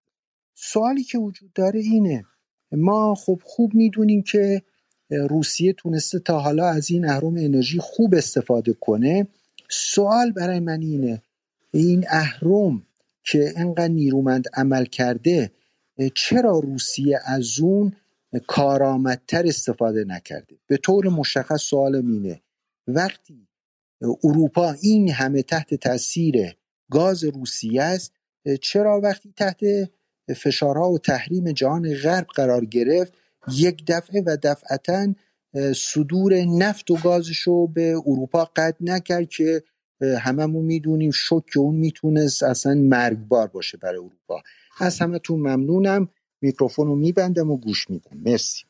[0.55, 2.25] سوالی که وجود داره اینه
[2.71, 4.61] ما خب خوب می‌دونیم که
[5.09, 9.27] روسیه تونسته تا حالا از این اهرم انرژی خوب استفاده کنه.
[9.69, 11.21] سوال برای من اینه
[11.71, 12.83] این اهرم
[13.23, 15.51] که انقدر نیرومند عمل کرده
[16.15, 17.93] چرا روسیه از اون
[18.39, 22.41] کارآمدتر استفاده نکرده به طور مشخص سوال اینه.
[22.87, 23.47] وقتی
[24.23, 26.55] اروپا این همه تحت تاثیر
[26.91, 28.13] گاز روسیه است
[28.61, 29.59] چرا وقتی تحت
[30.35, 33.13] فشارها و تحریم جهان غرب قرار گرفت
[33.51, 35.13] یک دفعه و دفعتا
[35.75, 39.63] صدور نفت و گازش رو به اروپا قطع نکرد که
[40.01, 44.41] هممون می‌دونیم شک اون می‌تونست اصلا مرگبار باشه برای اروپا.
[44.79, 46.09] از همتون ممنونم.
[46.41, 48.17] میکروفون رو میبندم و گوش میدم.
[48.25, 48.63] مرسی.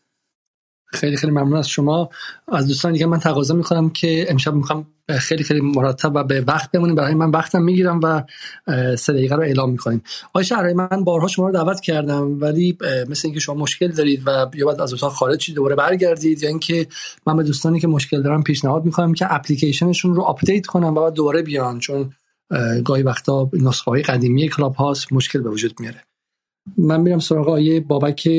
[0.90, 2.10] خیلی خیلی ممنون از شما.
[2.48, 6.72] از دوستان دیگه من تقاضا می‌کنم که امشب می‌خوام خیلی خیلی مرتب و به وقت
[6.72, 6.96] بمونیم.
[6.96, 8.24] برای من وقتم می‌گیرم و
[8.96, 10.04] سه دقیقه رو اعلام می‌کنیم.
[10.26, 12.78] آقای شهرهای من بارها شما رو دعوت کردم ولی
[13.10, 16.50] مثل اینکه شما مشکل دارید و یا باید از اتاق خارج شید دوباره برگردید یا
[16.50, 16.88] اینکه
[17.26, 21.14] من به دوستانی که مشکل دارن پیشنهاد می‌کنم که اپلیکیشنشون رو update کنن و بعد
[21.14, 22.14] دوباره بیان چون
[22.86, 26.04] گاهی وقتا نسخه های قدیمی Clubhouse مشکل به وجود میاره.
[26.78, 28.30] من میرم سراغ آقای بابک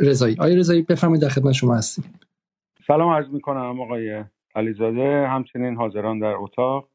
[0.00, 0.36] رضایی.
[0.40, 2.20] آقای رضایی بفرمایید در خدمت شما هستیم.
[2.86, 4.24] سلام عرض می‌کنم آقای
[4.54, 5.28] علیزاده.
[5.28, 6.88] همچنین حاضران در اتاق.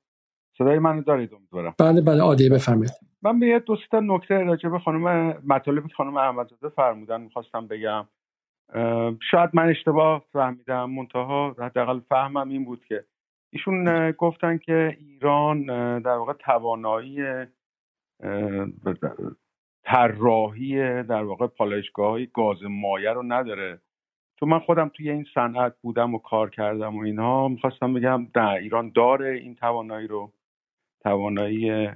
[0.57, 1.75] صدای منو دارید امیدوارم.
[1.79, 2.91] بله بله عالی بفرمایید.
[3.21, 7.67] من به یه دو تا نکته راجع به خانم مطالبی که خانم احمدزاده فرمودن می‌خواستم
[7.67, 8.05] بگم.
[9.31, 10.89] شاید من اشتباه فهمیدم.
[10.89, 13.05] منتها حداقل فهمم این بود که
[13.49, 15.65] ایشون گفتن که ایران
[15.99, 17.17] در واقع توانایی
[19.85, 23.79] طراحی در واقع پالایشگاه های گاز مایع رو نداره.
[24.39, 28.53] چون من خودم توی این صنعت بودم و کار کردم و اینها می‌خواستم بگم در
[28.53, 30.31] ایران داره این توانایی رو.
[31.03, 31.87] توانایی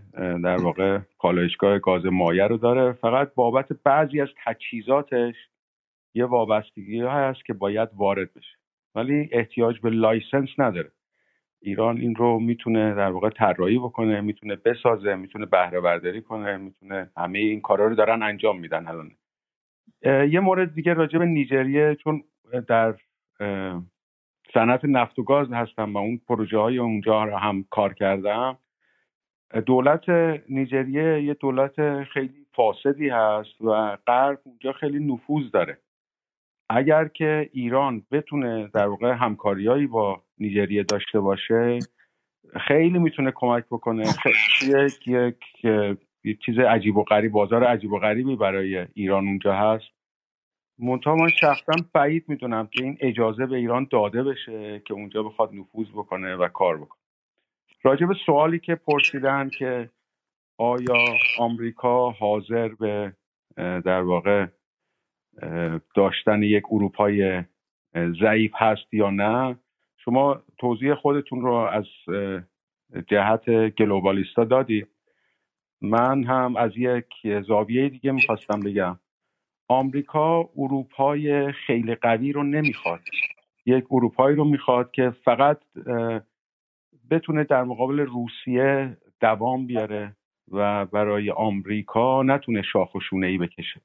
[0.44, 2.94] در واقع پالایشگاه گاز مایع رو داره.
[2.94, 5.36] فقط بابت بعضی از تجهیزاتش
[6.16, 8.58] یه وابستگی هست که باید وارد بشه.
[8.96, 10.92] ولی احتیاج به license نداره.
[11.62, 17.12] ایران این رو می‌تونه در واقع طراحی بکنه می‌تونه بسازه می‌تونه بهره برداری کنه می‌تونه
[17.18, 19.12] همه این کارا رو دارن انجام میدن الان.
[20.30, 22.24] یه مورد دیگه راجع به نیجریه چون
[22.68, 22.96] در
[24.54, 28.58] صنعت نفت و گاز هستم و اون پروژه های اونجا رو هم کار کردم.
[29.66, 30.10] دولت
[30.50, 35.78] نیجریه یه دولت خیلی فاسدی هست و غرب اونجا خیلی نفوذ داره.
[36.70, 41.80] اگر که ایران بتونه در واقع همکاریهایی با نیجریه داشته باشه
[42.68, 44.06] خیلی می‌تونه کمک بکنه.
[44.68, 45.08] یک
[46.24, 49.86] یک چیز عجیب و غریب بازار عجیب و غریبی برای ایران اونجا هست.
[50.80, 55.54] منتها من شخصا بعید می‌دونم که این اجازه به ایران داده بشه که اونجا بخواد
[55.54, 57.00] نفوذ بکنه و کار بکنه.
[57.84, 59.90] راجع به سوالی که پرسیدن که
[60.58, 60.96] آیا
[61.40, 63.14] آمریکا حاضر به
[63.58, 64.46] در واقع
[65.96, 67.44] داشتن یک اروپای
[67.96, 69.56] ضعیف هست یا نه.
[69.98, 71.86] شما توضیح خودتون رو از
[73.08, 74.88] جهت گلوبالیستا دادید.
[75.82, 77.06] من هم از یک
[77.48, 79.00] زاویه دیگه می‌خواستم بگم.
[79.68, 83.00] آمریکا اروپای خیلی قوی رو نمی‌خواد.
[83.66, 85.60] یک اروپایی رو می‌خواد که فقط
[87.12, 90.16] بتونه در مقابل روسیه دوام بیاره
[90.52, 93.82] و برای آمریکا نتونه شاخ و شونه ای بکشه.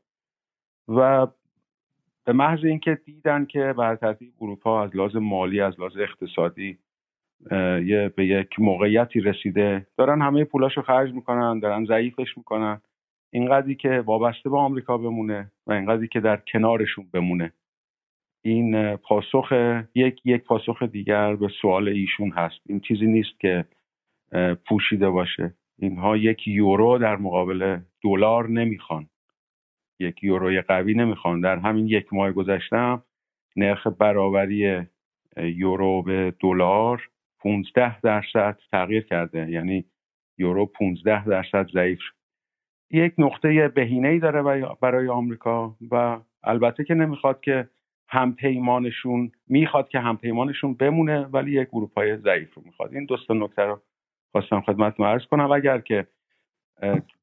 [0.88, 1.26] و
[2.26, 6.78] به محض اینکه دیدن که بر ترتیب اروپا از لحاظ مالی از لحاظ اقتصادی
[7.84, 12.80] یه به یک موقعیتی رسیده دارن همه پولاشو خرج می‌کنن دارن ضعیفش می‌کنن.
[13.32, 17.52] اینقدری که وابسته به آمریکا بمونه و اینقدری که در کنارشون بمونه.
[18.44, 19.52] این پاسخ
[19.94, 22.60] یک یک پاسخ دیگر به سوال ایشون هست.
[22.66, 23.64] این چیزی نیست که
[24.68, 25.54] پوشیده باشه.
[25.78, 29.06] اینها یک یورو در مقابل دلار نمی‌خوان.
[30.00, 33.02] یک یوروی قوی نمی‌خوان در همین یک ماه گذشتم
[33.56, 34.82] نرخ برابری
[35.36, 37.08] یورو به دلار
[37.38, 39.50] 15 درصد تغییر کرده.
[39.50, 39.84] یعنی
[40.38, 42.14] یورو 15 درصد ضعیف شد.
[42.90, 44.42] یک نقطه بهینه ای داره
[44.80, 47.68] برای آمریکا و البته که نمی‌خواد که
[48.08, 52.94] همپیمانشون می‌خواد که همپیمانشون بمونه ولی یک اروپای ضعیف رو می‌خواد.
[52.94, 53.80] این دوست نکته رو
[54.32, 55.52] خواستم خدمت عرض کنم.
[55.52, 56.06] اگر که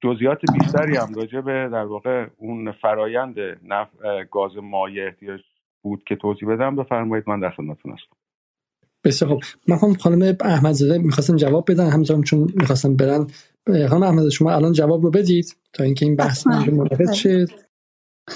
[0.04, 3.88] جزئیات بیشتری هم راجع به در واقع اون فرایند نف...
[4.32, 5.40] گاز مایع احتیاج
[5.84, 8.16] بود که توضیح بدم بفرمایید من در خدمتتون هستم.
[9.04, 9.42] بسیار خوب.
[9.68, 13.28] من خانم خانم احمدزاده می‌خواستم جواب بدن همینطور چون می‌خواستم برن.
[13.90, 17.46] خانم احمد شما الان جواب رو بدید تا اینکه این بحث منعقد شه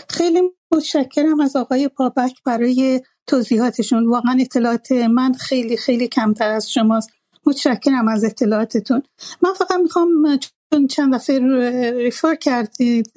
[0.10, 0.42] خیلی
[0.72, 4.10] متشکرم از آقای پابک برای توضیحاتشون.
[4.10, 7.14] واقعا اطلاعات من خیلی خیلی کمتر از شماست.
[7.48, 9.04] متشکرم از اطلاعاتتون.
[9.44, 10.10] من فقط می‌خوام
[10.90, 11.40] چند دفعه
[11.92, 13.12] ریفر کردید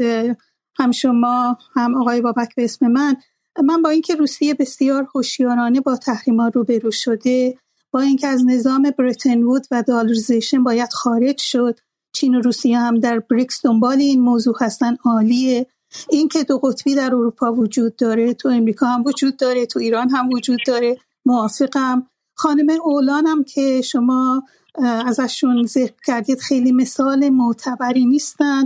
[0.78, 3.16] هم شما هم آقای بابک به اسم من.
[3.64, 7.58] من با اینکه روسیه بسیار هوشیارانه با تحریما روبرو شده
[7.90, 11.78] با اینکه از نظام بریتن وود و دالرزیشن باید خارج شد
[12.12, 15.66] چین و روسیه هم در بریکس دنبال این موضوع هستن عالیه.
[16.10, 20.28] اینکه دو قطبی در اروپا وجود داره تو امریکا هم وجود داره تو ایران هم
[20.28, 22.06] وجود داره موافقم.
[22.34, 24.42] خانم اولان هم که شما
[24.84, 28.64] ازشون ذکر کردید خیلی مثال معتبری نیستن.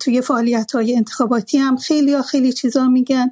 [0.00, 3.30] توی فعالیت های انتخاباتی هم خیلی ها خیلی چیزا میگن.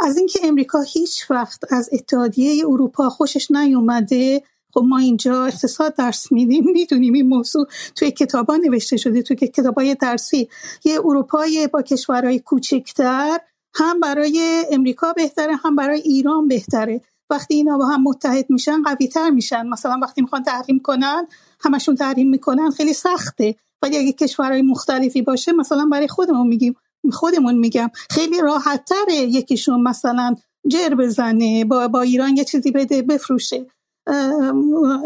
[0.00, 4.42] از اینکه امریکا هیچ وقت از اتحادیه اروپا خوشش نیومده
[4.74, 7.66] خب ما اینجا اقتصاد درس میدیم می‌دونیم این موضوع
[7.96, 10.48] توی کتابا نوشته شده توی کتابای درسی.
[10.84, 13.38] یه اروپای با کشورهای کوچکتر
[13.74, 17.00] هم برای امریکا بهتره هم برای ایران بهتره.
[17.32, 19.66] وقتی اینا با هم متحد میشن قوی تر میشن.
[19.66, 21.26] مثلا وقتی می‌خوان تحریم کنن
[21.60, 23.54] همشون تحریم می‌کنن خیلی سخته.
[23.82, 26.76] ولی اگه کشورهای مختلفی باشه مثلا برای خودمون میگیم
[27.12, 30.34] خودمون میگم خیلی راحت تره یکیشون مثلا
[30.68, 33.66] جر بزنه با, با ایران یه چیزی بده بفروشه.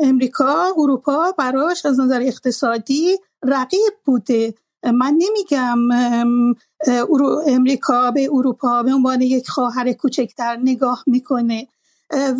[0.03, 4.55] امریکا اروپا براش از نظر اقتصادی رقیب بوده.
[4.85, 5.79] من نمیگم
[7.47, 11.67] امریکا به اروپا به عنوان یک خواهر کوچکتر نگاه می‌کنه.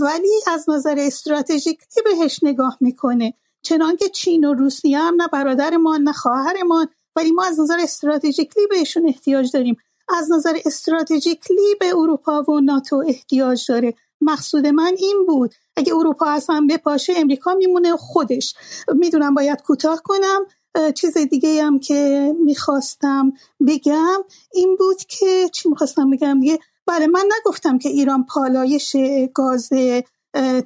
[0.01, 3.35] ولی از نظر استراتژیکی بهش نگاه می‌کنه.
[3.63, 9.09] چنانکه چین و روسیه هم نه برادرمان نه خواهرمان ولی ما از نظر استراتژیکلی بهشون
[9.09, 9.77] احتیاج داریم.
[10.09, 13.95] از نظر استراتژیکلی به اروپا و ناتو احتیاج داره.
[14.21, 15.55] مقصود من این بود.
[15.77, 18.55] اگه اروپا اصلا بپاشه امریکا میمونه خودش.
[18.89, 20.47] می‌دونم باید کوتاه کنم.
[20.95, 23.33] چیز دیگه هم که می‌خواستم
[23.69, 24.25] بگم
[24.55, 28.97] این بود که چی می‌خواستم بگم؟ دیگه بله من نگفتم که ایران پالایش
[29.35, 29.71] گاز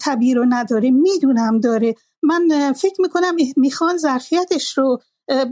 [0.01, 0.91] طبیعی رو نداره.
[0.91, 1.95] می‌دونم داره.
[2.23, 5.01] من فکر می‌کنم می‌خوان ظرفیتش رو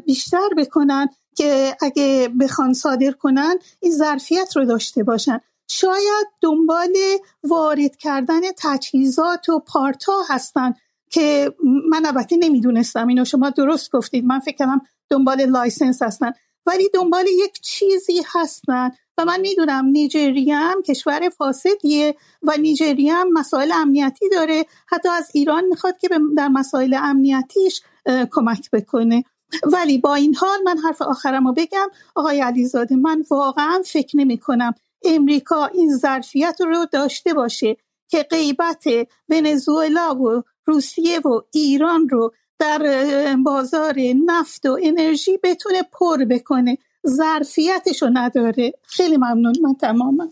[0.06, 5.40] بیشتر بکنن که اگه بخوان صادر کنن این ظرفیت رو داشته باشن.
[5.70, 6.96] شاید دنبال
[7.42, 10.74] وارد کردن تجهیزات و پارتا هستن
[11.10, 11.54] که
[11.90, 13.24] من البته نمی‌دونستم اینو.
[13.24, 14.24] شما درست گفتید.
[14.24, 14.80] من فکر کردم
[15.10, 16.32] دنبال license هستن.
[16.68, 18.90] ولی دنبال یک چیزی هستن.
[19.18, 24.66] و من می‌دونم نیجریه هم کشور فاسدیه و نیجریه هم مسائل امنیتی داره.
[24.86, 27.82] حتی از ایران می‌خواد که در مسائل امنیتیش
[28.30, 29.24] کمک بکنه.
[29.72, 31.88] ولی با این حال من حرف آخرم رو بگم.
[32.14, 34.74] آقای علیزاده من واقعا فکر نمی کنم
[35.04, 37.76] امریکا این ظرفیت رو داشته باشه
[38.08, 38.84] که غیبت
[39.28, 43.94] ونزوئلا و روسیه و ایران رو در بازار
[44.26, 46.78] نفت و انرژی بتونه پر بکنه.
[47.08, 48.72] ظرفیتش رو نداره.
[48.82, 49.54] خیلی ممنون.
[49.62, 50.28] من تماما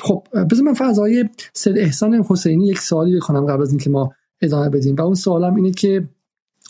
[0.00, 4.68] خب بذار من فضای سید احسان حسینی یک سوالی بکنم قبل از اینکه ما ادامه
[4.68, 4.96] بدیم.
[4.96, 6.08] و اون سوالم اینه که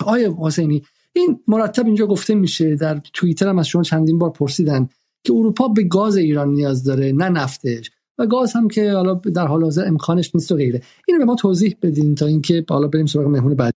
[0.06, 0.82] آیا حسینی
[1.12, 4.88] این مرتب اینجا گفته میشه در توییتر هم از شما چندین بار پرسیدن
[5.24, 7.90] که اروپا به گاز ایران نیاز داره نه نفتش.
[8.18, 10.82] و گاز هم که حالا در حال حاضر امکانش نیست و غیره.
[11.08, 13.74] اینو به ما توضیح بدین تا اینکه حالا بریم سراغ مهمون بعد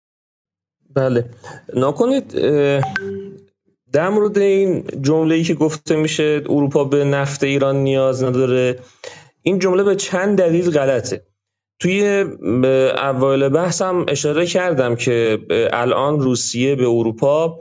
[0.95, 1.25] بله.
[1.73, 2.33] نکنید
[3.93, 8.79] در مورد این جمله ای که گفته میشه اروپا به نفت ایران نیاز نداره
[9.41, 11.25] این جمله به چند دلیل غلطه.
[11.79, 12.25] توی
[13.03, 15.39] اوایل بحثم اشاره کردم که
[15.73, 17.59] الان روسیه به اروپا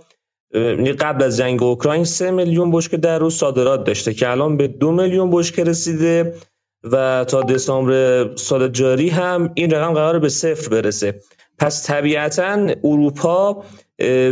[1.01, 4.93] قبل از جنگ اوکراین سه میلیون بشکه در روز صادرات داشته که الان به دو
[4.93, 6.35] میلیون بشکه رسیده
[6.85, 11.20] و تا دسامبر سال جاری هم این رقم قرار به صفر برسه.
[11.59, 13.65] پس طبیعتا اروپا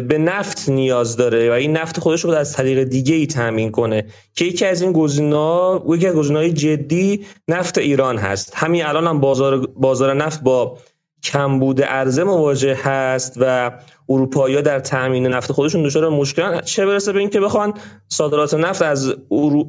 [0.09, 4.05] به نفت نیاز داره و این نفت خودش رو از طریق دیگه ای تامین کنه
[4.35, 8.53] که یکی از این گزینه‌ها یکی از گزینه‌های جدی نفت ایران هست.
[8.55, 10.79] همین الان هم بازار بازار نفت با
[11.23, 13.71] کمبود عرضه مواجه هست و
[14.09, 17.75] اروپایی در تامین نفت خودشون دچار مشکل چه برسه به اینکه بخوان
[18.09, 19.15] صادرات نفت از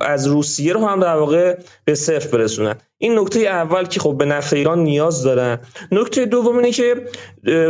[0.01, 2.76] از روسیه رو هم در واقع به صفر برسونن.
[2.97, 5.60] این نکته اول که خب به نفت ایران نیاز دارن
[5.91, 6.95] نکته دوم اینه که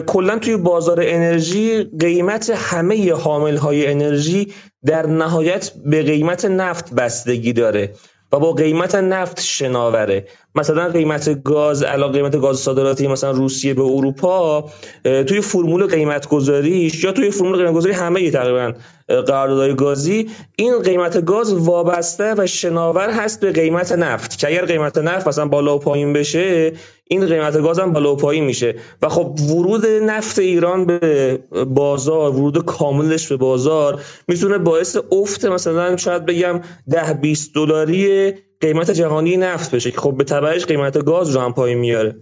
[0.08, 4.54] کلا توی بازار انرژی قیمت همه حامل های انرژی
[4.86, 7.94] در نهایت به قیمت نفت بستگی داره.
[8.34, 10.28] و با قیمت نفت شناوره.
[10.56, 14.70] مثلا قیمت گاز علاوه قیمت گاز صادراتی مثلا روسیه به اروپا
[15.04, 18.74] توی فرمول قیمت گذاریش یا توی فرمول قیمت گذاری همه تقریبا
[19.08, 24.40] قراردادهای گازی این قیمت گاز وابسته و شناور هست به قیمت نفت.
[24.40, 26.74] که اگر قیمت نفت مثلا بالا و پایین بشه
[27.08, 28.76] این قیمت گاز هم بالا و پایین میشه.
[29.02, 35.98] و خب ورود نفت ایران به بازار ورود کاملش به بازار می‌تونه باعث افت مثلا
[35.98, 41.36] شاید بگم ده 20 دلاری قیمت جهانی نفت بشه که خب به تبعش قیمت گاز
[41.36, 42.16] رو هم پایین میاره.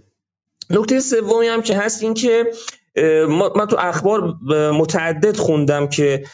[0.70, 2.46] نکته سومی هم که هست این که
[3.56, 4.34] من تو اخبار
[4.72, 6.24] متعدد خوندم که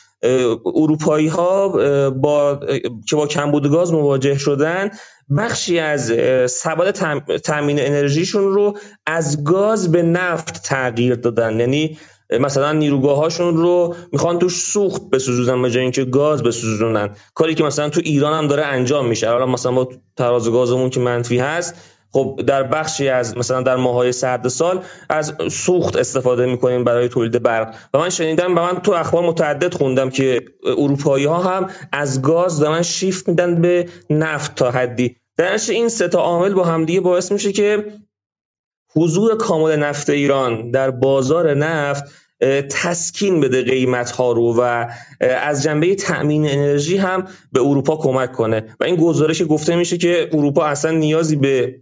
[0.65, 1.69] اروپایی ها
[2.11, 2.61] با
[3.09, 4.91] که با کمبود گاز مواجه شدن
[5.37, 6.13] بخشی از
[6.47, 7.05] ثبات
[7.45, 8.77] تامین انرژیشون رو
[9.07, 11.61] از گاز به نفت تغییر دادن.
[11.61, 11.99] یعنی
[12.41, 17.11] مثلا نیروگاه هاشون رو می‌خوان توش سوخت بسوزونن به جای اینکه گاز بسوزونن.
[17.35, 19.31] کاری که مثلا تو ایران هم داره انجام میشه.
[19.31, 21.75] حالا مثلا با تراز گازمون که منفی هست
[22.13, 27.43] خب در بخشی از مثلا در ماهای سرد سال از سوخت استفاده می‌کنیم برای تولید
[27.43, 27.75] برق.
[27.95, 32.59] و من شنیدم و من تو اخبار متعدد خوندم که اروپایی ها هم از گاز
[32.61, 35.17] دارن شیفت میدن به نفت تا حدی.
[35.37, 37.85] در این سه تا عامل با همدیگه باعث میشه که
[38.97, 42.05] حضور کامل نفت ایران در بازار نفت
[42.71, 44.87] تسکین بده قیمت ها رو و
[45.21, 48.77] از جنبه تأمین انرژی هم به اروپا کمک کنه.
[48.81, 51.75] و این گزارش گفته میشه که اروپا اصلا نیازی به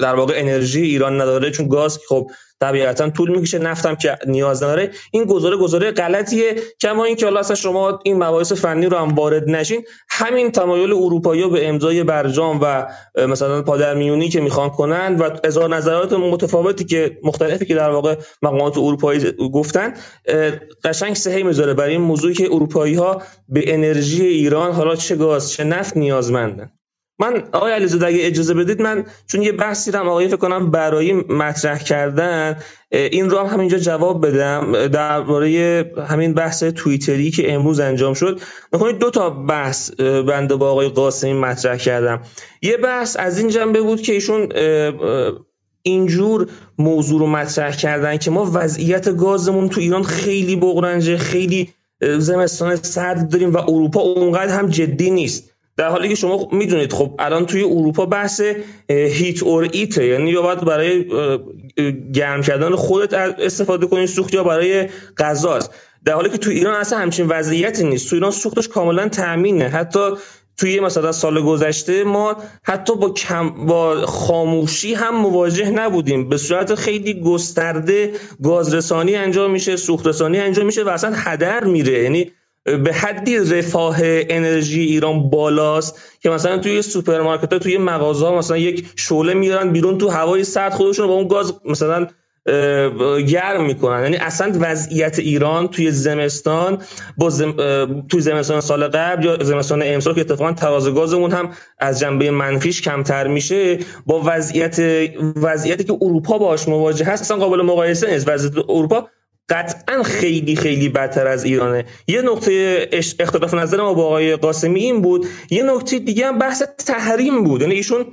[0.00, 1.50] در واقع انرژی ایران نداره.
[1.50, 2.30] چون گاز خب
[2.60, 4.90] طبیعتا طول می‌کشه نفتم که نیاز نداره.
[5.12, 6.54] این گزاره گزاره غلطیه.
[6.80, 11.48] کما اینکه حالا اصلا شما این مباحث فنی رو هم وارد نشین همین تمایل اروپایی
[11.48, 12.86] به امضای برجام و
[13.28, 18.78] مثلا پادرمیونی که می‌خوان کنند و اظهار نظرات متفاوتی که مختلفی که در واقع مقامات
[18.78, 19.94] اروپایی گفتن
[20.84, 25.52] قشنگ سهی می‌ذاره برای این موضوعی که اروپایی ها به انرژی ایران حالا چه گاز
[25.52, 26.70] چه نفت نیازمندن.
[27.20, 31.12] من آقای علیزاده اگه اجازه بدید من چون یه بحثی رو آقای فکر کنم برای
[31.12, 32.56] مطرح کردن
[32.90, 34.86] این رو هم همینجا جواب بدم.
[34.86, 38.40] درباره همین بحث توییتری که امروز انجام شد.
[38.72, 42.20] می‌خوام دو تا بحث بنده با آقای قاسمی مطرح کردم.
[42.62, 44.48] یه بحث از این جنبه بود که ایشون
[45.82, 46.48] اینجور
[46.78, 51.72] موضوع رو مطرح کردن که ما وضعیت گازمون تو ایران خیلی بغرنجه خیلی
[52.18, 55.49] زمستان سرد داریم و اروپا اونقدر هم جدی نیست.
[55.80, 58.42] در حالی که شما می‌دونید خب الان توی اروپا بحث
[58.88, 61.04] هیت اور ایته یعنی یا باید برای
[62.14, 64.88] گرم کردن خودت استفاده کنی سوخت یا برای
[65.18, 65.74] غذاست
[66.04, 68.10] در حالی که تو ایران اصلا همچین وضعیتی نیست.
[68.10, 70.10] تو ایران سوختش کاملا تامینه حتی
[70.56, 76.28] توی مثلا سال گذشته ما حتی با کم با خاموشی هم مواجه نبودیم.
[76.28, 78.12] به صورت خیلی گسترده
[78.42, 82.02] گازرسانی انجام میشه سوخت رسانی انجام میشه و اصلا هدر میره.
[82.02, 82.32] یعنی
[82.64, 88.86] به حدی رفاه انرژی ایران بالاست که مثلا توی سوپرمارکت ها توی مغازه مثلا یک
[88.96, 92.06] شعله میارن بیرون تو هوای سرد خودشون با اون گاز مثلا
[93.28, 94.02] گرم می‌کنن.
[94.02, 96.82] یعنی اصلا وضعیت ایران توی زمستان
[97.16, 97.52] با زم...
[98.08, 102.82] توی زمستان سال قبل یا زمستان امسال که اتفاقا تراز گازمون هم از جنبه منفیش
[102.82, 104.80] کمتر میشه با وضعیت
[105.36, 108.28] وضعیتی که اروپا باش مواجه هست اصلا قابل مقایسه نیست.
[108.28, 109.08] وضعیت اروپا
[109.50, 111.84] قطعا خیلی خیلی بدتر از ایرانه.
[112.06, 116.62] یه نقطه اختلاف نظر ما با آقای قاسمی این بود یه نکته دیگه هم بحث
[116.86, 117.60] تحریم بود.
[117.60, 118.06] یعنی ایشون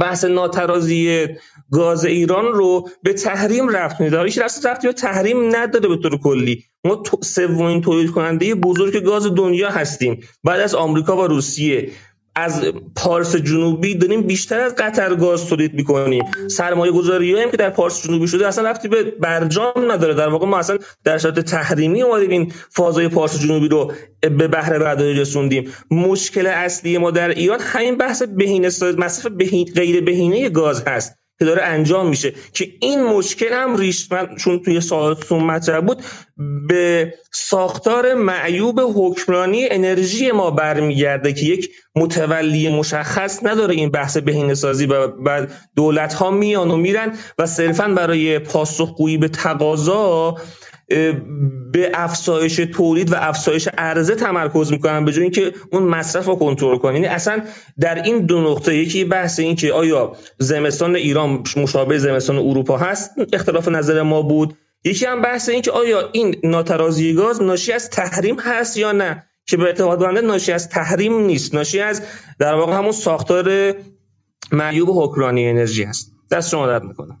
[0.00, 1.26] بحث ناترازی
[1.72, 6.64] گاز ایران رو به تحریم رفت میده هیچ رفت به تحریم نداره به طور کلی.
[6.84, 10.20] ما سومین تولید کننده بزرگ گاز دنیا هستیم.
[10.44, 11.90] بعد از آمریکا و روسیه.
[12.34, 12.64] از
[12.96, 18.06] پارس جنوبی داریم بیشتر از قطر گاز تولید می‌کنیم سرمایه گذاری هم که در پارس
[18.06, 20.14] جنوبی شده اصلا رفتی به برجام نداره.
[20.14, 24.78] در واقع ما اصلا در شرایط تحریمی اومدیم این فازای پارس جنوبی رو به بهره
[24.78, 25.72] برداری رسوندیم.
[25.90, 28.66] مشکل اصلی ما در ایران همین بحث بهینه
[28.98, 31.21] مصرف بهین غیر بهینه گاز هست.
[31.42, 32.32] که داره انجام میشه.
[32.54, 36.02] که این مشکل هم ریش من چون توی سوالتون مطرح بود
[36.68, 44.54] به ساختار معیوب حکمرانی انرژی ما برمیگرده که یک متولی مشخص نداره این بحث بهینه
[44.54, 45.46] سازی و
[45.76, 50.36] دولت ها میان و میرن و صرفا برای پاسخگویی به تقاضا
[51.72, 56.78] به افزایش تولید و افزایش عرضه تمرکز می‌کنن به جای اینکه اون مصرف رو کنترل
[56.78, 57.42] کنن یعنی اصلا
[57.80, 63.10] در این دو نقطه یکی بحث این که آیا زمستان ایران مشابه زمستان اروپا هست
[63.32, 64.54] اختلاف نظر ما بود.
[64.84, 69.24] یکی هم بحث این که آیا این ناترازی گاز ناشی از تحریم هست یا نه
[69.46, 71.54] که به اعتقاد بنده ناشی از تحریم نیست.
[71.54, 72.02] ناشی از
[72.38, 73.74] در واقع همون ساختار
[74.52, 76.12] معیوب حکمرانی انرژی هست.
[76.30, 77.18] دست شما درد می‌کنم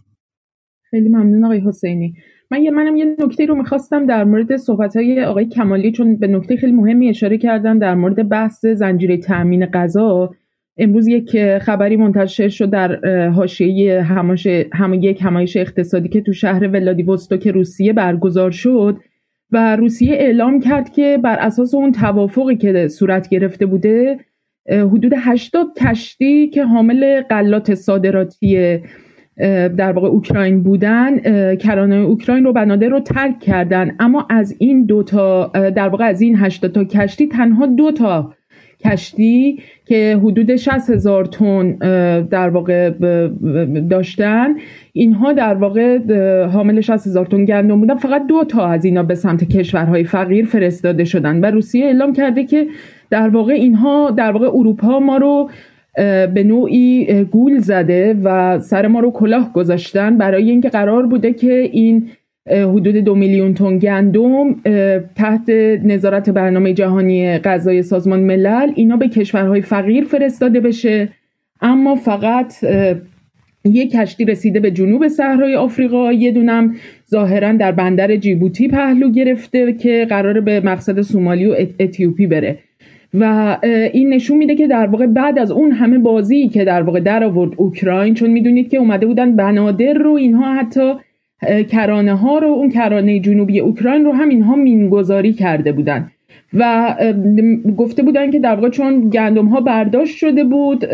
[0.90, 2.14] خیلی ممنون آقای حسینی.
[2.52, 6.26] من یه منم یه نکته رو می‌خواستم در مورد صحبت های آقای کمالی چون به
[6.26, 10.30] نکته خیلی مهمی اشاره کردن در مورد بحث زنجیره تأمین غذا.
[10.76, 16.68] امروز یک خبری منتشر شد در حاشیه همایش هم یک همایش اقتصادی که تو شهر
[16.68, 18.96] ولادیوستوک روسیه برگزار شد
[19.52, 24.18] و روسیه اعلام کرد که بر اساس اون توافقی که صورت گرفته بوده
[24.68, 28.78] حدود 80 کشتی که حامل غلات صادراتی
[29.76, 31.18] در واقع اوکراین بودن
[31.54, 33.96] کرانه اوکراین رو بنادر رو ترک کردن.
[34.00, 38.34] اما از این دو تا در واقع از این 80 تا کشتی تنها دو تا
[38.84, 41.72] کشتی که حدود 60 هزار تن
[42.22, 42.90] در واقع
[43.90, 44.54] داشتن
[44.92, 45.98] اینها در واقع
[46.46, 47.94] حامل 60 هزار تن گندم بودن.
[47.94, 52.44] فقط دو تا از اینا به سمت کشورهای فقیر فرستاده شدن و روسیه اعلام کرده
[52.44, 52.66] که
[53.10, 55.50] در واقع اینها در واقع اروپا ما رو
[56.34, 61.52] به نوعی گول زده و سر ما رو کلاه گذاشتن برای اینکه قرار بوده که
[61.52, 62.08] این
[62.50, 64.54] حدود دو میلیون تن گندم
[65.14, 65.50] تحت
[65.84, 71.08] نظارت برنامه جهانی غذای سازمان ملل اینا به کشورهای فقیر فرستاده بشه.
[71.60, 72.54] اما فقط
[73.64, 76.12] یک کشتی رسیده به جنوب صحرای آفریقا.
[76.12, 76.74] یه دونم
[77.10, 82.58] ظاهرا در بندر جیبوتی پهلو گرفته که قراره به مقصد سومالی و اتیوپی بره.
[83.14, 83.58] و
[83.92, 87.24] این نشون میده که در واقع بعد از اون همه بازی که در واقع در
[87.24, 90.94] آورد اوکراین چون می‌دونید که اومده بودن بنادر رو اینها حتی
[91.70, 96.10] کرانه ها رو اون کرانه جنوبی اوکراین رو هم اینها مینگذاری کرده بودن.
[96.54, 96.94] و
[97.76, 100.84] گفته بودن که در واقع چون گندم ها برداشت شده بود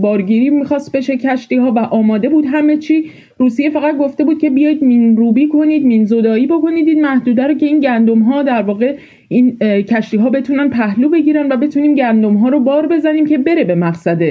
[0.00, 4.50] بارگیری می‌خواست بشه کشتی ها و آماده بود همه چی روسیه فقط گفته بود که
[4.50, 8.62] بیاید مین روبی کنید مین زدایی بکنید این محدوده رو که این گندم ها در
[8.62, 8.94] واقع
[9.28, 13.64] این کشتی ها بتونن پهلو بگیرن و بتونیم گندم ها رو بار بزنیم که بره
[13.64, 14.22] به مقصد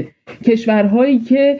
[0.45, 1.59] کشورهایی که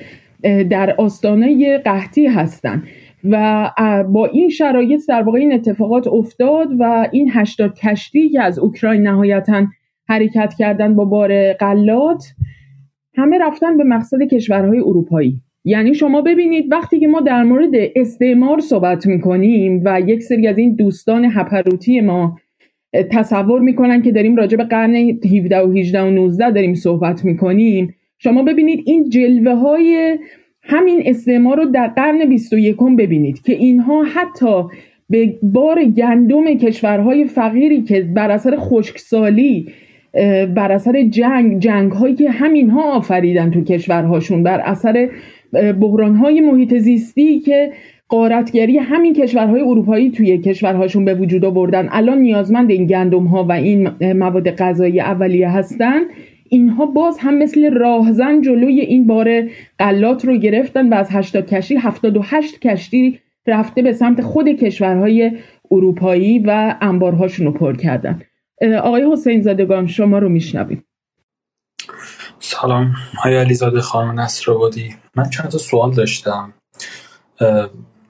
[0.69, 2.83] در آستانه قحطی هستن.
[3.31, 3.71] و
[4.09, 9.01] با این شرایط در واقع این اتفاقات افتاد و این هشتاد کشتی که از اوکراین
[9.01, 9.67] نهایتا
[10.07, 12.25] حرکت کردن با بار قلات
[13.15, 15.41] همه رفتن به مقصد کشورهای اروپایی.
[15.65, 20.57] یعنی شما ببینید وقتی که ما در مورد استعمار صحبت می‌کنیم و یک سری از
[20.57, 22.37] این دوستان هپروتی ما
[23.11, 27.95] تصور می‌کنن که داریم راجع به قرن 17 و 18 و 19 داریم صحبت می‌کنیم
[28.17, 30.17] شما ببینید این جلوه های
[30.67, 34.63] همین استعمار رو در قرن 21 ببینید که اینها حتی
[35.09, 39.67] به بار گندم کشورهای فقیری که بر اثر خشکسالی
[40.55, 45.09] بر اثر جنگ جنگ هایی که همین ها آفریدن تو کشورهاشون بر اثر
[45.53, 47.71] بحران های محیط زیستی که
[48.09, 51.89] قارتگری همین کشورهای اروپایی توی کشورهاشون به وجود آوردن.
[51.91, 56.01] الان نیازمند این گندم ها و این مواد غذایی اولیه هستن.
[56.49, 59.49] اینها باز هم مثل راهزن جلوی این بار
[59.79, 65.31] قلات رو گرفتن و از 80 کشتی 78 کشتی رفته به سمت خود کشورهای
[65.71, 68.21] اروپایی و انبارهاشون رو پر کردن.
[68.83, 70.83] آقای حسین زادگان شما رو میشنویم.
[72.39, 72.95] سلام.
[73.23, 76.53] های علیزاده خانم نصر بودی من چند تا سوال داشتم.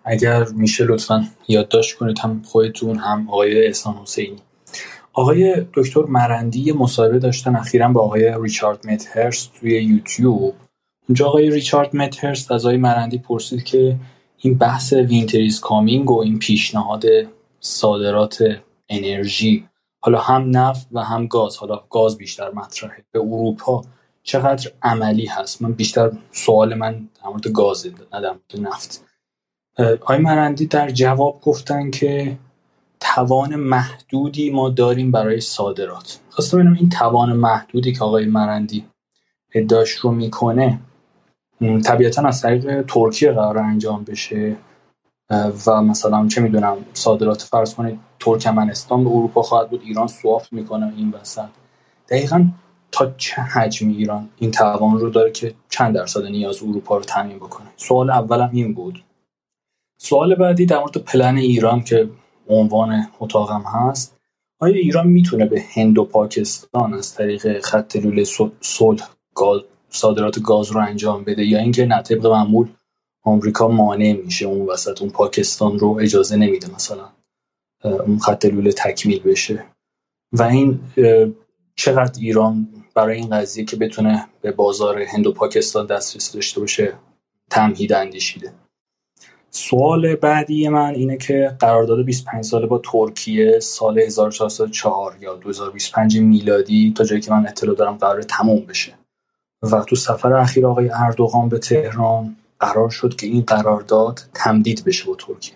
[0.05, 4.37] اگر میشه لطفا یادداشت کنید هم خودتون هم آقای احسان حسینی.
[5.17, 10.55] آقای دکتر مرندی مصاحبه داشتن اخیرا با آقای ریچارد مدهرست توی یوتیوب.
[11.09, 13.95] اونجا آقای ریچارد مدهرست از آقای مرندی پرسید که
[14.37, 17.03] این بحث winter is coming و این پیشنهاد
[17.59, 18.43] صادرات
[18.89, 19.67] انرژی
[19.99, 23.05] حالا هم نفت و هم گاز حالا گاز بیشتر مطرحه.
[23.11, 23.81] به اروپا
[24.23, 29.05] چقدر عملی هست؟ من بیشتر سوال من در مورد گازه نه در مورد نفت.
[29.79, 32.37] آقای مرندی در جواب گفتن که
[32.99, 36.19] توان محدودی ما داریم برای صادرات.
[36.29, 38.85] خواستم ببینم این توان محدودی که آقای مرندی
[39.53, 40.79] ادعاش رو می‌کنه
[41.85, 44.55] طبیعتا از طریق ترکیه قرار انجام بشه.
[45.67, 50.93] و مثلا چه می‌دونم صادرات فرض کنید ترکمنستان به اروپا خواهد بود ایران سواف می‌کنه
[50.97, 51.49] این وسط.
[52.09, 52.45] دقیقا
[52.91, 57.37] تا چه حجمی ایران این توان رو داره که چند درصد نیاز اروپا رو تامین
[57.37, 59.03] بکنه؟ سوال اولم این بود.
[59.97, 62.09] سوال بعدی در مورد پلن ایران که
[62.49, 64.17] عنوان اتاقم هست.
[64.59, 68.23] آیا ایران می‌تونه به هند و پاکستان از طریق خط لوله
[68.61, 69.09] صلح
[69.89, 72.67] صادرات گاز رو انجام بده یا اینکه نه طبق معمول
[73.23, 77.09] آمریکا مانع میشه اون وسط اون پاکستان رو اجازه نمیده مثلا
[77.83, 79.63] اون خط لوله تکمیل بشه؟
[80.31, 80.79] و این
[81.75, 86.93] چقدر ایران برای این قضیه که بتونه به بازار هند و پاکستان دسترسی داشته باشه
[87.49, 88.53] تمهید اندیشیده؟
[89.49, 96.93] سوال بعدی من اینه که قرارداد 25 ساله با ترکیه سال 1404 یا 2025 میلادی
[96.97, 98.93] تا جایی که من اطلاع دارم قرار تموم بشه.
[99.61, 105.05] و تو سفر اخیر آقای اردوغان به تهران قرار شد که این قرارداد تمدید بشه
[105.05, 105.55] با ترکیه.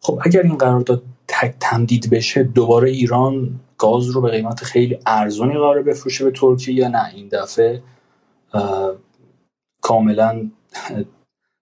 [0.00, 5.52] خب اگر این قرارداد تک تمدید بشه دوباره ایران گاز رو به قیمت خیلی ارزونی
[5.52, 7.82] قرار بفروشه به ترکیه یا نه؟ این دفعه
[9.80, 10.50] کاملا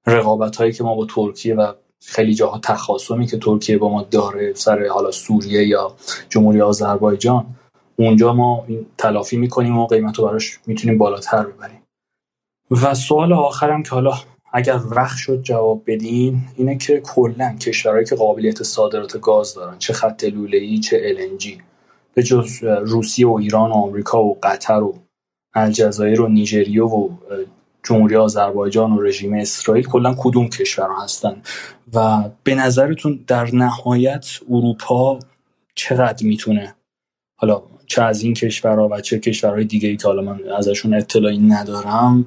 [0.06, 1.72] رقابت هایی که ما با ترکیه و
[2.06, 5.97] خیلی جاها تخاصمی که ترکیه با ما داره سر حالا سوریه یا
[6.28, 7.47] جمهوری آذربایجان
[7.97, 8.66] اونجا ما
[8.98, 11.82] تلافی می‌کنیم و قیمت رو براش می‌تونیم بالاتر ببریم.
[12.70, 14.12] و سوال آخرم که حالا
[14.52, 19.93] اگر وقت شد جواب بدین اینه که کلا کشورهایی که قابلیت صادرات گاز دارن چه
[19.93, 21.48] خط لوله‌ای چه LNG
[22.14, 24.94] به جز روسیه و ایران و آمریکا و قطر و
[25.55, 27.09] الجزایر و نیجریه و
[27.82, 31.43] جمهوری آذربایجان و رژیم اسرائیل کلا کدوم کشور هستن
[31.94, 35.19] و به نظرتون در نهایت اروپا
[35.74, 36.74] چقدر می‌تونه؟
[37.36, 41.39] حالا چه از این کشورها و چه کشورهای دیگه ای که حالا من ازشون اطلاعی
[41.39, 42.27] ندارم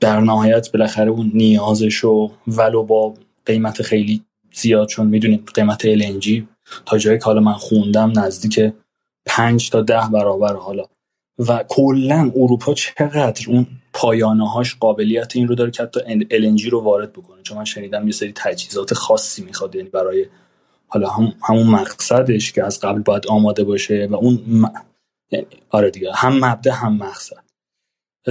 [0.00, 2.04] در نهایت بالاخره اون نیازش
[2.46, 3.14] ولو با
[3.46, 6.42] قیمت خیلی زیاد چون می‌دونید قیمت LNG
[6.86, 8.72] تا جایی که حالا من خوندم نزدیک
[9.26, 10.84] پنج تا ده برابر حالا.
[11.38, 16.80] و کلا اروپا چقدر اون پایانه هاش قابلیت این رو داره که حتی LNG رو
[16.80, 17.42] وارد بکنه.
[17.42, 20.26] چون من شنیدم یه سری تجهیزات خاصی می‌خواد یعنی برای
[20.86, 24.66] حالا هم همون مقصدش که از قبل باید آماده باشه و اون م...
[25.30, 27.42] یعنی آره دیگه هم مبدا هم مقصد.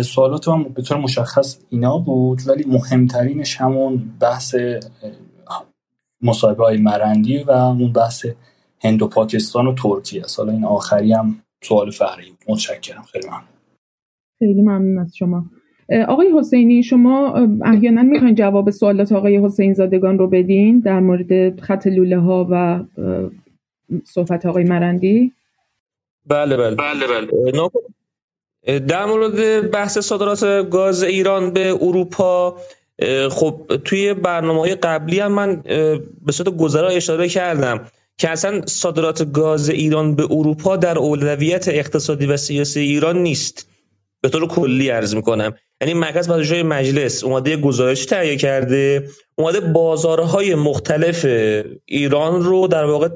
[0.01, 4.55] سوالات هم به طور مشخص اینا بود ولی مهمترینش همون بحث
[6.21, 8.25] مصاحبه های مرندی و اون بحث
[8.83, 10.39] هند و پاکستان و ترکیه است.
[10.39, 13.03] حالا این آخری هم سوال فهری متشکرم.
[13.03, 13.60] خیلی ممنون.
[14.41, 15.45] خیلی ممنون از شما.
[16.07, 17.33] آقای حسینی شما
[17.65, 22.83] احیانا می‌خواین جواب سوالات آقای حسین زادگان رو بدین در مورد خط لوله ها و
[24.05, 25.31] صحبت آقای مرندی؟
[26.27, 26.75] بله بله.
[26.75, 28.79] بله بله.
[28.79, 32.57] در مورد بحث صادرات گاز ایران به اروپا
[33.29, 35.61] خب توی برنامه قبلی هم من
[36.25, 37.85] به صورت گذرا اشاره کردم
[38.17, 43.70] که اصلا صادرات گاز ایران به اروپا در اولویت اقتصادی و سیاسی ایران نیست.
[44.21, 45.53] به طور کلی عرض می‌کنم.
[45.81, 51.25] یعنی مرکز پژوهش‌های مجلس اومده گزارش تهیه کرده اومده بازارهای مختلف
[51.85, 53.09] ایران رو در واقع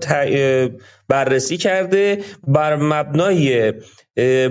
[1.07, 3.73] بررسی کرده بر مبنای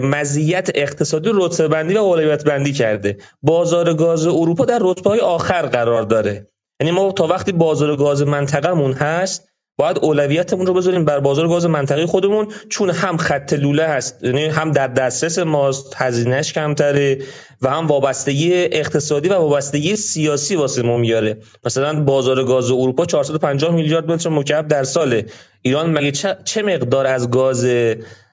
[0.00, 3.16] مزیت اقتصادی رتبه بندی و اولویت بندی کرده.
[3.42, 6.46] بازار گاز اروپا در رتبه های آخر قرار داره.
[6.80, 11.66] یعنی ما تا وقتی بازار گاز منطقهمون هست باید اولویتمون رو بذاریم بر بازار گاز
[11.66, 17.18] منطقه خودمون چون هم خط لوله هست یعنی هم در دسترس ماست هزینهش کمتره
[17.62, 21.38] و هم وابستگی اقتصادی و وابستگی سیاسی واسه ما میاره.
[21.64, 25.26] مثلا بازار گاز اروپا 450 میلیارد متر مکعب در ساله.
[25.62, 26.12] ایران مگه
[26.44, 27.66] چه مقدار از گاز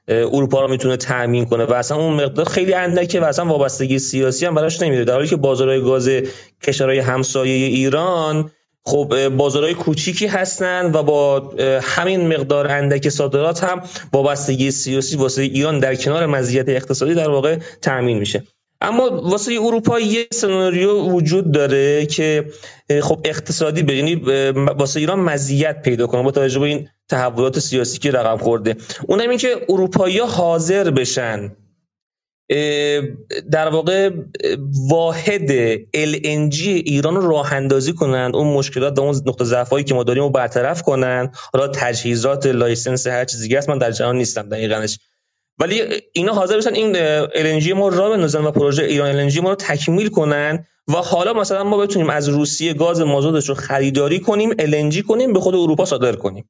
[0.08, 4.46] اروپا رو می‌تونه تامین کنه؟ و اصلا اون مقدار خیلی اندکه و اصلا وابستگی سیاسی
[4.46, 6.10] هم براش نمیده در حالی که بازارهای گاز
[6.64, 8.52] کشورهای همسایه ایران
[8.84, 13.82] خب بازارهای کوچیکی هستن و با همین مقدار اندک صادرات هم
[14.14, 18.44] وابستگی سیاسی واسه ایران در کنار مزیت اقتصادی در واقع تأمین میشه.
[18.82, 22.46] اما واسه اروپا یه سناریو وجود داره که
[23.02, 24.16] خب اقتصادی به یعنی
[24.56, 28.76] واسه ایران مزیت پیدا کنه با توجه به این تحولات سیاسی که رقم خورده.
[29.08, 29.56] اونم این که
[30.28, 31.52] حاضر بشن
[33.52, 34.10] در واقع
[34.90, 40.04] واحد LNG ایران رو راه اندازی کنن اون مشکلات و اون نقطه ضعفایی که ما
[40.04, 45.00] داریم رو برطرف کنن حالا تجهیزات license هر چیزی هست من در جریان نیستم دقیقاًش.
[45.60, 45.82] ولی
[46.14, 46.94] اینا حاضر بشن این
[47.28, 51.64] LNG ما راه بندازن و پروژه ایران LNG ما رو تکمیل کنن و حالا مثلا
[51.64, 56.16] ما بتونیم از روسیه گاز مازادش رو خریداری کنیم LNG کنیم به خود اروپا صادر
[56.16, 56.50] کنیم.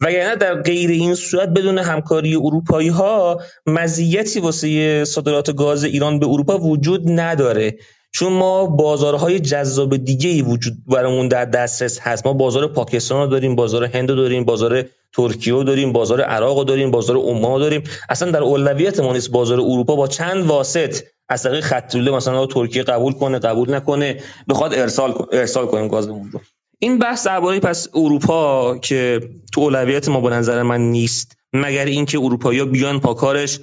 [0.00, 6.26] وگرنه در غیر این صورت بدون همکاری اروپایی ها مزیتی واسه صادرات گاز ایران به
[6.26, 7.78] اروپا وجود نداره.
[8.12, 12.26] چون ما بازارهای جذاب دیگه ای وجود برامون در دسترس هست.
[12.26, 14.84] ما بازار پاکستان رو داریم بازار هند رو داریم بازار
[15.16, 17.82] ترکیه داریم بازار عراق رو داریم بازار عمان داریم.
[18.08, 20.96] اصلا در اولویت ما نیست بازار اروپا با چند واسط
[21.28, 26.40] از طریق خط مثلا ترکیه قبول کنه قبول نکنه بخواد ارسال ارسال کنیم گازمون رو.
[26.78, 29.20] این بحث درباره پس اروپا که
[29.52, 31.36] تو اولویت ما به نظر من نیست.
[31.52, 33.60] مگر اینکه اروپایی بیان پاکارش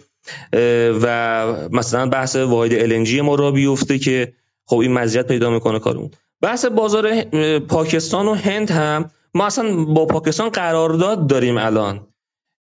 [1.01, 4.33] و مثلا بحث واحد LNG ما را بیفته که
[4.65, 6.11] خب این مزیت پیدا می‌کنه کارمون.
[6.41, 7.21] بحث بازار
[7.59, 12.07] پاکستان و هند هم ما اصلا با پاکستان قرارداد داریم الان.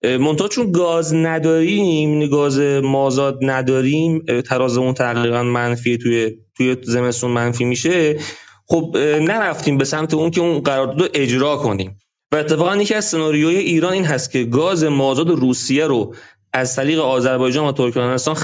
[0.05, 8.19] منتها چون گاز نداریم گاز مازاد نداریم ترازمون تقریبا منفی توی توی زمستون منفی میشه.
[8.67, 11.99] خب نرفتیم به سمت اون که اون قرارداد اجرا کنیم.
[12.33, 16.15] و اتفاقا یکی از سناریوی ایران این هست که گاز مازاد روسیه رو
[16.53, 18.37] از طریق آذربایجان و ترکمنستان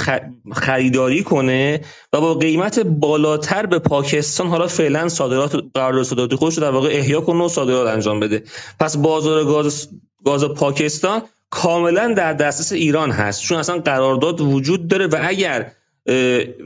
[0.53, 1.81] خریداری کنه
[2.13, 7.21] و با قیمت بالاتر به پاکستان حالا فعلا صادرات قرارداد صادرات خودش در واقع احیا
[7.21, 8.43] کنه و صادرات انجام بده.
[8.81, 9.89] پس بازار گاز
[10.25, 13.43] گاز پاکستان کاملا در دسترس ایران هست.
[13.43, 15.73] چون اصلا قرارداد وجود داره و اگر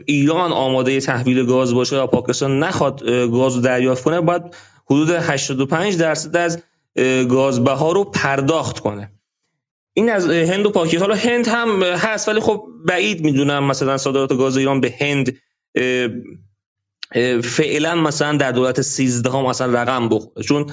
[0.06, 4.42] ایران آماده تحویل گاز باشه و پاکستان نخواد گاز رو دریافت کنه باید
[4.86, 6.62] حدود 85 درصد از
[7.28, 9.10] گاز بها رو پرداخت کنه.
[9.94, 11.00] این از هند و پاکستان.
[11.00, 15.36] حالا هند هم هست ولی خب بعید می‌دونم مثلا صادرات گاز ایران به هند
[17.42, 20.66] فعلا مثلا در دولت 13 هم مثلا رقم بخوره چون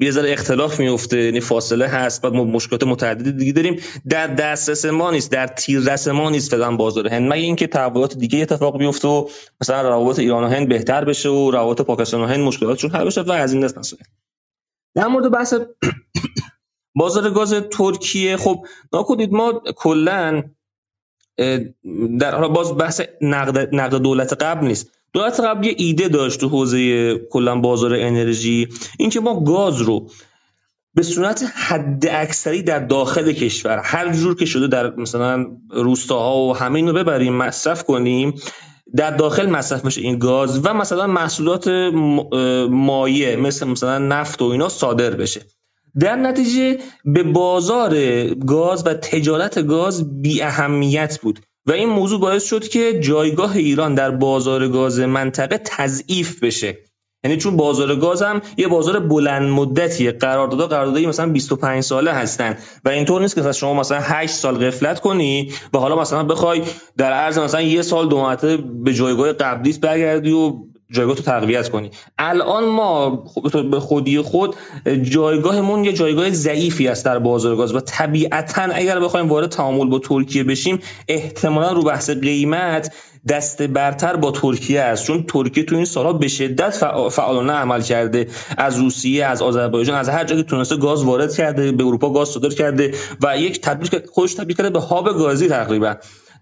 [0.00, 3.80] یه ذره اختلاف میفته یعنی فاصله هست بعد مشکلات متعددی دیگه داریم.
[4.08, 7.32] در دسترس ما نیست در تیررس ما نیست فعلا بازار هند.
[7.32, 9.28] مگه اینکه تحولات دیگه اتفاق بیفته و
[9.60, 13.20] مثلا روابط ایران و هند بهتر بشه و روابط پاکستان و هند مشکلاتشون حل بشه؟
[13.20, 14.00] و از این دست مسئله
[14.94, 15.54] در مورد بحث
[16.94, 18.36] بازار گاز ترکیه.
[18.36, 20.42] خب نکنید ما کلا
[22.20, 24.90] در باز بحث نقد, نقد دولت قبل نیست.
[25.12, 28.68] دولت قبل یه ایده داشت تو حوزه کلا بازار انرژی
[28.98, 30.10] اینکه ما گاز رو
[30.94, 36.56] به صورت حد اکثری در داخل کشور هر جور که شده در مثلا روستاها و
[36.56, 38.34] همه اینو ببریم مصرف کنیم
[38.96, 41.68] در داخل مصرف بشه این گاز و مثلا محصولات
[42.70, 45.46] مایع مثل مثلا نفت و اینا صادر بشه.
[46.00, 47.94] در نتیجه به بازار
[48.34, 53.94] گاز و تجارت گاز بی اهمیت بود و این موضوع باعث شد که جایگاه ایران
[53.94, 56.78] در بازار گاز منطقه تضعیف بشه.
[57.24, 62.56] یعنی چون بازار گاز هم یه بازار بلند مدتیه قراردادها قراردادی مثلا 25 ساله هستن
[62.84, 66.62] و اینطور نیست که شما مثلا 8 سال غفلت کنی و حالا مثلا بخوای
[66.96, 68.36] در عرض مثلا یه سال دو
[68.84, 70.52] به جایگاه قبلیت برگردی و
[70.90, 71.90] جایگاه تو تقویت کنی.
[72.18, 73.24] الان ما
[73.70, 74.56] به خودی خود
[75.02, 79.98] جایگاهمون یه جایگاه ضعیفی است در بازار گاز و طبیعتا اگر بخوایم وارد تعامل با
[79.98, 82.92] ترکیه بشیم احتمالا رو بحث قیمت
[83.28, 85.06] دست برتر با ترکیه است.
[85.06, 86.70] چون ترکیه تو این سالها به شدت
[87.10, 88.28] فعالانه عمل کرده.
[88.56, 92.28] از روسیه از آذربایجان از هر جایی که تونسته گاز وارد کرده به اروپا گاز
[92.28, 95.94] صادر کرده و یک تبدیل خودش تبدیل کرده به هاب گازی تقریبا.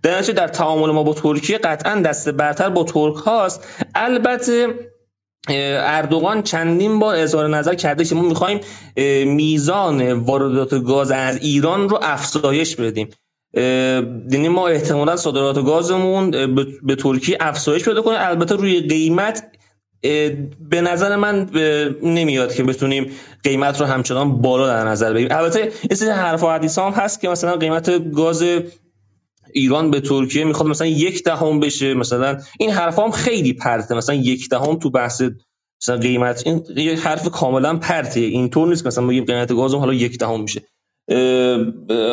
[0.03, 3.69] در در تعامل ما با ترکیه قطعا دست برتر با ترک هاست.
[3.95, 4.67] البته
[5.49, 8.61] اردوغان چندین بار اظهار نظر کرده که ما می‌خوایم
[9.27, 13.09] میزان واردات گاز از ایران رو افزایش بدیم.
[14.31, 16.31] یعنی ما احتمالا صادرات گازمون
[16.83, 18.17] به ترکیه افزایش پیدا کنه.
[18.19, 19.43] البته روی قیمت
[20.71, 21.51] به نظر من
[22.03, 23.11] نمیاد که بتونیم
[23.45, 25.37] قیمت رو همچنان بالا در نظر بگیریم.
[25.37, 28.45] البته یه سری حرف و حدیث هم هست که مثلا قیمت گاز
[29.53, 33.95] ایران به ترکیه می‌خواد مثلا یک دهم بشه مثلا این حرف هم خیلی پرته.
[33.95, 35.23] مثلا یک دهم تو بحث
[35.83, 38.21] مثلا قیمت این یه حرف کاملا پرته.
[38.21, 40.63] اینطور نیست مثلا بگیم قیمت گاز حالا یک دهم میشه.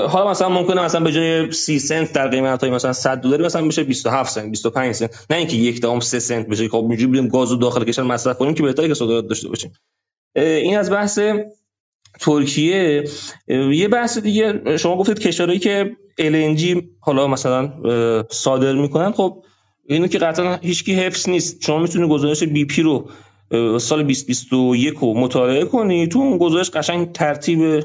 [0.08, 3.68] حالا مثلا ممکنه مثلا به جای 30 سنت در قیمت های مثلا 100 دلاری مثلا
[3.68, 5.26] بشه 27 سنت 25 سنت.
[5.30, 6.68] نه اینکه یک دهم 3 سنت بشه.
[6.68, 9.74] خب اینجوری بریم گاز رو داخل کشور مصرف کنیم که بهتره که صادرات داشته باشیم.
[10.36, 11.20] این از بحث
[12.20, 13.04] ترکیه.
[13.48, 17.72] یه بحث دیگه شما گفتید کشورهایی که LNG حالا مثلا
[18.30, 19.12] صادر می‌کنن.
[19.12, 19.44] خب
[19.86, 21.66] اینو که قطعا هیچکی حفظ نیست.
[21.66, 23.10] شما می‌تونید گزارش بی پی رو
[23.80, 26.08] سال 2021 رو مطالعه کنی.
[26.08, 27.80] تو اون گزارش قشنگ ترتیب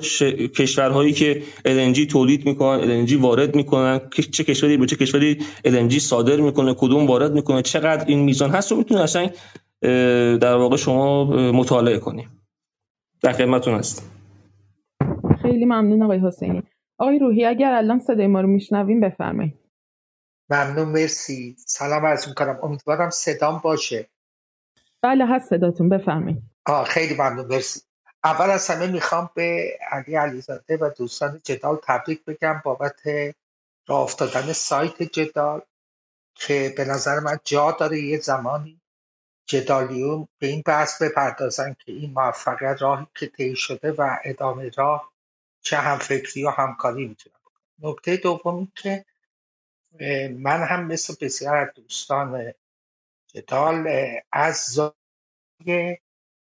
[0.55, 4.01] کشورهایی که LNG تولید می‌کنن LNG وارد می‌کنن.
[4.33, 8.73] چه کشوری به چه کشوری LNG صادر می‌کنه کدوم وارد می‌کنه چقدر این میزان هست
[8.73, 9.31] رو می‌تونی قشنگ
[10.41, 12.29] در واقع شما مطالعه کنی.
[13.23, 14.11] در خدمتتون هست
[15.43, 16.63] خیلی ممنون آقای حسینی.
[17.01, 19.59] آقای روحی اگر الان صدای ما رو میشنویم بفرمایید.
[20.51, 21.57] ممنون مرسی.
[21.59, 22.59] سلام عرض می‌کنم.
[22.63, 24.09] امیدوارم صدام باشه.
[25.03, 25.89] بله هست صداتون.
[25.89, 26.43] بفرمایید.
[26.67, 27.81] آه خیلی ممنون مرسی.
[28.25, 33.01] اول از همه می‌خوام به علی علیزاده و دوستان جدال تبریک بگم بابت
[33.89, 35.61] راه افتادن سایت جدال
[36.35, 38.81] که به نظر من جا داره یه زمانی
[39.47, 45.13] جدالیون به این بحث بپردازن که این موفقیت راهی که طی شده و ادامه راه
[45.63, 47.35] چه همفکری و همکاری می‌تونه
[47.83, 49.05] نکته دومی که
[50.31, 52.55] من هم مثل بسیار از دوستان
[53.27, 53.89] جدال
[54.33, 54.81] از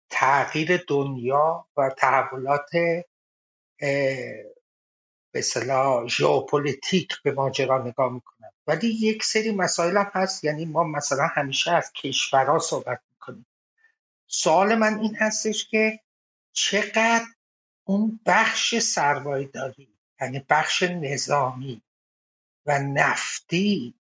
[0.10, 2.70] تغییر دنیا و تحولات
[5.32, 8.52] به اصطلاح ژئوپلیتیک به ماجرا نگاه می‌کنم.
[8.68, 13.46] ولی یک سری مسائل هم هست یعنی ما مثلا همیشه از کشورها صحبت می‌کنیم.
[14.28, 16.00] سوال من این هستش که
[16.54, 17.26] چقدر
[17.88, 19.90] اون بخش سرمایه‌داری
[20.22, 21.82] یعنی بخش نظامی
[22.66, 23.96] و نفتی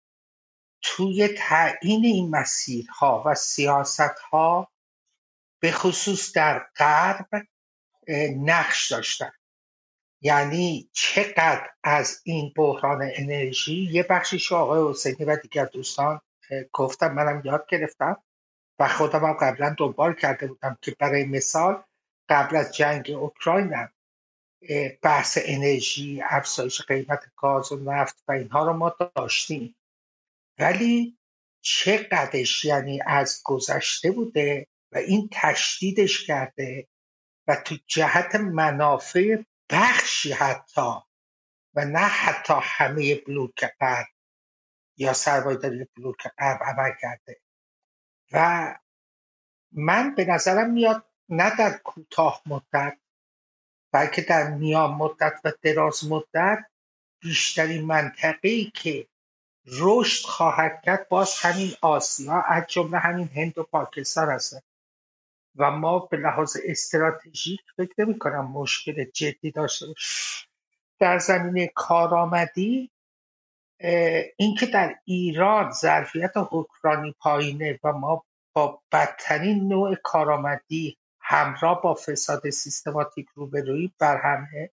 [0.82, 4.72] توی تعیین این مسیرها و سیاستها
[5.60, 7.28] به خصوص در غرب
[8.36, 9.32] نقش داشتن.
[10.20, 16.20] یعنی چقدر از این بحران انرژی یه بخشیش آقای حسینی و دیگر دوستان
[16.72, 18.22] گفتم منم یاد گرفتم
[18.78, 21.82] و خودم هم قبلا دنبال کرده بودم که برای مثال
[22.32, 23.92] قبل از جنگ اوکراین هم
[25.02, 29.76] بحث انرژی افزایش قیمت گاز و نفت و اینها رو ما داشتیم.
[30.58, 31.18] ولی
[31.60, 36.88] چقدرش یعنی از گذشته بوده و این تشدیدش کرده
[37.48, 40.90] و تو جهت منافع بخشی حتی
[41.74, 44.06] و نه حتی همه بلوک غرب
[44.96, 47.40] یا سرمایه‌داری بلوک غرب عمل کرده.
[48.32, 48.74] و
[49.72, 52.98] من به نظرم میاد نه در کوتاه مدت
[53.92, 56.58] بلکه در میان مدت و دراز مدت
[57.20, 59.06] بیشترین منطقه‌ای که
[59.66, 64.60] رشد خواهد کرد باز همین آسیا از جمله همین هند و پاکستان هستن
[65.56, 69.86] و ما به لحاظ استراتژیک فکر نمی کنم مشکل جدی داشته
[70.98, 72.90] در زمینه کارآمدی
[74.36, 80.98] اینکه در ایران ظرفیت حکرانی پایینه و ما با بدترین نوع کارآمدی
[81.32, 84.70] همراه با فساد سیستماتیک روبرویی بر همه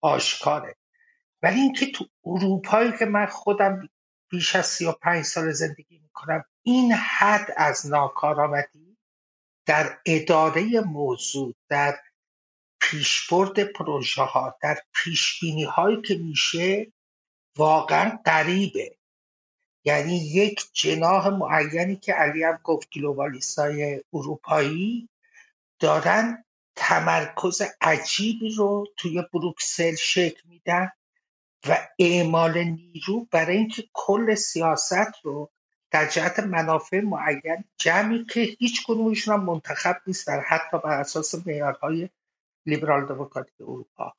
[0.00, 0.76] آشکاره.
[1.42, 3.88] ولی اینکه تو اروپایی که من خودم
[4.30, 8.98] بیش از سی و پنج سال زندگی می‌کنم این حد از ناکارآمدی
[9.66, 11.98] در اداره موضوع در
[12.80, 16.92] پیشبرد پروژه ها در پیش هایی که میشه
[17.56, 18.96] واقعا غریبه.
[19.84, 25.08] یعنی یک جناح معینی که علی هم گفت گلوبالیستای اروپایی
[25.82, 26.44] دارن
[26.76, 30.90] تمرکز عجیبی رو توی بروکسل شکل میدن
[31.68, 35.50] و اعمال نیرو برای اینکه کل سیاست رو
[35.90, 42.08] در جهت منافع معین جمعی که هیچ کدومشون هم منتخب نیستن حتی بر اساس معیارهای
[42.66, 44.14] لیبرال دموکراتیک اروپا.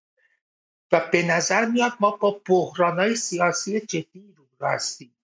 [0.92, 5.16] و به نظر میاد ما با بحرانهای سیاسی جدی رو هستیم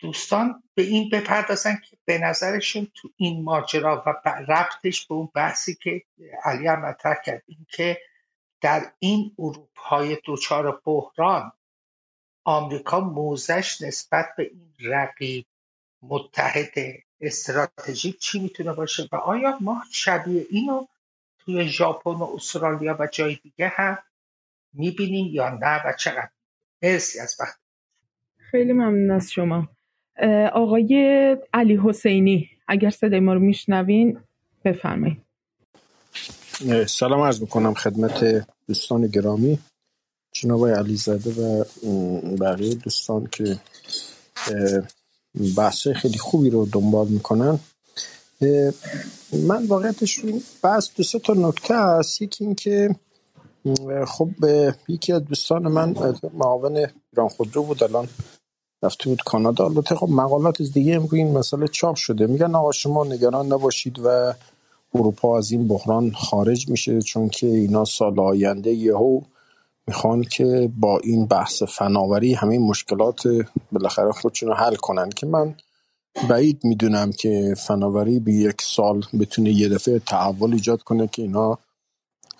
[0.00, 5.74] دوستان به این بپردازن که به نظرشون تو این ماجرا و ربطش به اون بحثی
[5.74, 6.02] که
[6.44, 8.00] علی هم مطرح کرد این که
[8.60, 11.52] در این اروپای دوچار بحران
[12.44, 15.46] آمریکا موزش نسبت به این رقیب
[16.02, 16.74] متحد
[17.20, 20.86] استراتژیک چی می‌تونه باشه؟ و آیا ما شبیه اینو
[21.38, 23.98] توی ژاپن و استرالیا و جای دیگه هم
[24.72, 26.30] می‌بینیم یا نه و چقدر؟
[26.82, 27.58] مرسی از وقت.
[28.36, 29.68] خیلی ممنون از شما.
[30.52, 34.18] آقای علی حسینی اگر صدای ما رو میشنوین
[34.64, 35.18] بفرمایید.
[36.86, 39.58] سلام عرض می‌کنم خدمت دوستان گرامی.
[40.32, 41.64] جناب علیزاده و
[42.40, 43.56] بقیه دوستان که
[45.56, 47.58] بحث خیلی خوبی رو دنبال می‌کنن.
[49.32, 50.20] من واقعیتش
[50.62, 52.22] بحث دو تا نکته هست.
[52.22, 52.96] یکی این که
[54.06, 54.28] خب
[54.88, 55.94] یکی از دوستان من
[56.34, 56.76] معاون
[57.12, 58.08] ایران خودرو بود الان
[58.82, 59.64] رفته بود کانادا.
[59.64, 62.26] البته خب مقالات دیگه هم این مسئله چاپ شده.
[62.26, 64.32] میگن آقا شما نگران نباشید و
[64.94, 69.20] اروپا از این بحران خارج میشه چون که اینا سال آینده یهو
[69.86, 73.22] می‌خوان که با این بحث فناوری همه مشکلات
[73.72, 75.10] بالاخره خودشون رو حل کنن.
[75.10, 75.54] که من
[76.28, 81.58] بعید می‌دونم که فناوری به یک سال بتونه یه دفعه تحول ایجاد کنه که اینا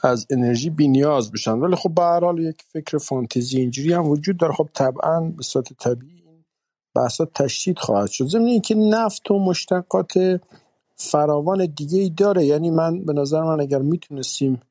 [0.02, 1.52] از انرژی بی نیاز بشن.
[1.52, 4.52] ولی خب به هر حال یک فکر فانتزی اینجوری هم وجود داره.
[4.52, 6.19] خب طبعا به صورت طبیعی
[6.96, 8.26] این بحثا تشدید خواهد شد.
[8.26, 10.40] ضمن که نفت و مشتقات
[10.96, 12.46] فراوان دیگه ای داره.
[12.46, 14.62] یعنی من به نظر من اگر می‌تونستیم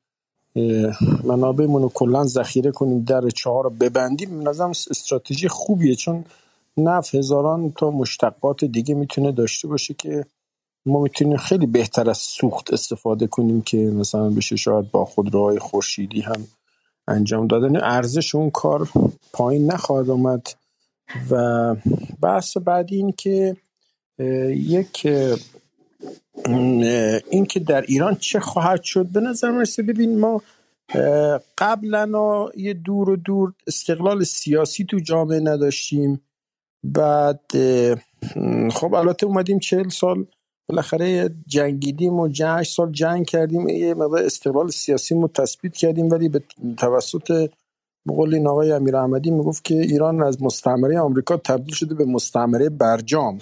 [1.24, 5.94] منابعمون رو کلا ذخیره کنیم در چهار رو ببندیم به نظرم استراتژی خوبیه.
[5.94, 6.24] چون
[6.76, 10.24] نفت هزاران تا مشتقات دیگه می‌تونه داشته باشه که
[10.86, 16.20] ما می‌تونیم خیلی بهتر از سوخت استفاده کنیم که مثلا بشه شاید با خودروهای خورشیدی
[16.20, 16.46] هم
[17.08, 17.76] انجام دادن.
[17.76, 18.88] ارزش اون کار
[19.32, 20.59] پایین نخواهد آمد.
[21.30, 21.74] و
[22.22, 23.56] بحث بعدی این که
[24.48, 25.06] یک
[27.30, 29.06] این که در ایران چه خواهد شد.
[29.06, 30.42] به نظر مرسه ببین ما
[31.58, 36.20] قبلا یه دور و دور استقلال سیاسی تو جامعه نداشتیم.
[36.84, 37.40] بعد
[38.72, 40.26] خب البته اومدیم چهل سال
[40.68, 43.68] بالاخره جنگیدیم و جنگ سال جنگ کردیم.
[43.68, 46.42] یه مقدار استقلال سیاسی رو تثبیت کردیم ولی به
[46.76, 47.50] توسط
[48.08, 52.68] بقول این آقای امیر احمدی می‌گفت که ایران از مستعمره آمریکا تبدیل شده به مستعمره
[52.68, 53.38] برجام.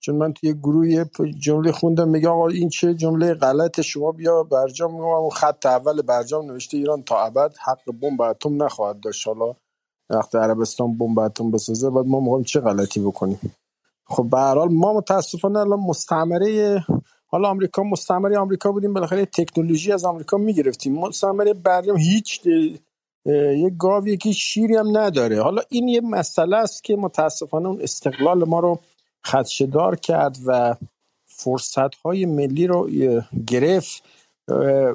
[0.00, 1.04] چون من توی گروه
[1.38, 6.46] جمله خوندم میگه آقا این چه جمله غلط شما بیا برجام میگم خط اول برجام
[6.46, 9.28] نوشته ایران تا ابد حق بمب اتم نخواهد داشت.
[9.28, 9.54] حالا
[10.10, 13.40] وقتی عربستان بمب اتم بسازه بعد ما می‌خوایم چه غلطی بکنیم؟
[14.06, 16.84] خب به هر حال ما متاسفانه الان مستعمره
[17.26, 20.98] حالا آمریکا مستعمره آمریکا بودیم بالاخره تکنولوژی از آمریکا می‌گرفتیم.
[20.98, 22.40] مستعمره برجام هیچ
[23.26, 25.42] یک گاو یکی شیری هم نداره.
[25.42, 28.80] حالا این یه مسئله است که متاسفانه اون استقلال ما رو
[29.24, 30.76] خدشدار کرد و
[31.26, 32.90] فرصت های ملی رو
[33.46, 34.02] گرفت.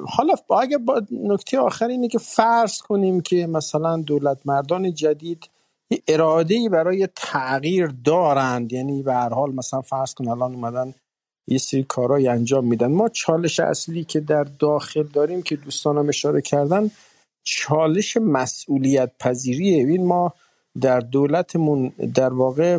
[0.08, 5.48] حالا اگه با نکته آخر اینه که فرض کنیم که مثلا دولت مردان جدید
[5.90, 8.72] یه اراده برای تغییر دارند.
[8.72, 10.94] یعنی به هر حال مثلا فرض کن الان اومدن
[11.46, 12.92] یه سری کارهای انجام میدن.
[12.92, 16.90] ما چالش اصلی که در داخل داریم که دوستانم اشاره کردن
[17.46, 20.32] چالش مسئولیت پذیریه این ما
[20.80, 22.78] در دولتمون در واقع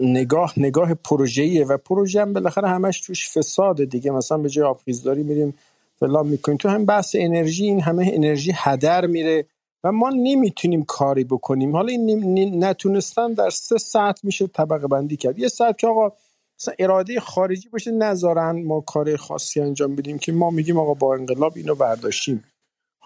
[0.00, 4.10] نگاه نگاه پروژه‌ایه و پروژه هم بالاخره همش توش فساد دیگه.
[4.10, 5.54] مثلا به جای آبخیزداری میریم
[6.00, 6.58] فلان می‌کنیم.
[6.58, 9.46] تو هم بحث انرژی این همه انرژی هدر میره
[9.84, 11.76] و ما نمی‌تونیم کاری بکنیم.
[11.76, 15.38] حالا این نتونستن در سه ساعت میشه طبقه بندی کرد.
[15.38, 16.12] یه ساعت که آقا
[16.60, 21.14] مثلا اراده خارجی باشه نذارن ما کار خاصی انجام بدیم که ما میگیم آقا با
[21.14, 22.44] انقلاب اینو برداشتیم.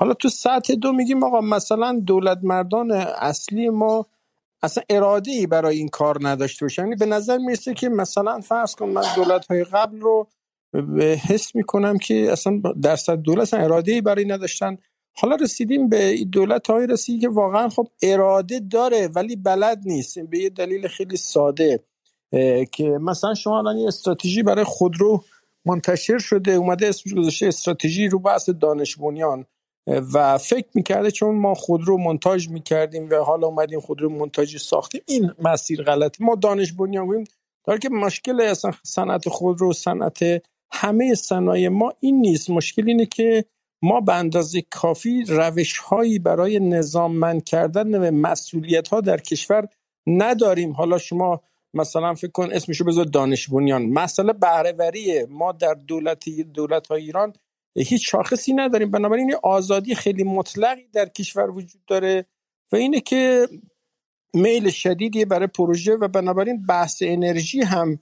[0.01, 4.07] حالا تو سطح دو میگیم آقا مثلا دولت مردان اصلی ما
[4.63, 6.83] اصلا اراده ای برای این کار نداشته باشه.
[6.83, 10.29] یعنی به نظر می‌رسه که مثلا فرض کن من دولت های قبل رو
[11.29, 14.79] حس می‌کنم که اصلا درصد دولت اصلا اراده ای برای نداشتن.
[15.17, 20.19] حالا رسیدیم به دولت های رسیدی که واقعا خب اراده داره ولی بلد نیست.
[20.19, 21.85] به یه دلیل خیلی ساده
[22.73, 25.25] که مثلا شما الان یه استراتژی برای خودرو
[25.65, 29.45] منتشر شده اومده اسمش گذاشته استراتژی رو بحث دانش بنیان.
[29.89, 35.31] و فکر می‌کرده چون ما خودرو منتاج می‌کردیم و حالا اومدیم خودرو منتاجی ساختیم این
[35.39, 37.25] مسیر غلط ما دانش بنیان
[37.65, 40.19] داره که مشکل اصلا صنعت خودرو صنعت
[40.73, 42.51] همه صنایع ما این نیست.
[42.51, 43.45] مشکل اینه که
[43.83, 49.69] ما به اندازه کافی روش هایی برای نظاممند کردن مسئولیت ها در کشور
[50.07, 50.73] نداریم.
[50.73, 51.41] حالا شما
[51.75, 53.87] مثلا فکر کن اسمشو بذار دانش بنیان.
[53.87, 55.27] مسئله بهرهوریه.
[55.31, 57.33] ما در دولت دولت های ایران
[57.79, 58.91] هیچ شاخصی نداریم.
[58.91, 62.27] بنابراین آزادی خیلی مطلقی در کشور وجود داره
[62.73, 63.49] و اینه که
[64.35, 67.99] میل شدیدی برای پروژه و بنابراین بحث انرژی هم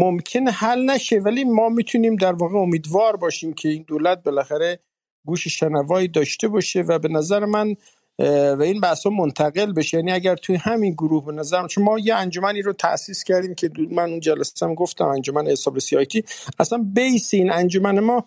[0.00, 1.18] ممکن حل نشه.
[1.18, 4.78] ولی ما می‌تونیم در واقع امیدوار باشیم که این دولت بالاخره
[5.26, 7.74] گوش شنوایی داشته باشه و به نظر من
[8.18, 9.96] و این بحث منتقل بشه.
[9.96, 13.70] یعنی اگر توی همین گروه به نظر چون ما یه انجمنی رو تاسیس کردیم که
[13.90, 16.24] من اون جلسه هم گفتم انجمن حساب تی
[16.58, 18.24] اصلا بیس این انجمن ما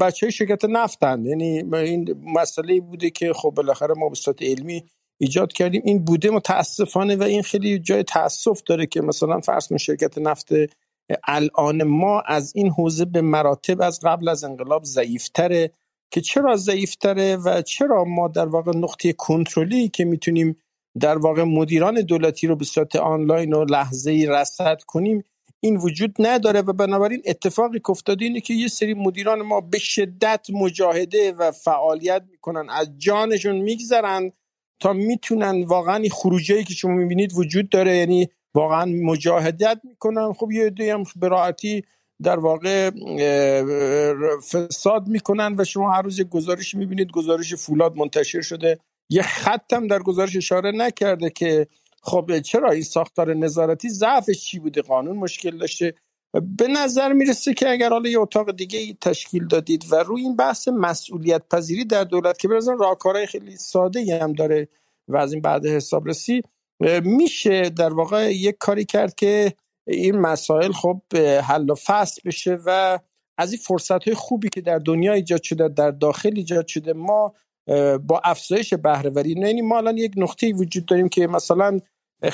[0.00, 1.26] بچه های شرکت نفتند.
[1.26, 4.84] یعنی این مسئله بوده که خب بالاخره ما به علمی
[5.20, 5.82] ایجاد کردیم.
[5.84, 10.48] این بوده متاسفانه و این خیلی جای تاسف داره که مثلا فرض شرکت نفت
[11.28, 15.70] الان ما از این حوزه به مراتب از قبل از انقلاب ضعیفتره.
[16.10, 20.56] که چرا ضعیفتره و چرا ما در واقع نقطه کنترلی که می‌تونیم
[21.00, 25.24] در واقع مدیران دولتی رو به صورت آنلاین و لحظه ای رصد کنیم
[25.60, 29.78] این وجود نداره و بنابراین اتفاقی که افتاده اینه که یه سری مدیران ما به
[29.78, 34.32] شدت مجاهده و فعالیت می‌کنن از جانشون میگذرن
[34.80, 40.32] تا می‌تونن واقعا خروجی که شما می‌بینید وجود داره یعنی واقعا مجاهدت می‌کنن.
[40.32, 41.82] خب یه عده هم به راحتی
[42.22, 42.90] در واقع
[44.40, 48.78] فساد می‌کنن و شما هر روز یک گزارش می‌بینید گزارش فولاد منتشر شده.
[49.10, 51.66] یه خط در گزارش اشاره نکرده که
[52.02, 55.94] خب چرا این ساختار نظارتی ضعفش چی بوده؟ قانون مشکل داشته.
[56.58, 60.36] به نظر می‌رسه که اگر حالا یه اتاق دیگه ای تشکیل دادید و روی این
[60.36, 64.68] بحث مسئولیت پذیری در دولت که برازن راهکارهای خیلی ساده هم داره
[65.08, 66.42] و از این بعد حسابرسی
[67.02, 69.52] میشه در واقع یک کاری کرد که
[69.88, 71.00] این مسائل خب
[71.42, 72.98] حل و فصل بشه و
[73.38, 77.34] از این فرصت های خوبی که در دنیا ایجاد شده در داخل ایجاد شده ما
[77.98, 81.80] با افزایش بهرهوری یعنی ما الان یک نقطه وجود داریم که مثلا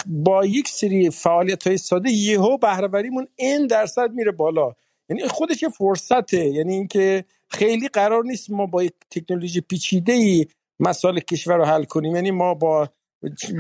[0.07, 4.73] با یک سری فعالیت های ساده یهو بهرهوریمون این درصد میره بالا.
[5.09, 10.47] یعنی خودش یه فرصته یعنی اینکه خیلی قرار نیست ما با یک تکنولوژی پیچیده ای
[10.81, 12.15] مسائل کشور رو حل کنیم.
[12.15, 12.89] یعنی ما با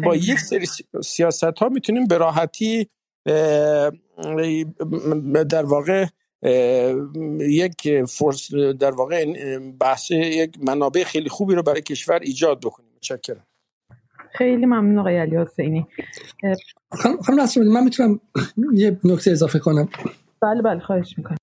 [0.04, 0.66] با یک سری
[1.04, 2.88] سیاست ها می‌تونیم به راحتی
[5.48, 6.06] در واقع
[7.40, 9.24] یک فرص در واقع
[9.80, 12.90] بحث یک منابع خیلی خوبی رو برای کشور ایجاد بکنیم.
[12.96, 13.46] متشکرم.
[14.32, 15.86] خیلی ممنون آقای علی حسینی.
[17.22, 18.20] خانم من می‌تونم
[18.74, 19.88] یه نکته اضافه کنم؟
[20.42, 21.36] بله بله خواهش می‌کنم.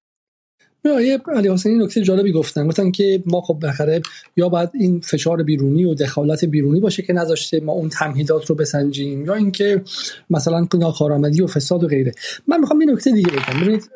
[0.84, 2.68] یه علی حسینی نکته جالبی گفتن.
[2.68, 4.02] گفتن که ما خب بخره
[4.36, 8.56] یا باید این فشار بیرونی و دخالت بیرونی باشه که نذاشته ما اون تمهیدات رو
[8.56, 9.84] بسنجیم یا اینکه
[10.30, 12.12] مثلا ناکارآمدی و فساد و غیره.
[12.48, 13.62] من می‌خوام این نکته دیگه بگم.
[13.62, 13.90] ببینید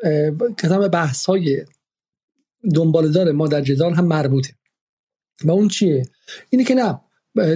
[0.57, 1.65] کتاب بحث های
[2.75, 4.53] دنبال داره ما در جدال هم مربوطه.
[5.43, 6.05] و اون چیه؟
[6.49, 6.99] اینه که نه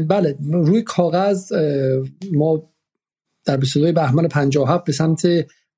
[0.08, 1.54] بله روی کاغذ
[2.32, 2.70] ما
[3.46, 5.22] در 22 بهمن 57 به سمت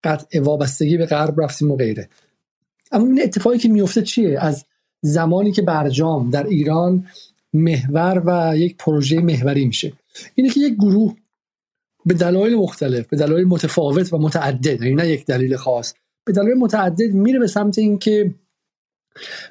[0.03, 2.09] قطع وابستگی به غرب رفتیم و غیره.
[2.91, 4.65] اما این اتفاقی که میفته چیه؟ از
[5.01, 7.07] زمانی که برجام در ایران
[7.53, 9.93] محور و یک پروژه محوری میشه.
[10.35, 11.15] اینه که یک گروه
[12.05, 15.93] به دلایل مختلف به دلایل متفاوت و متعدد یعنی نه یک دلیل خاص
[16.25, 18.35] به دلایل متعدد میره به سمت اینکه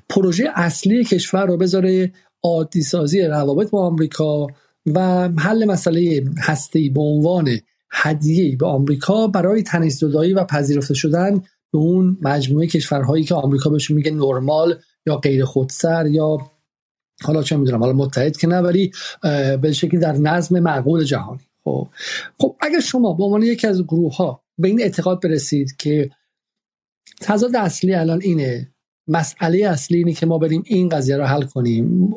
[0.08, 2.12] پروژه اصلی کشور رو بذاره
[2.42, 4.46] عادی سازی روابط با آمریکا
[4.86, 7.48] و حل مسئله هستی به عنوان
[7.90, 13.96] هدیه به آمریکا برای تنیز و پذیرفته شدن به اون مجموعه کشورهایی که آمریکا بهشون
[13.96, 16.38] میگه نرمال یا غیر خودسر یا
[17.22, 18.92] حالا چه می‌دونم حالا متحد که ولی
[19.62, 21.40] به شکلی در نظم معقول جهانی.
[21.64, 21.88] خب
[22.38, 26.10] خب اگر شما به عنوان یکی از گروه ها به این اعتقاد برسید که
[27.20, 28.68] تضاد اصلی الان اینه
[29.08, 32.14] مسئله اصلی اینه که ما بریم این قضیه رو حل کنیم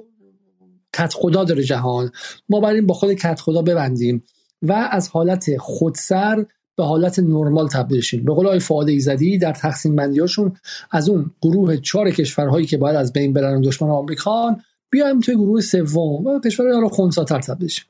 [0.93, 2.11] کت خدا داره جهان
[2.49, 4.23] ما بریم با خود کت خدا ببندیم
[4.61, 6.45] و از حالت خودسر
[6.76, 8.26] به حالت نرمال تبدیل شیم.
[8.26, 10.52] به قول آقای ایزدی در تقسیم بندیاشون
[10.91, 15.62] از اون گروه چهار کشورهایی که باید از بین برن دشمن آمریکان بیایم توی گروه
[15.62, 17.86] سوم و کشورهای رو خونساتر تبدیل شیم.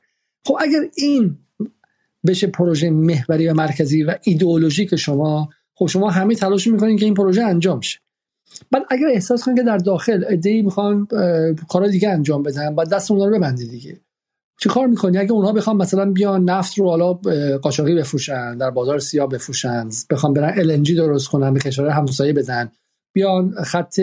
[0.46, 1.36] خب اگر این
[2.26, 7.14] بشه پروژه محوری و مرکزی و ایدئولوژیک شما خب شما همه تلاش می‌کنین که این
[7.14, 7.98] پروژه انجام شه
[8.70, 11.06] بعد اگر احساس کنید که در داخل ایده می‌خوان
[11.68, 14.00] کارا دیگه انجام بدن بعد دست اونها رو ببندید دیگه.
[14.64, 17.12] چه کار می‌کنی؟ اگه اونها بخوام مثلا بیان نفت رو حالا
[17.62, 22.72] قاچاقی بفروشن در بازار سیاه بفروشن بخوام برن LNG درست کنن به کشور همسایه بدن
[23.12, 24.00] بیان خط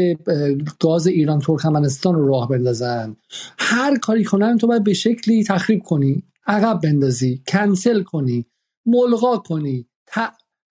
[0.80, 3.16] گاز ایران ترکمنستان رو راه بندازن.
[3.58, 8.46] هر کاری کنن تو باید به شکلی تخریب کنی عقب بندازی کنسل کنی
[8.86, 9.88] ملغا کنی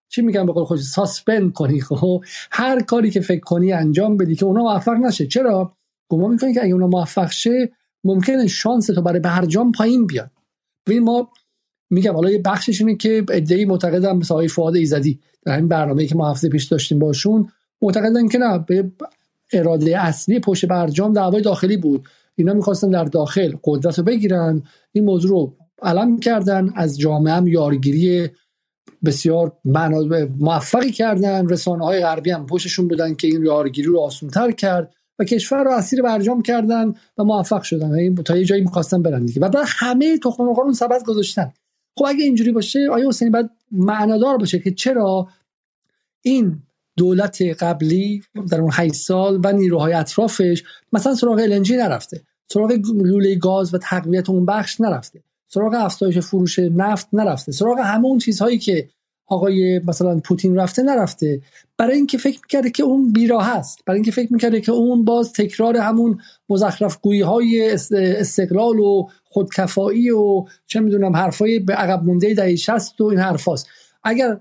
[0.08, 1.80] چی میگم به قول خودش؟ ساسپند کنی.
[1.80, 5.26] خب هر کاری که فکر کنی انجام بدی که اونا موفق نشه.
[5.26, 5.72] چرا؟
[6.08, 7.70] گمان می‌کنی که اگه اونا موفق شه
[8.04, 10.30] ممکنه شانس تو برای برجام پایین بیاد.
[10.86, 11.30] ببین ما
[11.90, 16.08] میگم حالا یه بخشش اینه که ادعی معتقدم مثل آقای فؤاد ایزدی در همین برنامه‌ای
[16.08, 17.48] که ما هفته پیش داشتیم باشون
[17.82, 18.90] معتقدن که نه به
[19.52, 22.08] اراده اصلی پشت برجام دعوای داخلی بود.
[22.36, 24.62] اینا می‌خواستن در داخل قدرت رو بگیرن.
[24.92, 28.28] این موضوع رو علم کردن از جامعه هم یارگیری
[29.04, 29.52] بسیار
[30.38, 31.48] موفقی کردن.
[31.48, 34.94] رسانه های غربی هم پشتشون بودن که این یارگیری رو آسونتر کرد.
[35.20, 37.92] و کشور رو اسیر برجام کردن و موفق شدن.
[37.92, 39.40] این تا یه جایی می‌خواستن برن دیگه.
[39.40, 41.52] و بعد همه تخم مرغ اون سبد گذاشتن.
[41.98, 45.28] خب اگه اینجوری باشه آیا حسینی باید معنادار باشه که چرا
[46.22, 46.62] این
[46.96, 53.34] دولت قبلی در اون 8 سال و نیروهای اطرافش مثلا سراغ النجی نرفته سراغ لوله
[53.34, 58.58] گاز و تقویت اون بخش نرفته سراغ افزایش فروش نفت نرفته سراغ همه اون چیزهایی
[58.58, 58.88] که
[59.30, 61.40] آقای مثلا پوتین رفته نرفته.
[61.76, 63.78] برای اینکه فکر می‌کرده که اون بیراه است.
[63.86, 70.10] برای اینکه فکر می‌کرده که اون باز تکرار همون مزخرف گویی های استقلال و خودکفایی
[70.10, 73.68] و چه می‌دونم حرفای به عقب مونده دهه 60 و این حرفاست.
[74.04, 74.40] اگر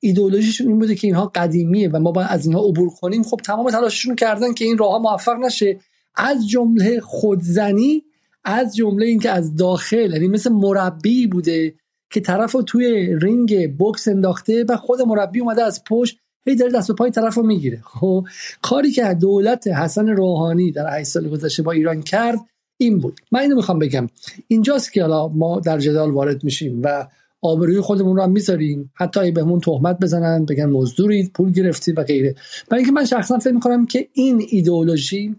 [0.00, 3.70] ایدئولوژیشون این بوده که اینها قدیمیه و ما باید از اینها عبور کنیم خب تمام
[3.70, 5.78] تلاششون کردن که این راه موفق نشه.
[6.14, 8.04] از جمله خودزنی
[8.44, 11.74] از جمله اینکه از داخل یعنی مثل مربی بوده.
[12.10, 16.72] که طرف رو توی رینگ بوکس انداخته و خود مربی اومده از پشت هی داره
[16.72, 17.80] دست و پای طرف رو می‌گیره.
[17.84, 18.26] خب
[18.62, 22.38] کاری که دولت حسن روحانی در 8 سال گذشته با ایران کرد
[22.76, 23.20] این بود.
[23.32, 24.08] من اینو می‌خوام بگم.
[24.48, 27.06] اینجاست که حالا ما در جدال وارد میشیم و
[27.42, 28.92] آبروی خودمون رو هم می‌ذاریم.
[28.94, 32.34] حتی ای بهمون تهمت بزنن بگن مزدورید پول گرفتید و غیره.
[32.68, 35.36] برای اینکه من شخصا فکر می‌کنم که این ایدئولوژی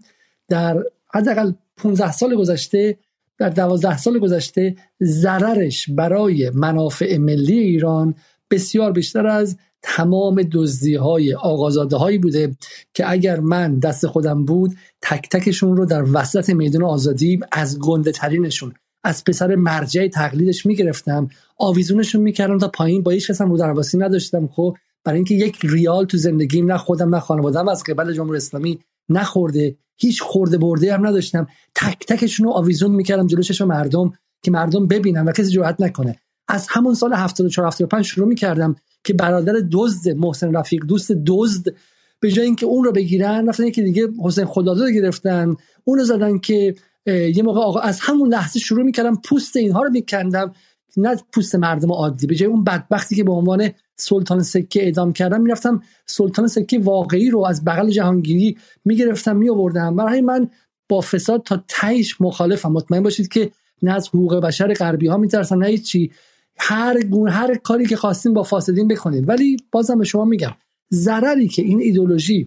[0.48, 0.84] در
[1.14, 2.96] حداقل 15 سال گذشته
[3.38, 8.14] در 12 سال گذشته ضررش برای منافع ملی ایران
[8.50, 12.56] بسیار بیشتر از تمام دزدی های آقازاده هایی بوده
[12.94, 18.12] که اگر من دست خودم بود تک تکشون رو در وسط میدان آزادی از گنده
[18.12, 21.28] ترینشون از پسر مرجع تقلیدش می‌گرفتم
[21.58, 23.58] آویزونشون می‌کردم تا پایین با هیچ کس هم
[23.94, 28.36] نداشتم خب؟ برای اینکه یک ریال تو زندگیم نه خودم نه خانوادم از قبل جمهوری
[28.36, 31.46] اسلامی نخورده هیچ خورده برده هم نداشتم.
[31.74, 34.12] تک تکشون رو آویزون می‌کردم جلو چشم مردم
[34.42, 36.16] که مردم ببینن و کسی جرئت نکنه.
[36.48, 41.74] از همون سال 74 75 شروع می‌کردم که برادر دزد محسن رفیق دوست دزد
[42.20, 45.56] به جای اینکه اون رو بگیرن رفتن که دیگه حسین خداداد رو گرفتن.
[45.84, 46.74] اون رو زدن که
[47.06, 50.52] یه موقع آقا از همون لحظه شروع می‌کردم پوست اینها رو میکندم.
[50.96, 55.40] نه پوست مردم عادی به جای اون بدبختی که به عنوان سلطان سکه اعدام کردم
[55.40, 59.96] می‌رفتم سلطان سکه واقعی رو از بغل جهانگیری می‌گرفتم میآوردم.
[59.96, 60.50] برای من
[60.88, 62.72] با فساد تا تهش مخالفم.
[62.72, 63.50] مطمئن باشید که
[63.82, 66.12] نه از حقوق بشر غربی ها میترسم نه چی
[66.58, 70.52] هر گون هر کاری که خواستیم با فاسدین بکنید ولی بازم به شما میگم
[70.92, 72.46] ضرری که این ایدولوژی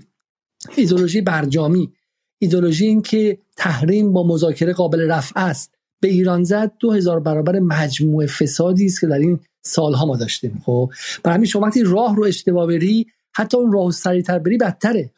[0.75, 1.93] ایدولوژی برجامی
[2.39, 5.74] ایدولوژی این که تحریم با مذاکره قابل رفع است.
[5.99, 10.61] به ایران زد دو هزار برابر مجموع فسادی است که در این سالها ما داشتیم.
[10.65, 10.91] خب
[11.23, 13.05] برای همین شما وقتی راه رو اشتباه بری
[13.35, 15.11] حتی اون راه سریعتر بری بدتره.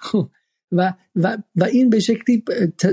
[0.72, 2.44] و, و, و این به شکلی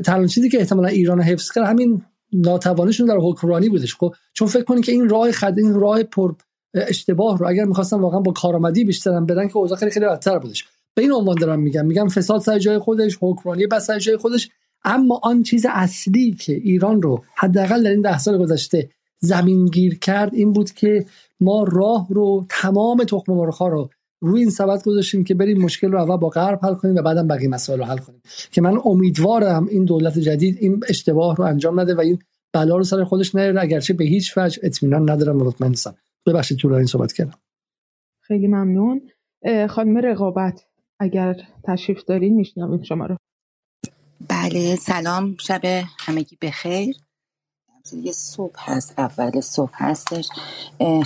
[0.05, 2.03] تنها چیزی که احتمالا ایران حفظ کرد همین
[2.33, 3.95] ناتوانیشون در حکمرانی بودش.
[3.95, 6.35] خب چون فکر کنید که این راه خد این راه پر
[6.75, 10.65] اشتباه رو اگر می‌خواستن واقعا با کارآمدی بیشترن بدن که اوضاع خیلی خیلی بدتر بودش.
[10.95, 11.87] به این عنوان دارم میگم.
[11.87, 14.51] میگم فساد سر جای خودش حکمرانی بس سر جای خودش.
[14.85, 18.89] اما آن چیز اصلی که ایران رو حداقل در این ده سال گذشته
[19.19, 21.07] زمین گیر کرد این بود که
[21.41, 23.91] ما راه رو تمام تخم مرغ رو
[24.21, 27.29] روی این سبد گذاشتیم که بریم مشکل رو اول با غرب حل کنیم و بعدم
[27.29, 28.23] بقیه مسائل رو حل کنیم.
[28.51, 32.19] که من امیدوارم این دولت جدید این اشتباه رو انجام نده و این
[32.53, 33.63] بلا رو سر خودش نیاره.
[33.63, 35.95] اگرچه به هیچ وجه اطمینان ندارم مطمئن نیستم
[36.27, 37.39] ببخشید طول این صحبت کردم.
[38.21, 39.01] خیلی ممنون.
[39.69, 40.65] خانم رقابت
[40.99, 43.17] اگر تشریف دارین میشنویم شما رو.
[44.29, 45.61] بله سلام شب
[45.99, 46.97] همگی بخیر.
[47.93, 50.29] یه صبح هست اول صبح هستش.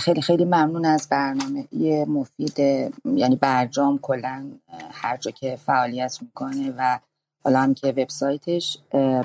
[0.01, 2.59] خیلی خیلی ممنون از برنامه یه مفید
[3.05, 4.51] یعنی برجام کلا
[4.91, 6.99] هر جا که فعالیت می‌کنه و
[7.43, 8.77] حالا هم که وبسایتش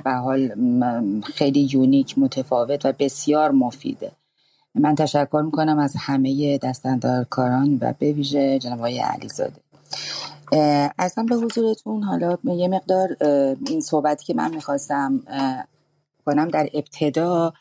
[0.03, 0.51] به حال
[1.23, 4.11] خیلی یونیک متفاوت و بسیار مفیده.
[4.75, 9.61] من تشکر می‌کنم از همه دستندارکاران و به ویژه جناب آقای علیزاده.
[10.99, 13.17] اصلا به حضورتون حالا یه مقدار
[13.67, 15.23] این صحبتی که من می‌خواستم
[16.25, 17.53] کنم در ابتدا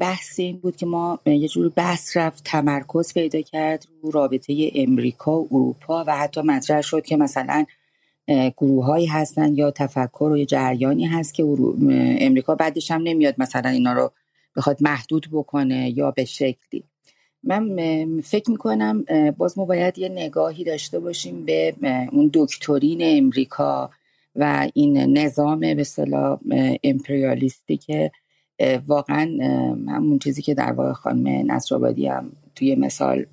[0.00, 5.40] بحث این بود که ما یه جور بحث رفت تمرکز پیدا کرد رو رابطه امریکا
[5.40, 7.64] و اروپا و حتی مطرح شد که مثلا
[8.56, 11.42] گروه هایی هستن یا تفکر و جریانی هست که
[12.20, 14.12] امریکا بعدش هم نمیاد مثلا اینا رو
[14.56, 16.84] بخواد محدود بکنه یا به شکلی.
[17.46, 17.76] من
[18.20, 19.04] فکر می‌کنم
[19.38, 21.74] باز ما باید یه نگاهی داشته باشیم به
[22.12, 23.90] اون دکترین امریکا
[24.36, 26.38] و این نظام به صلاح
[26.84, 28.10] امپریالیستی که
[28.86, 29.30] واقعا
[29.88, 33.26] همون چیزی که در واقع خانم نصرآبادی هم توی مثال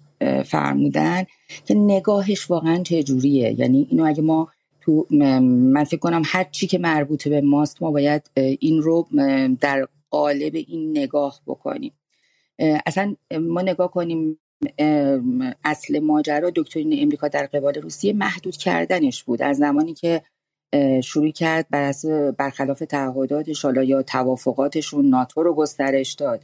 [0.46, 1.24] فرمودن
[1.66, 4.48] که نگاهش واقعا چجوریه یعنی اینو اگه ما
[4.82, 9.08] تو من فکر کنم هر چی که مربوط به ماست ما باید این رو
[9.62, 11.92] در قالب این نگاه بکنیم.
[12.60, 14.40] اصلا ما نگاه کنیم
[15.66, 19.42] اصل ماجرا دکترین امریکا در قبال روسیه محدود کردنش بود.
[19.42, 20.22] از زمانی که
[21.04, 21.94] شروع کرد بر
[22.38, 26.42] برخلاف تعهداتش حالا یا توافقاتشون ناتو رو گسترش داد.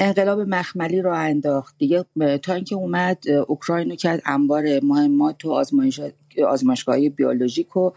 [0.00, 1.78] انقلاب مخملی رو انداخت.
[1.78, 2.04] دیگه
[2.42, 6.00] تا اینکه اومد اوکراین رو کرد انبار مهمات و آزمایش
[6.48, 7.90] آزمایشگاهی بیولوژیک و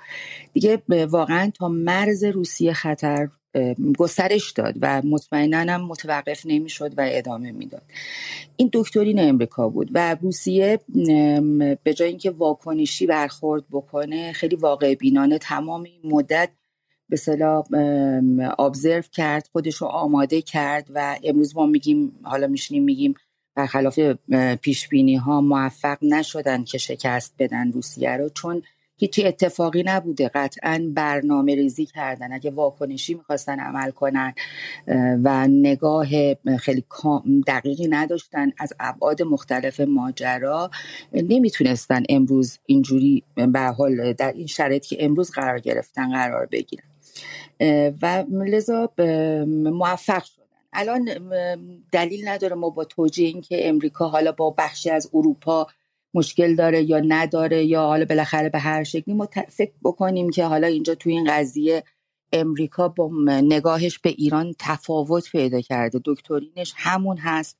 [0.53, 3.29] دیگه واقعا تا مرز روسیه خطر
[3.97, 7.83] گسترش داد و مطمئنا هم متوقف نمی‌شد و ادامه می‌داد.
[8.55, 10.79] این دکترین امریکا بود و روسیه
[11.83, 16.49] به جای اینکه واکنشی برخورد بکنه خیلی واقع بینانه تمام این مدت
[17.09, 17.63] به صلاح
[18.59, 23.15] ابزرو کرد خودش رو آماده کرد و امروز ما میگیم حالا میشنیم میگیم
[23.55, 23.99] برخلاف
[24.61, 28.63] پیش بینی ها موفق نشدن که شکست بدن روسیه رو چون
[29.01, 30.31] هیچی اتفاقی نبوده.
[30.33, 32.33] قطعا برنامه ریزی کردن.
[32.33, 34.33] اگه واکنشی می‌خواستن عمل کنن
[35.23, 36.07] و نگاه
[36.59, 36.83] خیلی
[37.47, 40.71] دقیقی نداشتن از ابعاد مختلف ماجرا
[41.13, 46.83] نمی‌تونستن امروز اینجوری به حال در این شرایط که امروز قرار گرفتن قرار بگیرن.
[48.01, 48.89] و لذا
[49.71, 50.41] موفق شدن.
[50.73, 51.09] الان
[51.91, 55.67] دلیل نداره ما با توجیه اینکه امریکا حالا با بخشی از اروپا
[56.13, 60.67] مشکل داره یا نداره یا حالا بالاخره به هر شکلی ما فکر بکنیم که حالا
[60.67, 61.83] اینجا تو این قضیه
[62.33, 66.01] امریکا با نگاهش به ایران تفاوت پیدا کرده.
[66.05, 67.57] دکترینش همون هست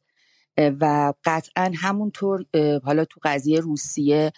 [0.58, 2.46] و قطعا همونطور
[2.84, 4.32] حالا تو قضیه روسیه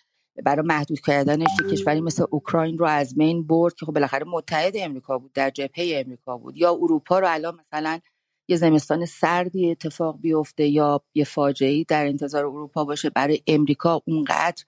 [0.45, 5.17] برای محدود کردنش کشوری مثل اوکراین رو از بین برد که خب بالاخره متحد امریکا
[5.17, 6.57] بود در جبهه امریکا بود.
[6.57, 7.99] یا اروپا رو الان مثلا
[8.47, 14.63] یه زمستان سردی اتفاق بیفته یا یه فاجعه در انتظار اروپا باشه برای امریکا اونقدر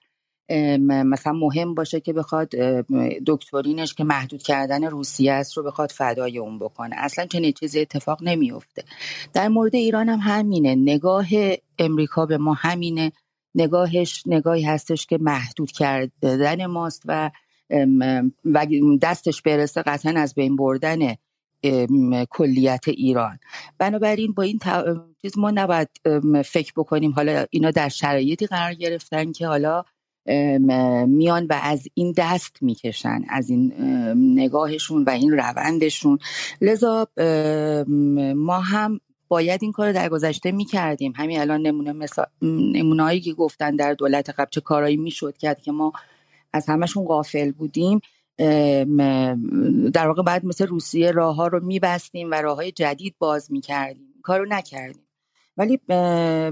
[0.88, 2.48] مثلا مهم باشه که بخواد
[3.26, 6.96] دکترینش که محدود کردن روسیه است رو بخواد فدای اون بکنه.
[6.98, 8.84] اصلا چنین چیزی اتفاق نمیفته
[9.34, 10.74] در مورد ایران هم همینه.
[10.74, 11.26] نگاه
[11.78, 13.12] امریکا به ما همینه.
[13.54, 17.30] نگاهش نگاهی هستش که محدود کردن ماست و
[19.02, 21.14] دستش برسه قطعا از بین بردن
[22.30, 23.38] کلیت ایران.
[23.78, 24.58] بنابراین با این
[25.22, 25.88] چیز ما نباید
[26.44, 27.12] فکر بکنیم.
[27.12, 29.84] حالا اینا در شرایطی قرار گرفتن که حالا
[31.06, 33.72] میان و از این دست می‌کشن از این
[34.38, 36.18] نگاهشون و این روندشون.
[36.60, 37.08] لذا
[38.36, 41.12] ما هم باید این کار در گذشته می‌کردیم.
[41.16, 42.06] همین الان نمونه
[42.42, 45.92] نمونه که گفتن در دولت قبل چه کارایی می‌شد کرد که ما
[46.52, 48.00] از همشون غافل بودیم.
[49.92, 54.14] در واقع بعد مثل روسیه راه ها رو میبستیم و راه های جدید باز می‌کردیم.
[54.22, 55.06] کارو نکردیم.
[55.56, 55.80] ولی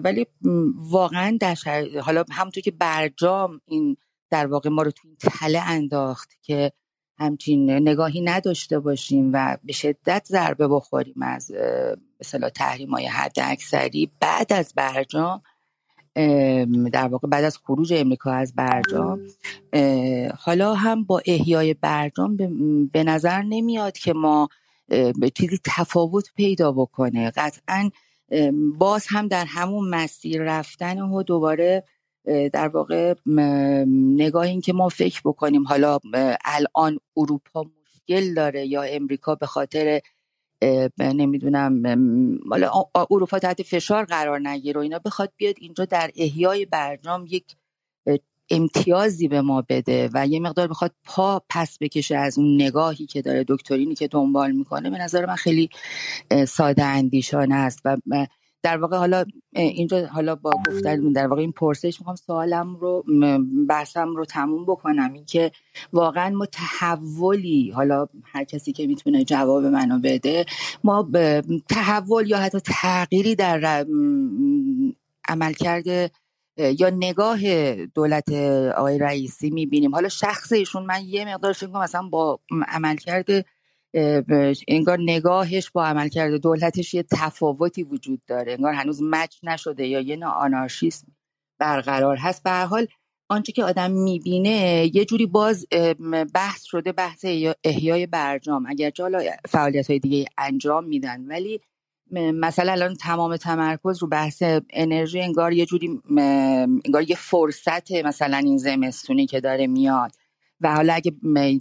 [0.05, 0.27] ولی
[0.75, 1.57] واقعا در
[2.03, 3.97] حالا همونطور که برجام این
[4.31, 6.73] در واقع ما رو تو این تله انداخت که
[7.19, 11.51] همچین نگاهی نداشته باشیم و به شدت ضربه بخوریم از
[12.21, 15.43] مثلا تحریم های حد اکثری بعد از برجام
[16.93, 19.21] در واقع بعد از خروج امریکا از برجام
[20.39, 22.37] حالا هم با احیای برجام
[22.93, 24.49] به نظر نمیاد که ما
[25.35, 27.31] چیزی تفاوت پیدا بکنه.
[27.31, 27.91] قطعا
[28.79, 31.85] باز هم در همون مسیر رفتن و دوباره
[32.53, 33.15] در واقع
[34.17, 35.99] نگاه این که ما فکر بکنیم حالا
[36.45, 40.01] الان اروپا مشکل داره یا امریکا به خاطر
[40.99, 41.83] نمی‌دونم
[42.51, 42.71] حالا
[43.11, 44.99] اروپا تحت فشار قرار نگیره و اینا.
[44.99, 47.45] بخواد بیاد اینجا در احیای برجام یک
[48.51, 53.23] امتیازی به ما بده و یه مقدار بخواد پا پس بکشه از اون نگاهی که
[53.23, 55.69] داره دکترینی که دنبال می‌کنه به نظر من خیلی
[56.49, 57.97] ساده اندیشانه است و
[58.65, 63.05] در واقع حالا اینجا حالا با گفتن در واقع این پرسش می‌خوام سوالم رو
[63.69, 65.13] بحثم رو تموم بکنم.
[65.13, 65.51] اینکه
[65.93, 70.45] واقعا ما تحولی حالا هر کسی که می‌تونه جواب منو بده
[70.85, 71.11] ما
[71.69, 73.87] تحول یا حتی تغییری در
[75.29, 76.11] عمل کرده
[76.57, 77.41] یا نگاه
[77.87, 78.33] دولت
[78.77, 79.95] آقای رئیسی می‌بینیم.
[79.95, 83.45] حالا شخص ایشون من یه مقدار فکر کنم مثلا با عمل کرده
[84.69, 88.53] انگار نگاهش با عملکرد دولتش یه تفاوتی وجود داره.
[88.53, 91.07] انگار هنوز مچ نشده یا یه نوع آنارشیسم
[91.59, 92.43] برقرار هست.
[92.43, 92.87] به هر حال
[93.29, 95.67] آنچه که آدم می‌بینه یه جوری باز
[96.35, 97.25] بحث شده بحث
[97.65, 98.67] احیای برجام.
[98.69, 101.61] اگرچه حالا فعالیت های دیگه انجام میدن ولی
[102.13, 106.01] مثلا الان تمام تمرکز رو بحث انرژی انگار یه جوری
[106.85, 110.13] انگار یه فرصت مثلا این زمستونی که داره میاد.
[110.65, 111.13] و حالا اگه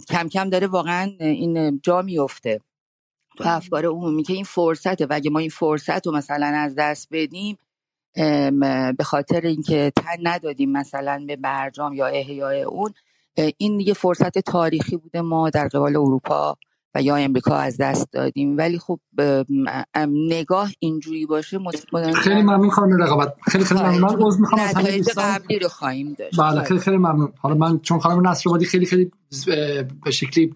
[0.08, 2.60] کم کم داره واقعا این جا میفته
[3.36, 7.08] تو افکار عمومی که این فرصته و اگه ما این فرصت رو مثلا از دست
[7.12, 7.58] بدیم
[8.96, 12.94] به خاطر اینکه تن ندادیم مثلا به برجام یا احیای اون
[13.58, 16.56] این یه فرصت تاریخی بوده ما در قبال اروپا
[16.94, 18.56] و یا امریکا از دست دادیم.
[18.56, 19.00] ولی خب
[20.08, 21.58] نگاه اینجوری باشه
[22.14, 23.34] خیلی ممنون خانم رقابت.
[23.46, 24.00] خیلی خیلی ممنون.
[24.00, 26.40] من عذر می‌خوام از همه قبلی رو خواهیم داشت.
[26.40, 27.32] بله خیلی خیلی ممنون.
[27.38, 29.10] حالا من چون خانم نصرآبادی خیلی خیلی
[30.04, 30.54] به شکلی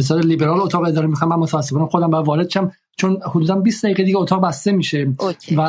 [0.00, 2.72] صورت لیبرال اتاق اداره می‌خوام من متاسفانه خودم باید وارد شم.
[3.00, 5.56] چون حدودا 20 دقیقه دیگه اتاق بسته میشه اوکی.
[5.56, 5.62] و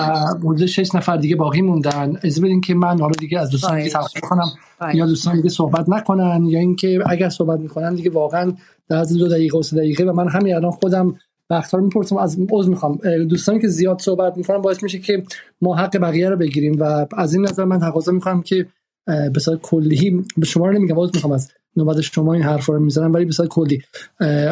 [0.43, 2.15] حدود 6 نفر دیگه باقی موندن.
[2.23, 4.51] اجازه بدین که من حالا دیگه از دوستان دیگه کنم
[4.93, 8.53] یا دوستان دیگه صحبت نکنن یا اینکه اگر صحبت می‌کنن دیگه واقعا
[8.89, 11.15] در از دو دقیقه و سه دقیقه و من همین الان خودم
[11.49, 12.17] وقتها می‌پرسم.
[12.17, 12.95] از عذر می‌خوام.
[13.29, 15.23] دوستانی که زیاد صحبت می‌کنن باعث میشه که
[15.61, 18.65] ما حق بقیه رو بگیریم و از این نظر من تقاضا می‌کنم که
[19.05, 22.79] به صورت کلی به شما رو نمیگم عذر می‌خوام از نوبت شما این حرفا رو
[22.79, 23.81] می‌زنم ولی به صورت کلی.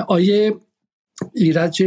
[0.08, 0.54] آیه
[1.34, 1.84] ایرج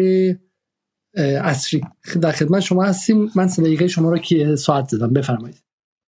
[1.14, 1.80] اصری
[2.22, 3.30] در خدمت شما هستیم.
[3.36, 5.62] من دقیقه شما رو که ساعت دادم بفرمایید.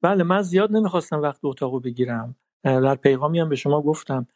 [0.01, 2.35] بله من زیاد نمی‌خواستم وقت اتاقو بگیرم.
[2.63, 4.27] در پیغامی هم به شما گفتم.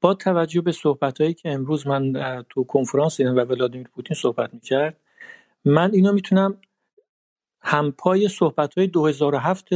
[0.00, 2.12] با توجه به صحبت هایی که امروز من
[2.50, 5.00] تو کنفرانس و ولادیمیر پوتین صحبت می‌کرد
[5.64, 6.60] من اینو می‌تونم
[7.60, 9.68] همپای صحبت های 2007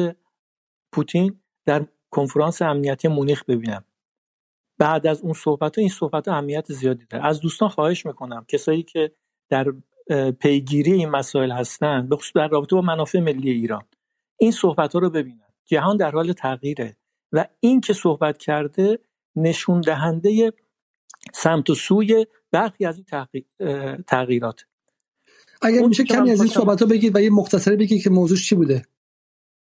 [0.93, 3.85] پوتین در کنفرانس امنیتی مونیخ ببینم.
[4.79, 7.27] بعد از اون صحبت ها این صحبت ها اهمیت زیادی داره.
[7.27, 9.13] از دوستان خواهش می‌کنم کسایی که
[9.49, 9.73] در
[10.31, 13.83] پیگیری این مسائل هستند به خصوص در رابطه با منافع ملی ایران.
[14.37, 15.41] این صحبت ها رو ببینن.
[15.65, 16.97] جهان در حال تغییره
[17.33, 18.99] و این که صحبت کرده
[19.37, 20.53] نشون دهنده
[21.35, 23.07] سمت و سوی برخی از این
[24.07, 24.65] تغییرات.
[25.63, 28.55] اگر میشه کمی از این صحبت ها بگید و یه مختصره بگید که موضوع چی
[28.55, 28.83] بوده؟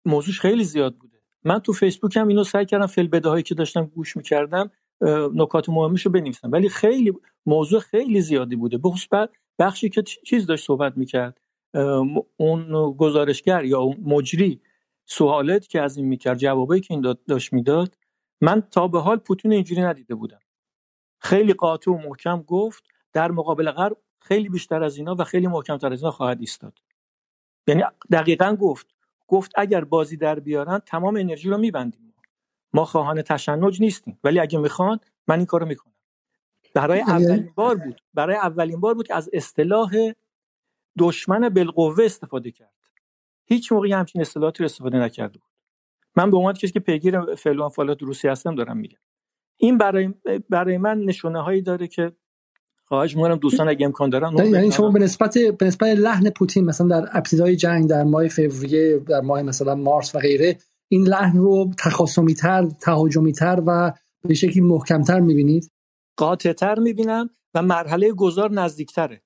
[0.05, 1.17] موضوعش خیلی زیاد بوده.
[1.43, 4.71] من تو فیسبوک هم اینو سعی کردم فیل هایی که داشتم گوش می‌کردم
[5.33, 6.51] نکات مهمش رو بنویسم.
[6.51, 7.13] ولی خیلی
[7.45, 8.77] موضوع خیلی زیادی بوده.
[8.77, 8.89] به
[9.59, 11.41] بخشی که چیز داشت صحبت می‌کرد
[12.37, 14.61] اون گزارشگر یا مجری
[15.05, 17.97] سوالات که از این می‌کرد جوابایی که این داشت می‌داد
[18.41, 20.39] من تا به حال پوتین اینجوری ندیده بودم.
[21.19, 25.93] خیلی قاطع و محکم گفت در مقابل غرب خیلی بیشتر از اینا و خیلی محکمتر
[25.93, 26.79] از اینا خواهد ایستاد.
[27.67, 28.87] یعنی دقیقا گفت
[29.27, 32.13] گفت اگر بازی در بیارن تمام انرژی رو میبندیم
[32.73, 35.92] ما خواهان تشنج نیستیم ولی اگه می‌خوان من این کارو می‌کنم.
[36.73, 38.01] برای اولین بار بود.
[38.13, 39.91] برای اولین بار بود که از اصطلاح
[40.99, 42.73] دشمن بالقوه استفاده کرد.
[43.45, 45.49] هیچ موقعی همچین اصطلاحاتی رو استفاده نکرده بود.
[46.15, 48.97] من به عنوان کسی که پیگیر فعل و فعالات روسی هستم دارم میگم.
[49.57, 50.13] این برای
[50.49, 52.11] برای من نشونه هایی داره که
[52.85, 56.87] خواهش می‌کنم دوستان اگه امکان دارن یعنی شما به نسبت به نسبت لحن پوتین مثلا
[56.87, 61.71] در ابتدای جنگ در ماه فوریه در ماه مثلا مارس و غیره این لحن رو
[61.79, 65.71] تخاصمی تر تهاجمی تر و به شکلی محکم تر می‌بینید؟
[66.17, 69.21] قاطع تر می‌بینم و مرحله گذار نزدیکتره.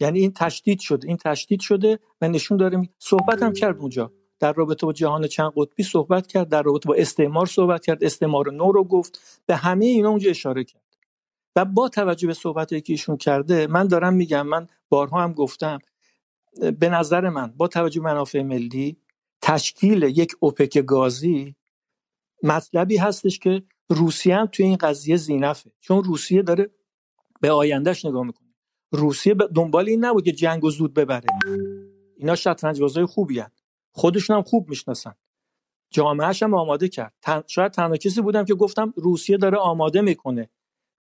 [0.00, 4.12] یعنی این تشدید شده این تشدید شده و نشون داره صحبت هم کرد اونجا.
[4.40, 8.52] در رابطه با جهان چند قطبی صحبت کرد در رابطه با استعمار صحبت کرد استعمار
[8.52, 10.82] نو رو گفت به همه اینا اونجا اشاره کرد.
[11.56, 15.78] و با توجه به صحبتی که ایشون کرده من دارم میگم من بارها هم گفتم
[16.78, 18.96] به نظر من با توجه به منافع ملی
[19.42, 21.54] تشکیل یک اوپک گازی
[22.42, 25.72] مطلبی هستش که روسیه هم توی این قضیه زینفه.
[25.80, 26.70] چون روسیه داره
[27.40, 28.48] به آیندهش نگاه می‌کنه.
[28.92, 31.26] روسیه دنبال این نبود که جنگ و زود ببره.
[32.16, 33.64] اینا شطرنج بازای خوبی هست.
[33.92, 35.14] خودشون هم خوب می‌شناسن.
[35.90, 37.14] جامعهش هم آماده کرد.
[37.46, 40.50] شاید تنها کسی بودم که گفتم روسیه داره آماده می‌کنه.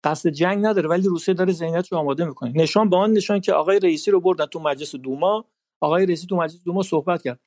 [0.04, 2.52] قصد جنگ نداره ولی روسیه داره ذهنیت رو آماده می‌کنه.
[2.56, 5.46] نشان به آن نشان که آقای رئیسی رو بردن تو مجلس دوما.
[5.82, 7.40] آقای رئیسی تو مجلس دوما صحبت کرد.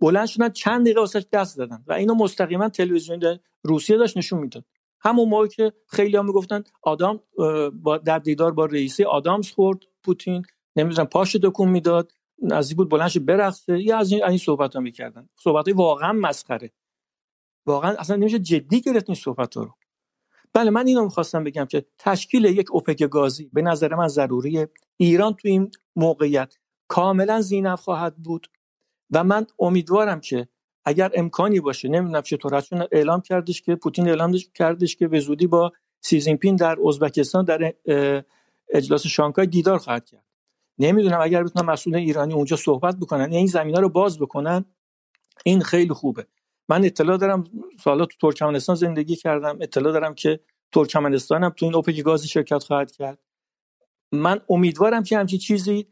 [0.00, 4.64] بلند شدن چند دقیقه واسش دست دادن و اینو مستقیما تلویزیون روسیه داشت نشون می‌داد.
[5.00, 7.20] همون موقع که خیلی می‌گفتن آدام
[7.72, 10.42] با در دیدار با رئیسی آدامس خورد پوتین
[10.76, 15.28] نمی‌دونم پاش دکون می‌داد نزدیک بود بلندش برقصه یا از این این صحبت ها می‌کردن.
[15.36, 16.72] صحبت واقعا مسخره.
[17.66, 19.74] واقعا اصلا نمیشه جدی گرفت این صحبت ها رو.
[20.52, 24.68] بله من اینو می‌خواستم بگم که تشکیل یک اوپک گازی به نظر من ضروریه.
[24.96, 26.54] ایران تو این موقعیت
[26.88, 28.46] کاملا زینف خواهد بود.
[29.14, 30.48] و من امیدوارم که
[30.84, 35.46] اگر امکانی باشه نمی‌دونم چطور چون اعلام کردش که پوتین اعلام کردش که به زودی
[35.46, 37.74] با سی زینپین در ازبکستان در
[38.68, 40.24] اجلاس شانگهای دیدار خواهد کرد.
[40.78, 44.64] نمی‌دونم اگر بتونن مسئول ایرانی اونجا صحبت بکنن این زمینه رو باز بکنن
[45.44, 46.26] این خیلی خوبه.
[46.68, 47.44] من اطلاع دارم
[47.84, 50.40] سالا تو ترکمنستان زندگی کردم اطلاع دارم که
[50.72, 53.18] ترکمنستان هم تو این اوپک گاز شرکت خواهد کرد.
[54.12, 55.86] من امیدوارم که همچین چیزی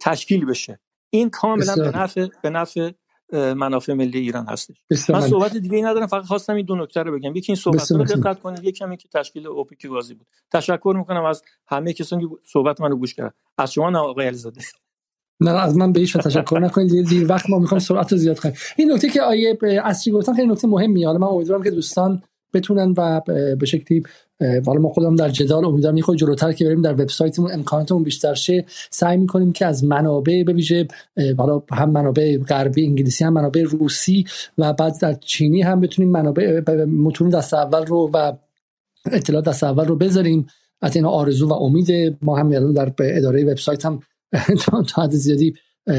[0.00, 0.80] تشکیل بشه.
[1.10, 2.90] این کاملا به نفع به نفع
[3.32, 4.76] منافع ملی ایران هستش.
[5.08, 7.36] من صحبت دیگه ای ندارم فقط خواستم این دو نکته رو بگم.
[7.36, 10.26] یکی این صحبت رو دقت کنید یکی همین که تشکیل اوپک گازی بود.
[10.52, 13.30] تشکر می‌کنم از همه کسانی که صحبت منو گوش کردن.
[13.58, 14.60] از شما نه آقای علیزاده.
[15.40, 17.08] نه از من به هیچ تشکر نکنید.
[17.08, 18.54] دیر وقت ما می‌خوام سرعت رو زیاد کنیم.
[18.76, 21.06] این نکته که آیه اصلی گفتن خیلی نکته مهمیه.
[21.06, 22.22] حالا من امیدوارم که دوستان
[22.54, 23.20] بتونن و
[23.56, 24.02] به شکلی
[24.66, 28.64] حالا ما خودم در جدال امیدوارم یه جلوتر که بریم در وبسایتمون امکاناتمون بیشتر شه.
[28.90, 30.88] سعی می‌کنیم که از منابع به ویژه
[31.38, 34.24] حالا هم منابع غربی انگلیسی هم منابع روسی
[34.58, 38.32] و بعد در چینی هم بتونیم منابع متون دست اول رو و
[39.12, 40.46] اطلاعات دست اول رو بذاریم.
[40.82, 44.00] از این آرزو و امید ما هم در اداره وبسایت هم
[44.88, 45.54] تا حد زیادی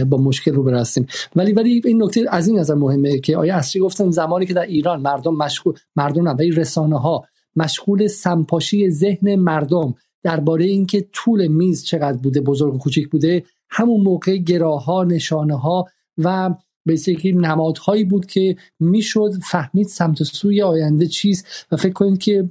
[0.09, 3.81] با مشکل رو برسیم ولی ولی این نکته از این نظر مهمه که آیا اصلی
[3.81, 7.23] گفتن زمانی که در ایران مردم مشغول مردم نه رسانه ها
[7.55, 14.01] مشغول سمپاشی ذهن مردم درباره اینکه طول میز چقدر بوده بزرگ و کوچیک بوده همون
[14.01, 15.85] موقع گراها نشانه ها
[16.17, 16.55] و
[16.89, 22.49] به شکلی نمادهایی بود که می‌شد فهمید سمت سوی آینده چیست و فکر کنید که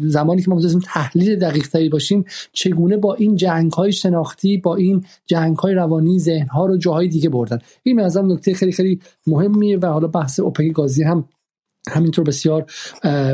[0.00, 4.76] زمانی که ما بتونیم تحلیل دقیق تری باشیم چگونه با این جنگ های شناختی با
[4.76, 9.00] این جنگ های روانی ذهن ها رو جاهای دیگه بردن؟ این از نکته خیلی خیلی
[9.26, 11.28] مهمیه و حالا بحث اوپک گازی هم
[11.90, 12.66] همینطور بسیار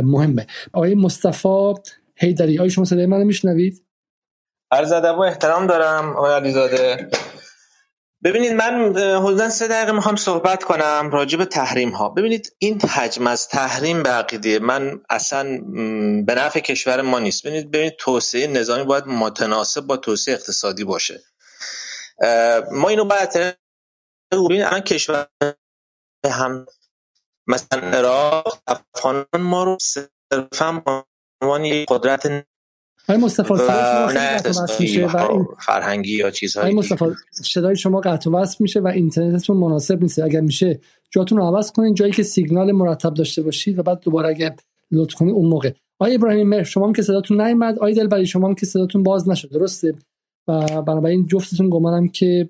[0.03, 0.47] مهمه.
[0.73, 1.75] آقای مصطفی
[2.17, 3.83] هیدری آقای شما صدای منو میشنوید؟
[4.71, 7.11] عرض ادب و احترام دارم آقای علیزاده.
[8.25, 13.27] ببینید من حدودا سه دقیقه می‌خوام صحبت کنم راجع به تحریم ها ببینید این حجم
[13.27, 15.45] از تحریم به عقیده من اصلا
[16.27, 17.47] به نفع کشور ما نیست.
[17.47, 21.21] ببینید ببینید توسعه نظامی باید متناسب با توسعه اقتصادی باشه.
[22.73, 23.31] ما اینو باید
[24.33, 25.29] ببینید الان کشور
[26.27, 26.67] هم
[27.49, 30.83] مثلا عراق افغانان ما رو صرفا
[31.43, 32.47] عنوان قدرت
[33.09, 33.53] آقای مصطفی
[34.81, 40.19] میشه و فرهنگی یا چیزهایی مصطفی صدای شما قطع وصل میشه و اینترنتتون مناسب نیست.
[40.19, 40.81] اگر میشه
[41.11, 44.57] جاتون رو عوض کنین جایی که سیگنال مرتب داشته باشید و بعد دوباره اگه
[44.91, 45.71] لطف کنید اون موقع.
[45.99, 47.77] آقای ابراهیم مهر شما هم که صداتون نیومد.
[47.77, 49.51] آقای دلبری شما هم که صداتون باز نشد.
[49.51, 49.95] درسته؟
[50.49, 52.49] و بنابراین جفتتون گمانم که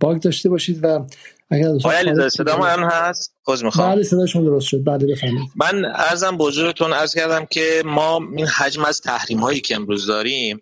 [0.00, 1.06] باگ داشته باشید و
[1.50, 3.94] اگر آیا صدا من هست؟ عذر می‌خوام.
[3.94, 4.84] بله صدا شما درست شد.
[4.84, 5.50] بله بفرمایید.
[5.56, 10.60] من ارزم بزرگتون عرض کردم که ما این حجم از تحریم هایی که امروز داریم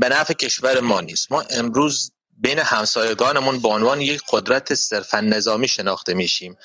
[0.00, 1.32] به نفع کشور ما نیست.
[1.32, 6.56] ما امروز بین همسایگانمون به عنوان یک قدرت صرفا نظامی شناخته میشیم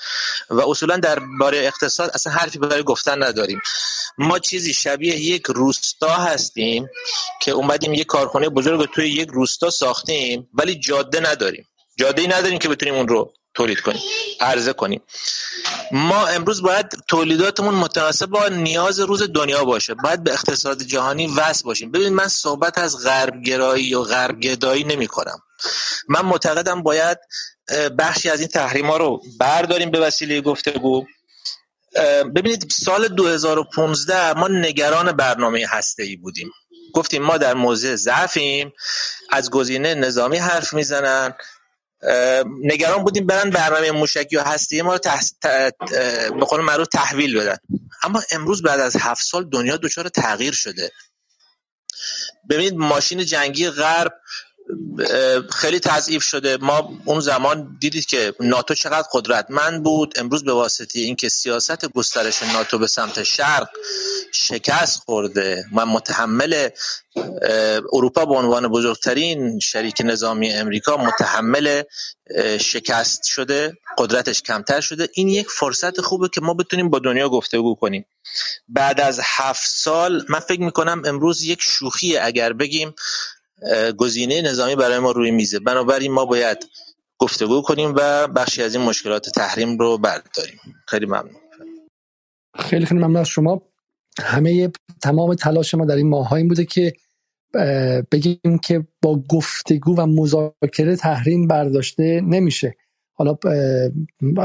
[0.50, 3.62] و اصولا در باره اقتصاد اصلا حرفی برای گفتن نداریم.
[4.18, 6.90] ما چیزی شبیه یک روستا هستیم
[7.42, 11.66] که اومدیم یک کارخانه بزرگ توی یک روستا ساختیم ولی جاده نداریم.
[11.98, 14.02] جاده نداریم که بتونیم اون رو تولید کنیم
[14.40, 15.02] عرضه کنیم.
[15.92, 19.94] ما امروز باید تولیداتمون متناسب با نیاز روز دنیا باشه.
[19.94, 21.92] باید به اقتصاد جهانی وصل باشیم.
[21.92, 25.42] ببین من صحبت از غرب گرایی و غرب گدایی نمی کنم
[26.08, 27.18] من معتقدم باید
[28.00, 31.06] بخشی از این تحریم ها رو برداریم به وسیله گفتگو.
[32.36, 36.52] ببینید سال 2015 ما نگران برنامه هسته ای بودیم.
[36.94, 38.74] گفتیم ما در موضع ضعفیم
[39.30, 41.34] از گزینه نظامی حرف می‌زنن.
[42.64, 45.20] نگران بودیم برن برنامه موشکی و هستی ما رو تح...
[46.30, 47.58] به قول معروف تحویل بدن.
[48.04, 50.92] اما امروز بعد از هفت سال دنیا دچار تغییر شده.
[52.50, 54.14] ببینید ماشین جنگی غرب
[55.52, 56.58] خیلی تضعیف شده.
[56.58, 60.20] ما اون زمان دیدید که ناتو چقدر قدرتمند بود.
[60.20, 63.70] امروز به واسطه اینکه سیاست گسترش ناتو به سمت شرق
[64.34, 66.70] شکست خورده و متحمل
[67.94, 71.84] اروپا به عنوان بزرگترین شریک نظامی امریکا متحمل
[72.60, 75.10] شکست شده قدرتش کمتر شده.
[75.14, 78.06] این یک فرصت خوبه که ما بتونیم با دنیا گفتگو کنیم.
[78.68, 82.94] بعد از هفت سال من فکر می‌کنم امروز یک شوخی اگر بگیم
[83.98, 85.60] گزینه نظامی برای ما روی میزه.
[85.60, 86.58] بنابراین ما باید
[87.18, 90.60] گفتگو کنیم و بخشی از این مشکلات تحریم رو برداریم.
[90.88, 91.36] خیلی ممنون.
[92.60, 93.62] خیلی خیلی ممنون از شما.
[94.20, 94.72] همه
[95.02, 96.94] تمام تلاش ما در این ماه این بوده که
[98.12, 102.76] بگیم که با گفتگو و مذاکره تحریم برداشته نمیشه.
[103.14, 103.38] حالا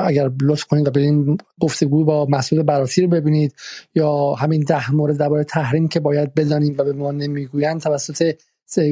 [0.07, 3.55] اگر لطف کنید و برین گفتگو با مسئول براتی رو ببینید
[3.95, 8.35] یا همین ده مورد درباره تحریم که باید بدانیم و به ما نمی‌گویند توسط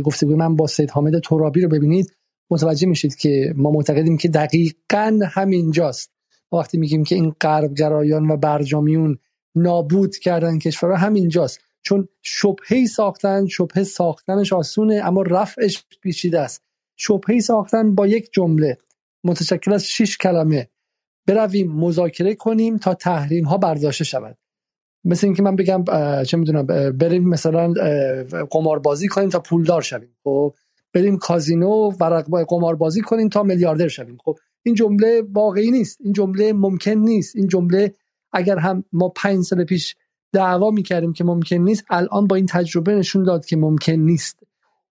[0.05, 2.17] گفتگوی من با سید حامد ترابی رو ببینید
[2.51, 6.13] متوجه میشید که ما معتقدیم که دقیقا همینجاست.
[6.53, 9.19] وقتی میگیم که این غربگرایان و برجامیون
[9.55, 11.61] نابود کردن کشورها همینجاست.
[11.83, 16.63] چون شبهی ساختن شبهه ساختنش آسونه اما رفعش پیچیده است.
[16.97, 18.79] شبهی ساختن با یک جمله
[19.25, 20.69] متشکل از شش کلمه.
[21.27, 24.39] برویم مذاکره کنیم تا تحریم ها برداشته شود.
[25.05, 25.85] مثل اینکه من بگم
[26.25, 26.67] چه می‌دونم
[26.99, 27.75] بریم مثلا
[28.51, 30.17] قماربازی کنیم تا پولدار شویم.
[30.25, 30.55] خب
[30.95, 34.17] بریم کازینو ورق قماربازی کنیم تا میلیاردر شویم.
[34.25, 35.99] خب این جمله واقعی نیست.
[36.01, 37.37] این جمله ممکن نیست.
[37.37, 37.95] این جمله
[38.33, 39.97] اگر هم ما پنج سال پیش
[40.33, 44.39] دعوا می‌کردیم که ممکن نیست الان با این تجربه نشون داد که ممکن نیست.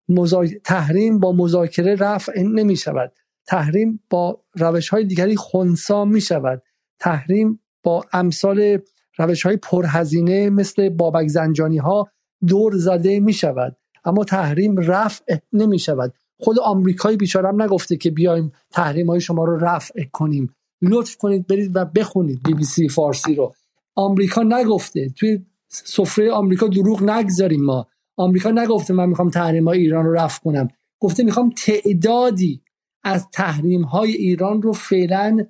[0.10, 0.46] مزا...
[0.64, 3.14] تحریم با مذاکره رفع نمی شود
[3.48, 6.64] تحریم با روش های دیگری خونسا می شود
[7.00, 8.80] تحریم با امثال
[9.18, 12.08] روش های پرهزینه مثل بابک زنجانی ها
[12.48, 18.52] دور زده می شود اما تحریم رفع نمی شود خود آمریکایی بیچارم نگفته که بیایم
[18.72, 20.56] تحریم های شما رو رفع کنیم.
[20.82, 23.54] لطف کنید برید و بخونید بی بی سی فارسی رو.
[23.96, 25.10] آمریکا نگفته.
[25.10, 27.88] توی سفره آمریکا دروغ نگذاریم ما.
[28.18, 30.68] آمریکا نگفته من می‌خوام تحریم های ایران رو رفع کنم.
[31.00, 32.62] گفته می‌خوام تعدادی
[33.04, 35.46] از تحریم های ایران رو فعلا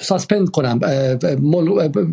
[0.00, 0.78] ساسپند کنم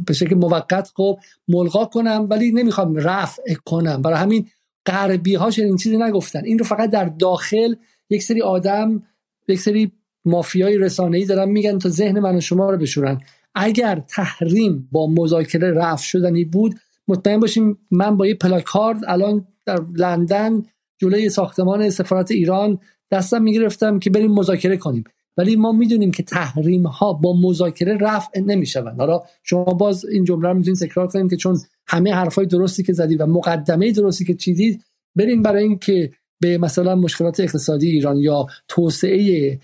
[0.06, 4.02] به شکل موقت خب ملغا کنم ولی نمی‌خوام رفع کنم.
[4.02, 4.48] برای همین
[4.86, 6.46] غربی ها چنین چیزی نگفتن.
[6.46, 7.76] این رو فقط در داخل
[8.10, 9.04] یک سری آدم
[9.48, 9.92] یک سری
[10.26, 13.22] مافیای ای دارن میگن تا ذهن من و شما رو بشورن.
[13.56, 16.76] اگر تحریم با مذاکره رفع شدنی بود
[17.08, 20.64] مطمئن باشیم من با یه پلاکارد الان در لندن
[21.02, 22.80] جلوی ساختمان سفارت ایران
[23.12, 25.04] دستم می‌گرفتم که بریم مذاکره کنیم.
[25.38, 29.00] ولی ما می‌دونیم که تحریم ها با مذاکره رفع نمی‌شوند.
[29.00, 32.94] حالا شما باز این جمله رو می‌تونید تکرار کنیم که چون همه حرفای درستی که
[32.94, 34.84] زدید و مقدمه درستی که چیدید
[35.16, 39.60] بریم برای اینکه به مثلا مشکلات اقتصادی ایران یا توسعه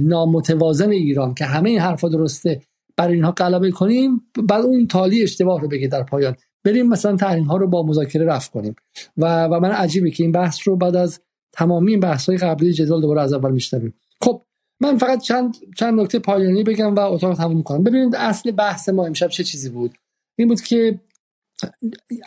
[0.00, 2.60] نامتوازن ایران که همه این حرفا درسته
[2.96, 6.36] برای اینها غلبه کنیم بعد اون تالی اشتباه رو بگه در پایان.
[6.64, 8.74] بریم مثلا تحریم ها رو با مذاکره رفع کنیم.
[9.16, 11.20] و و من عجیبه که این بحث رو بعد از
[11.52, 13.94] تمامی این بحث های قبلی جدال دوباره از اول میشنویم.
[14.20, 14.42] خب
[14.80, 17.84] من فقط چند چند نکته پایانی بگم و اتاق تموم کنم.
[17.84, 19.94] ببینید اصل بحث ما امشب چه چیزی بود؟
[20.38, 21.00] این بود که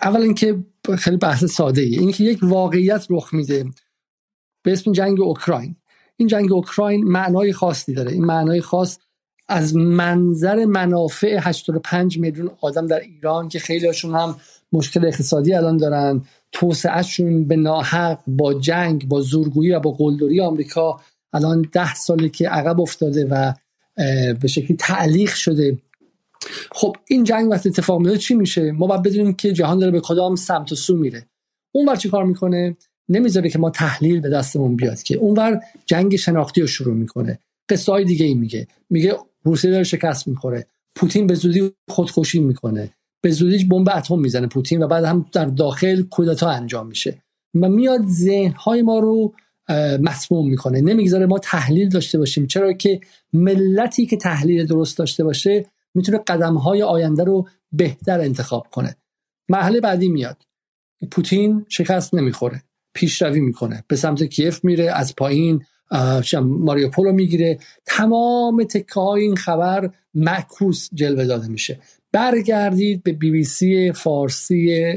[0.01, 0.63] اول اینکه
[0.97, 3.65] خیلی بحث ساده ای اینکه یک واقعیت رخ میده
[4.63, 5.75] به اسم جنگ اوکراین.
[6.17, 8.11] این جنگ اوکراین معنای خاصی داره.
[8.11, 8.99] این معنای خاص
[9.47, 14.35] از منظر منافع 85 میلیون آدم در ایران که خیلی هاشون هم
[14.71, 20.99] مشکل اقتصادی الان دارن توسعهشون به ناحق با جنگ با زورگویی و با قلدری آمریکا
[21.33, 23.53] الان ده ساله که عقب افتاده و
[24.41, 25.77] به شکلی تعلیق شده.
[26.71, 29.99] خب این جنگ وقتی اتفاق میفته چی میشه؟ ما باید بدونیم که جهان داره به
[29.99, 31.25] کدام سمت و سو میره.
[31.71, 32.77] اون ور چی کار می‌کنه؟
[33.09, 35.15] نمی‌ذاره که ما تحلیل به دستمون بیاد که.
[35.15, 37.39] اونور جنگ شناختی رو شروع می‌کنه.
[37.69, 38.67] قصه های دیگه ای میگه.
[38.89, 40.67] میگه روسیه داره شکست می‌خوره.
[40.95, 42.89] پوتین به زودی خودکشی می‌کنه.
[43.21, 47.23] به زودی بمب اتم می‌زنه پوتین و بعد هم در داخل کودتا انجام میشه.
[47.61, 49.33] و میاد ذهن های ما رو
[50.01, 50.81] مسموم می‌کنه.
[50.81, 52.47] نمی‌گذاره ما تحلیل داشته باشیم.
[52.47, 52.99] چرا که
[53.33, 58.95] ملتی که تحلیل درست داشته باشه می‌تونه قدم های آینده رو بهتر انتخاب کنه.
[59.49, 60.37] مرحله بعدی میاد.
[61.11, 62.63] پوتین شکست نمی‌خوره.
[62.93, 63.83] پیشروی می‌کنه.
[63.87, 65.65] به سمت کیف میره از پایین
[66.41, 67.59] ماریوپول رو می‌گیره.
[67.85, 71.79] تمام تکه های این خبر معکوس جلوه داده میشه.
[72.11, 74.93] برگردید به بی بی سی فارسی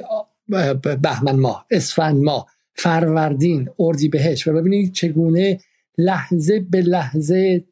[1.02, 2.55] بهمن ماه اسفند ماه.
[2.76, 5.58] فروردین اردی بهش و ببینید چگونه
[5.98, 7.64] لحظه به لحظه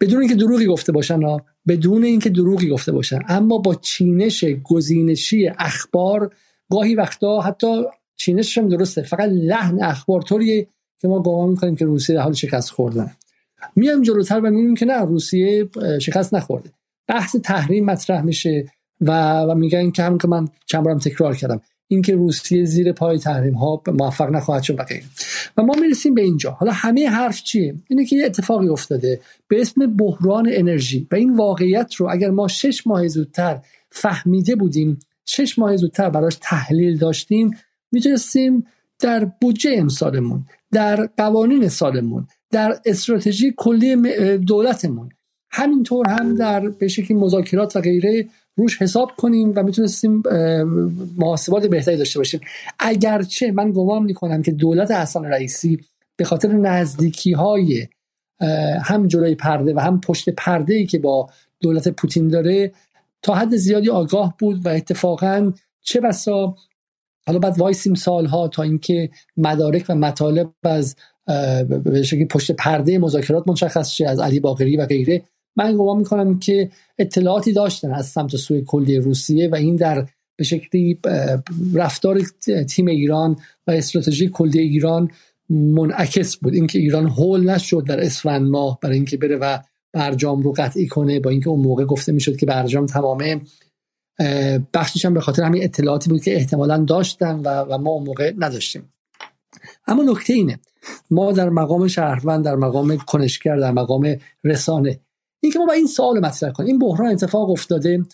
[0.00, 1.20] بدون اینکه دروغی گفته باشن
[1.68, 3.20] بدون اینکه دروغی گفته باشن.
[3.28, 6.34] اما با چینش گزینشی اخبار
[6.70, 7.82] گاهی وقتا حتی
[8.16, 10.66] چینشش هم درسته فقط لحن اخبار طوریه
[11.00, 13.10] که ما گمان می‌کنیم که روسیه در حال شکست خوردن.
[13.76, 15.68] میام جلوتر و می‌بینیم که نه روسیه
[16.00, 16.70] شکست نخورده.
[17.08, 18.66] بحث تحریم مطرح میشه
[19.00, 21.60] و, و میگن که هم که من چند بارم تکرار کردم.
[21.94, 24.84] اینکه روسیه زیر پای تحریم ها موفق نخواهد شد و
[25.56, 26.50] و ما می‌رسیم به اینجا.
[26.50, 29.20] حالا همه حرف چیه؟ اینه که یه اتفاقی افتاده.
[29.48, 31.06] به اسم بحران انرژی.
[31.10, 36.38] و این واقعیت رو اگر ما شش ماه زودتر فهمیده بودیم شش ماه زودتر براش
[36.40, 37.50] تحلیل داشتیم
[37.92, 38.66] می‌تونستیم
[39.00, 43.96] در بودجه امسالمون در قوانین سالمون در استراتژی کلی
[44.36, 45.08] دولتمون
[45.52, 50.22] همینطور هم در به شکلی مذاکرات و غیره روش حساب کنیم و می‌تونستیم
[51.16, 52.40] محاسبات بهتری داشته باشیم.
[52.78, 55.80] اگرچه من گمان می‌کنم که دولت حسن رئیسی
[56.16, 57.86] به خاطر نزدیکی های
[58.82, 61.28] هم جلوی پرده و هم پشت پرده ای که با
[61.60, 62.72] دولت پوتین داره
[63.22, 66.56] تا حد زیادی آگاه بود و اتفاقا چه بسا
[67.26, 70.96] حالا بعد وایسیم سالها تا اینکه مدارک و مطالب از
[71.84, 75.22] به شکلی پشت پرده مذاکرات مشخص شه از علی باقری و غیره.
[75.56, 80.44] من گمان می‌کنم که اطلاعاتی داشتن از سمت سوی کلی روسیه و این در به
[80.44, 80.98] شکلی
[81.74, 82.20] رفتار
[82.68, 85.10] تیم ایران و استراتژی کلی ایران
[85.50, 86.54] منعکس بود.
[86.54, 89.58] اینکه ایران هول نشد در اسفند ماه برای اینکه بره و
[89.92, 93.40] برجام رو قطعی کنه با اینکه اون موقع گفته می‌شد که برجام تمامه.
[94.74, 98.32] بخشش هم به خاطر همین اطلاعاتی بود که احتمالا داشتن و, و ما اون موقع
[98.38, 98.92] نداشتیم.
[99.86, 100.58] اما نکته اینه
[101.10, 105.00] ما در مقام شهروند در مقام کنشگر در مقام رسانه
[105.42, 108.04] اینکه ما با این سوال مطرح کنیم این بحران اتفاق افتاده.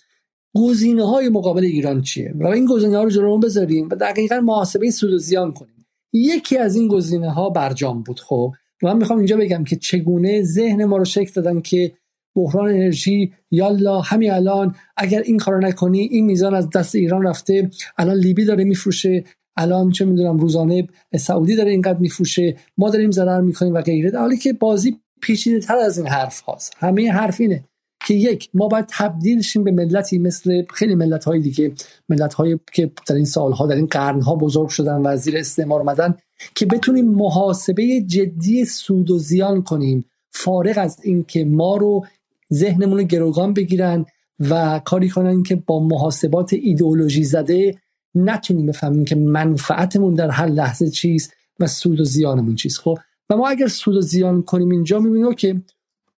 [0.56, 4.90] گزینه های مقابل ایران چیه؟ و این گزینه ها رو جلو بذاریم و دقیقا محاسبه
[4.90, 5.86] سود و زیان کنیم.
[6.12, 8.52] یکی از این گزینه ها برجام بود خب.
[8.82, 11.92] من می‌خوام اینجا بگم که چگونه ذهن ما رو شکل دادن که
[12.36, 17.70] بحران انرژی یالا همین الان اگر این کارو نکنی این میزان از دست ایران رفته
[17.98, 19.24] الان لیبی داره میفروشه
[19.56, 24.18] الان چه می‌دونم روزانه سعودی داره اینقدر میفروشه ما داریم ضرر می‌کنیم و غیره.
[24.18, 26.74] حالی که بازی پیچیده تر از این حرف هاست.
[26.78, 27.64] همه حرف اینه
[28.06, 31.72] که یک ما باید تبدیل شیم به ملتی مثل خیلی ملت های دیگه
[32.08, 35.80] ملت هایی که در این سالها در این قرن ها بزرگ شدن و زیر استعمار
[35.80, 36.14] اومدن
[36.54, 42.06] که بتونیم محاسبه جدی سود و زیان کنیم فارغ از اینکه ما رو
[42.52, 44.06] ذهنمون رو گروگان بگیرن
[44.40, 47.74] و کاری کنن که با محاسبات ایدئولوژی زده
[48.14, 52.78] نتونیم بفهمیم که منفعتمون در هر لحظه چیست و سود و زیانمون چیست.
[52.78, 52.98] خب
[53.30, 55.62] و ما اگر سود و زیان کنیم اینجا می‌بینیم که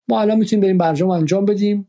[0.08, 1.88] ما الان می‌تونیم بریم برجام انجام بدیم.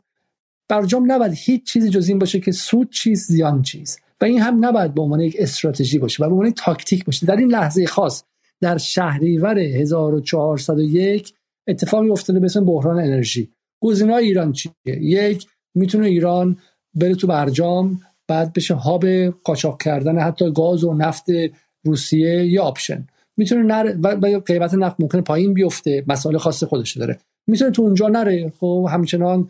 [0.69, 4.65] برجام نباید هیچ چیزی جز این باشه که سود چیز زیان چیز و این هم
[4.65, 7.27] نباید به عنوان یک استراتژی باشه و به عنوان تاکتیک باشه.
[7.27, 8.25] در این لحظه خاص
[8.61, 11.35] در شهریور 1401
[11.67, 13.51] اتفاقی افتاده به اسم بحران انرژی.
[13.83, 16.57] گزینه ایران چیه؟ یک می‌تونه ایران
[16.95, 21.25] بره تو برجام بعد بشه هاب قاچاق کردن حتی گاز و نفت
[21.85, 23.07] روسیه یه option.
[23.37, 27.19] می‌تونه نره و قیمت نفت ممکنه پایین بیفته مسائل خاص خودش داره.
[27.47, 29.49] می‌تونه تو اونجا نره خب؟ همچنان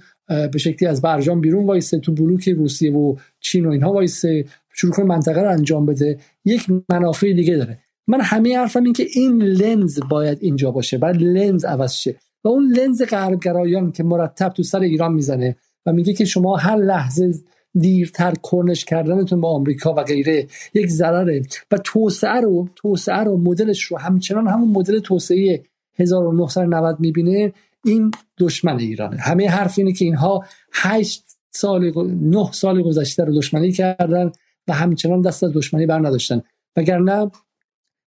[0.53, 4.45] به شکلی از برجام بیرون وایسه تو بلوک روسیه و چین و اینها وایسه
[4.75, 6.19] شروع کنه منطقه رو انجام بده.
[6.45, 7.79] یک منافع دیگه داره.
[8.07, 12.17] من همه حرفم این که این لنز باید اینجا باشه بعد لنز عوض شه.
[12.45, 16.77] و اون لنز غربگرایان که مرتب تو سر ایران می‌زنه و میگه که شما هر
[16.77, 17.35] لحظه
[17.79, 21.43] دیرتر کرنش کردنتون با آمریکا و غیره یک ضرره.
[21.71, 25.63] و توسعه رو توسعه رو مدلش رو همچنان همون مدل توسعه
[25.99, 27.53] 1990 می‌بینه
[27.85, 29.17] این دشمن ایرانه.
[29.17, 34.33] همه حرف اینه که اینها هشت سال نه سال گذشته رو دشمنی کردن
[34.69, 36.43] و همچنان دست از دشمنی بر نداشتن.
[36.77, 37.31] وگرنه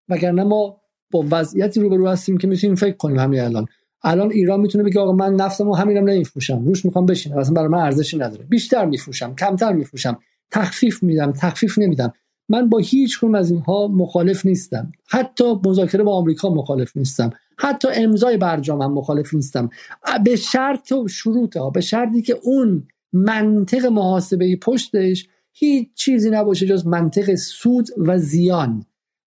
[0.10, 3.66] وگرنه ما با وضعیتی روبرو هستیم که می‌تونیم فکر کنیم همین الان.
[4.04, 7.80] الان ایران می‌تونه بگه آقا من نفتمو همینم نمیفروشم روش می‌خوام بشینم اصلا برای من
[7.80, 8.44] ارزشی نداره.
[8.44, 10.18] بیشتر میفروشم کمتر میفروشم
[10.52, 12.14] تخفیف میدم تخفیف نمیدم.
[12.50, 14.92] من با هیچ کنم از اینها مخالف نیستم.
[15.08, 17.30] حتی مذاکره با آمریکا مخالف نیستم.
[17.58, 19.70] حتی امضای برجام هم مخالف نیستم.
[20.24, 26.66] به شرط و شروط ها به شرطی که اون منطق محاسبه پشتش هیچ چیزی نباشه
[26.66, 28.86] جز منطق سود و زیان.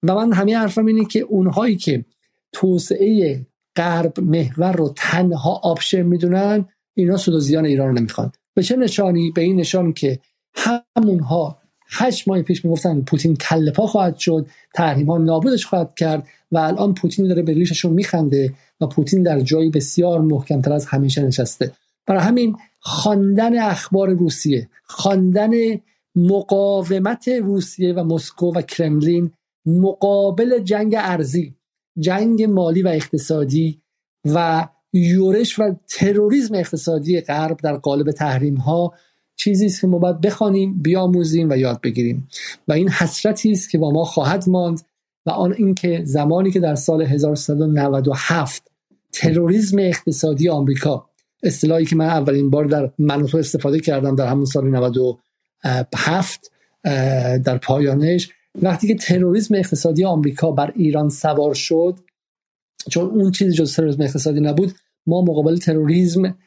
[0.04, 2.06] و من همه حرفم اینه که اونهایی که
[2.52, 3.42] توسعه
[3.76, 8.32] غرب محور رو تنها option می‌دونن اینا سود و زیان ایران رو نمی‌خوان.
[8.54, 10.20] به چه نشانی؟ به این نشان که
[10.98, 11.58] همونها
[11.90, 16.58] هشت ماه پیش می‌گفتن پوتین کله پا خواهد شد تحریم ها نابودش خواهد کرد و
[16.58, 21.72] الان پوتین داره به ریششون میخنده و پوتین در جایی بسیار محکمتر از همیشه نشسته.
[22.08, 25.52] برای همین خواندن اخبار روسیه خواندن
[26.16, 29.32] مقاومت روسیه و مسکو و کرملین
[29.66, 31.56] مقابل جنگ ارزی
[32.02, 33.82] جنگ مالی و اقتصادی
[34.26, 38.94] و یورش و تروریسم اقتصادی غرب در قالب تحریم ها
[39.36, 42.28] چیزی است که ما باید بخوانیم بیاموزیم و یاد بگیریم.
[42.68, 44.82] و این حسرتی است که با ما خواهد ماند
[45.26, 48.72] و آن اینکه زمانی که در سال 1397
[49.12, 51.10] تروریسم اقتصادی آمریکا
[51.44, 56.52] اصطلاحی که من اولین بار در منوتو استفاده کردم در همون سال 97
[57.44, 58.30] در پایانش
[58.62, 62.00] وقتی که تروریسم اقتصادی آمریکا بر ایران سوار شد
[62.90, 64.76] چون اون چیزی جز تروریسم اقتصادی نبود
[65.08, 66.38] ما مقابل تروریسم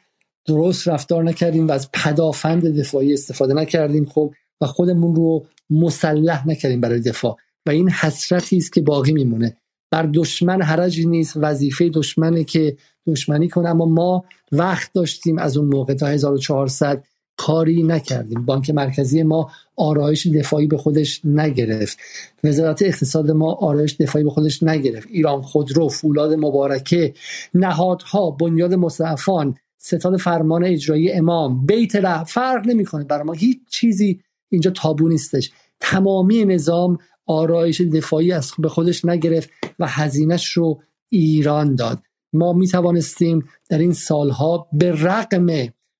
[0.45, 6.81] درست رفتار نکردیم و از پدافند دفاعی استفاده نکردیم خب و خودمون رو مسلح نکردیم
[6.81, 7.37] برای دفاع.
[7.65, 9.57] و این حسرتی است که باقی میمونه.
[9.91, 12.77] بر دشمن حرجی نیست وظیفه دشمنه که
[13.07, 17.03] دشمنی کنه اما ما وقت داشتیم از اون موقع تا 1400
[17.37, 18.45] کاری نکردیم.
[18.45, 21.97] بانک مرکزی ما آرایش دفاعی به خودش نگرفت.
[22.43, 25.07] وزارت اقتصاد ما آرایش دفاعی به خودش نگرفت.
[25.11, 27.13] ایران خودرو فولاد مبارکه
[27.53, 33.03] نهادها بنیاد مصطفان ستاد فرمان اجرایی امام بیت ره فرق نمی‌کنه.
[33.03, 35.51] برای ما هیچ چیزی اینجا تابو نیستش.
[35.79, 39.49] تمامی نظام آرایش دفاعی از به خودش نگرفت
[39.79, 41.99] و هزینهش رو ایران داد.
[42.33, 45.47] ما می توانستیم در این سالها به رقم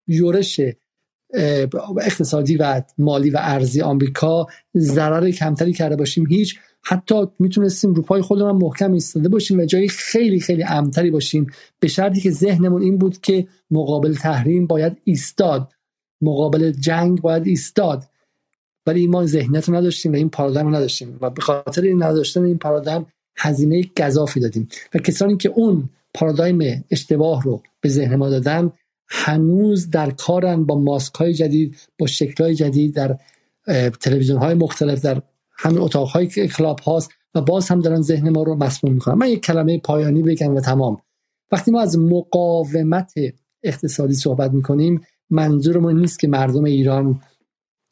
[0.07, 0.61] یورش
[2.01, 4.47] اقتصادی و مالی و ارزی آمریکا
[4.77, 6.27] ضرر کمتری کرده باشیم.
[6.27, 11.47] هیچ حتی می‌تونستیم رو پای خودمون محکم ایستاده باشیم و جایی خیلی خیلی امتری باشیم.
[11.79, 15.71] به شرطی که ذهنمون این بود که مقابل تحریم باید ایستاد.
[16.21, 18.03] مقابل جنگ باید ایستاد.
[18.87, 22.57] ولی ما ذهنیت نداشتیم و این پارادایم رو نداشتیم و به خاطر این نداشتن این
[22.57, 23.05] پارادایم
[23.37, 24.67] هزینه گذافی دادیم.
[24.93, 28.71] و کسانی که اون پارادایم اشتباه رو به ذهن ما دادن
[29.07, 33.17] هنوز در کارن با ماسک های جدید با شکل های جدید در
[34.01, 35.21] تلویزیون های مختلف در
[35.57, 39.15] همین اتاق های کلاب هاست و باز هم دارن ذهن ما رو مسموم می‌کنن.
[39.15, 40.97] من یک کلمه پایانی بگم و تمام.
[41.51, 43.13] وقتی ما از مقاومت
[43.63, 47.21] اقتصادی صحبت می‌کنیم منظورمون نیست که مردم ایران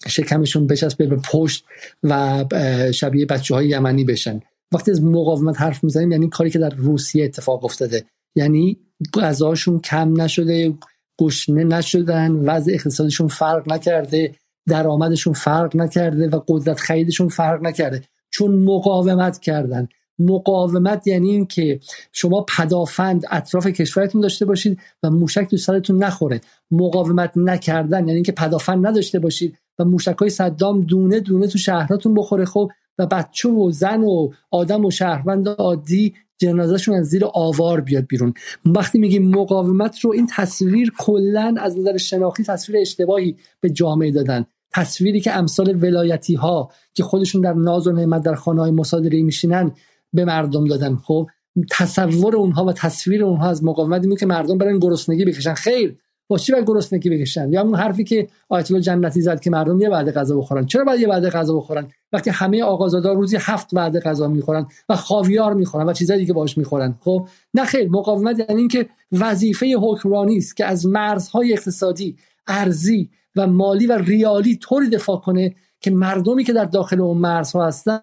[0.07, 1.65] شکمشون بچسبه به پشت
[2.03, 2.45] و
[2.93, 4.39] شبیه بچه های یمنی بشن.
[4.71, 8.05] وقتی از مقاومت حرف می‌زنیم یعنی کاری که در روسیه اتفاق افتاده.
[8.35, 8.77] یعنی
[9.13, 10.73] غذاشون کم نشده
[11.19, 14.35] گشنه نشدن وضع اقتصادشون فرق نکرده
[14.67, 18.01] درآمدشون فرق نکرده و قدرت خریدشون فرق نکرده.
[18.31, 19.87] چون مقاومت کردن.
[20.19, 21.79] مقاومت یعنی این که
[22.11, 26.41] شما پدافند اطراف کشورتون داشته باشید و موشک تو سرتون نخوره.
[26.71, 32.13] مقاومت نکردن یعنی اینکه پدافند نداشته باشید و موشک های صدام دونه دونه تو شهراتون
[32.13, 37.81] بخوره خب و بچه و زن و آدم و شهروند عادی جنازهشون از زیر آوار
[37.81, 38.33] بیاد بیرون.
[38.65, 44.45] وقتی میگیم مقاومت رو این تصویر کلا از نظر شناختی تصویر اشتباهی به جامعه دادن.
[44.73, 49.21] تصویری که امثال ولایتی ها که خودشون در ناز و نعمت در خانه های مصادره
[49.21, 49.71] میشینن
[50.13, 50.95] به مردم دادن.
[50.95, 51.27] خب
[51.71, 55.53] تصور اونها و تصویر اونها از مقاومت اینه که مردم برن گرسنگی بکشن.
[55.53, 55.97] خیر
[56.37, 59.89] چی باید گرسنگی بکشن؟ یا اون حرفی که آیت الله جنتی زد که مردم یه
[59.89, 60.65] بعد غذا بخورن.
[60.65, 64.95] چرا باید یه بعد غذا بخورن؟ وقتی همه آقازادا روزی هفت بعد غذا می‌خورن و
[64.95, 66.95] خاویار می‌خورن و چیزایی دیگه باش می‌خورن.
[66.99, 72.15] خب؟ نه خیر مقاومت یعنی اینکه وظیفه حکمرانی است که از مرزهای اقتصادی
[72.47, 77.67] ارزی و مالی و ریالی طوری دفاع کنه که مردمی که در داخل اون مرزها
[77.67, 78.01] هستن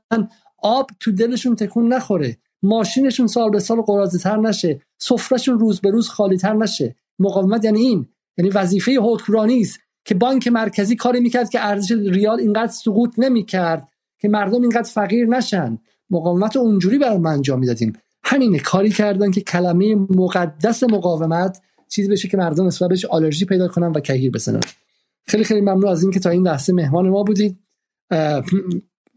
[0.63, 2.37] آب تو دلشون تکون نخوره.
[2.63, 4.81] ماشینشون سال به سال قرازه تر نشه.
[4.99, 6.97] سفرهشون روز به روز خالی تر نشه.
[7.19, 8.07] مقاومت یعنی این
[8.41, 13.89] یعنی وظیفه حکمرانی است که بانک مرکزی کاری می‌کرد که ارزش ریال اینقدر سقوط نمی‌کرد
[14.19, 15.79] که مردم اینقدر فقیر نشن.
[16.11, 17.93] مقاومت اونجوری بر ما انجام می‌دادیم.
[18.25, 23.69] همینه کاری کردن که کلمه مقدس مقاومت چیزی بشه که مردم نسبت بهش آلرژی پیدا
[23.69, 24.61] کنن و کهیر بزنن.
[25.27, 27.59] خیلی خیلی ممنون از اینکه تا این لحظه مهمان ما بودید.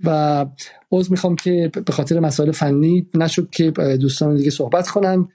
[0.03, 0.45] و
[0.91, 5.27] عوض می‌خوام که به خاطر مسائل فنی نشد که دوستان دیگه صحبت کنن.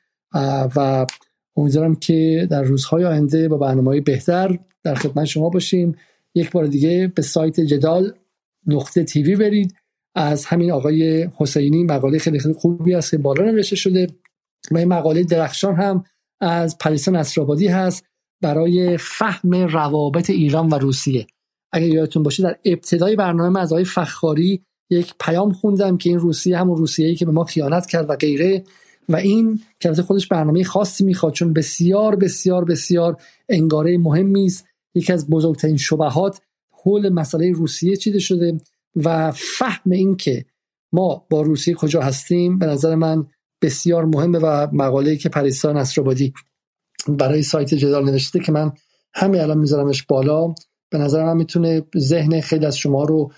[0.77, 1.07] و
[1.59, 5.95] امیدوارم که در روزهای آینده با برنامه بهتر در خدمت شما باشیم.
[6.35, 8.13] یک بار دیگه به سایت جدال
[8.67, 9.75] نقطه تیوی برید.
[10.15, 14.07] از همین آقای حسینی مقاله خیلی خیلی خوبی هست که بالا نوشته شده
[14.71, 16.05] و این مقاله درخشان هم
[16.41, 18.05] از پریسا نصرآبادی هست
[18.43, 21.27] برای فهم روابط ایران و روسیه.
[21.73, 26.59] اگر یادتون باشه در ابتدای برنامه از آقای فخاری یک پیام خوندم که این روسیه
[26.59, 28.65] همون روسیه‌ای که به ما خیانت کرد و غیره.
[29.09, 33.17] و این که خودش برنامه خاصی می‌خواد چون بسیار بسیار بسیار
[33.49, 34.67] انگاره مهمی است.
[34.95, 38.61] یکی از بزرگترین شبهات حول مسئله روسیه چیده شده
[38.97, 40.45] و فهم این که
[40.93, 43.27] ما با روسیه کجا هستیم به نظر من
[43.63, 46.33] بسیار مهمه و مقاله‌ای که پریسا نصرآبادی
[47.09, 48.73] برای سایت جدال نوشته که من
[49.15, 50.55] همین الان میذارمش بالا.
[50.91, 53.33] به نظر من می‌تونه ذهن خیلی از شما رو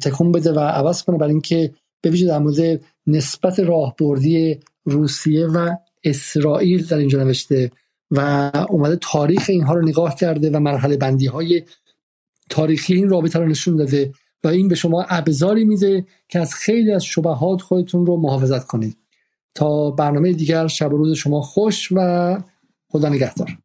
[0.00, 5.76] تکون بده و عوض کنه برای اینکه به ویژه در مورد نسبت راهبردی روسیه و
[6.04, 7.70] اسرائیل در اینجا نوشته
[8.10, 11.62] و اومده تاریخ اینها رو نگاه کرده و مرحله بندی های
[12.50, 14.12] تاریخی این رابطه رو نشون داده
[14.44, 18.96] و این به شما ابزاری میده که از خیلی از شبهات خودتون رو محافظت کنید.
[19.54, 22.38] تا برنامه دیگر شب و روز شما خوش و
[22.88, 23.58] خدا نگهدار.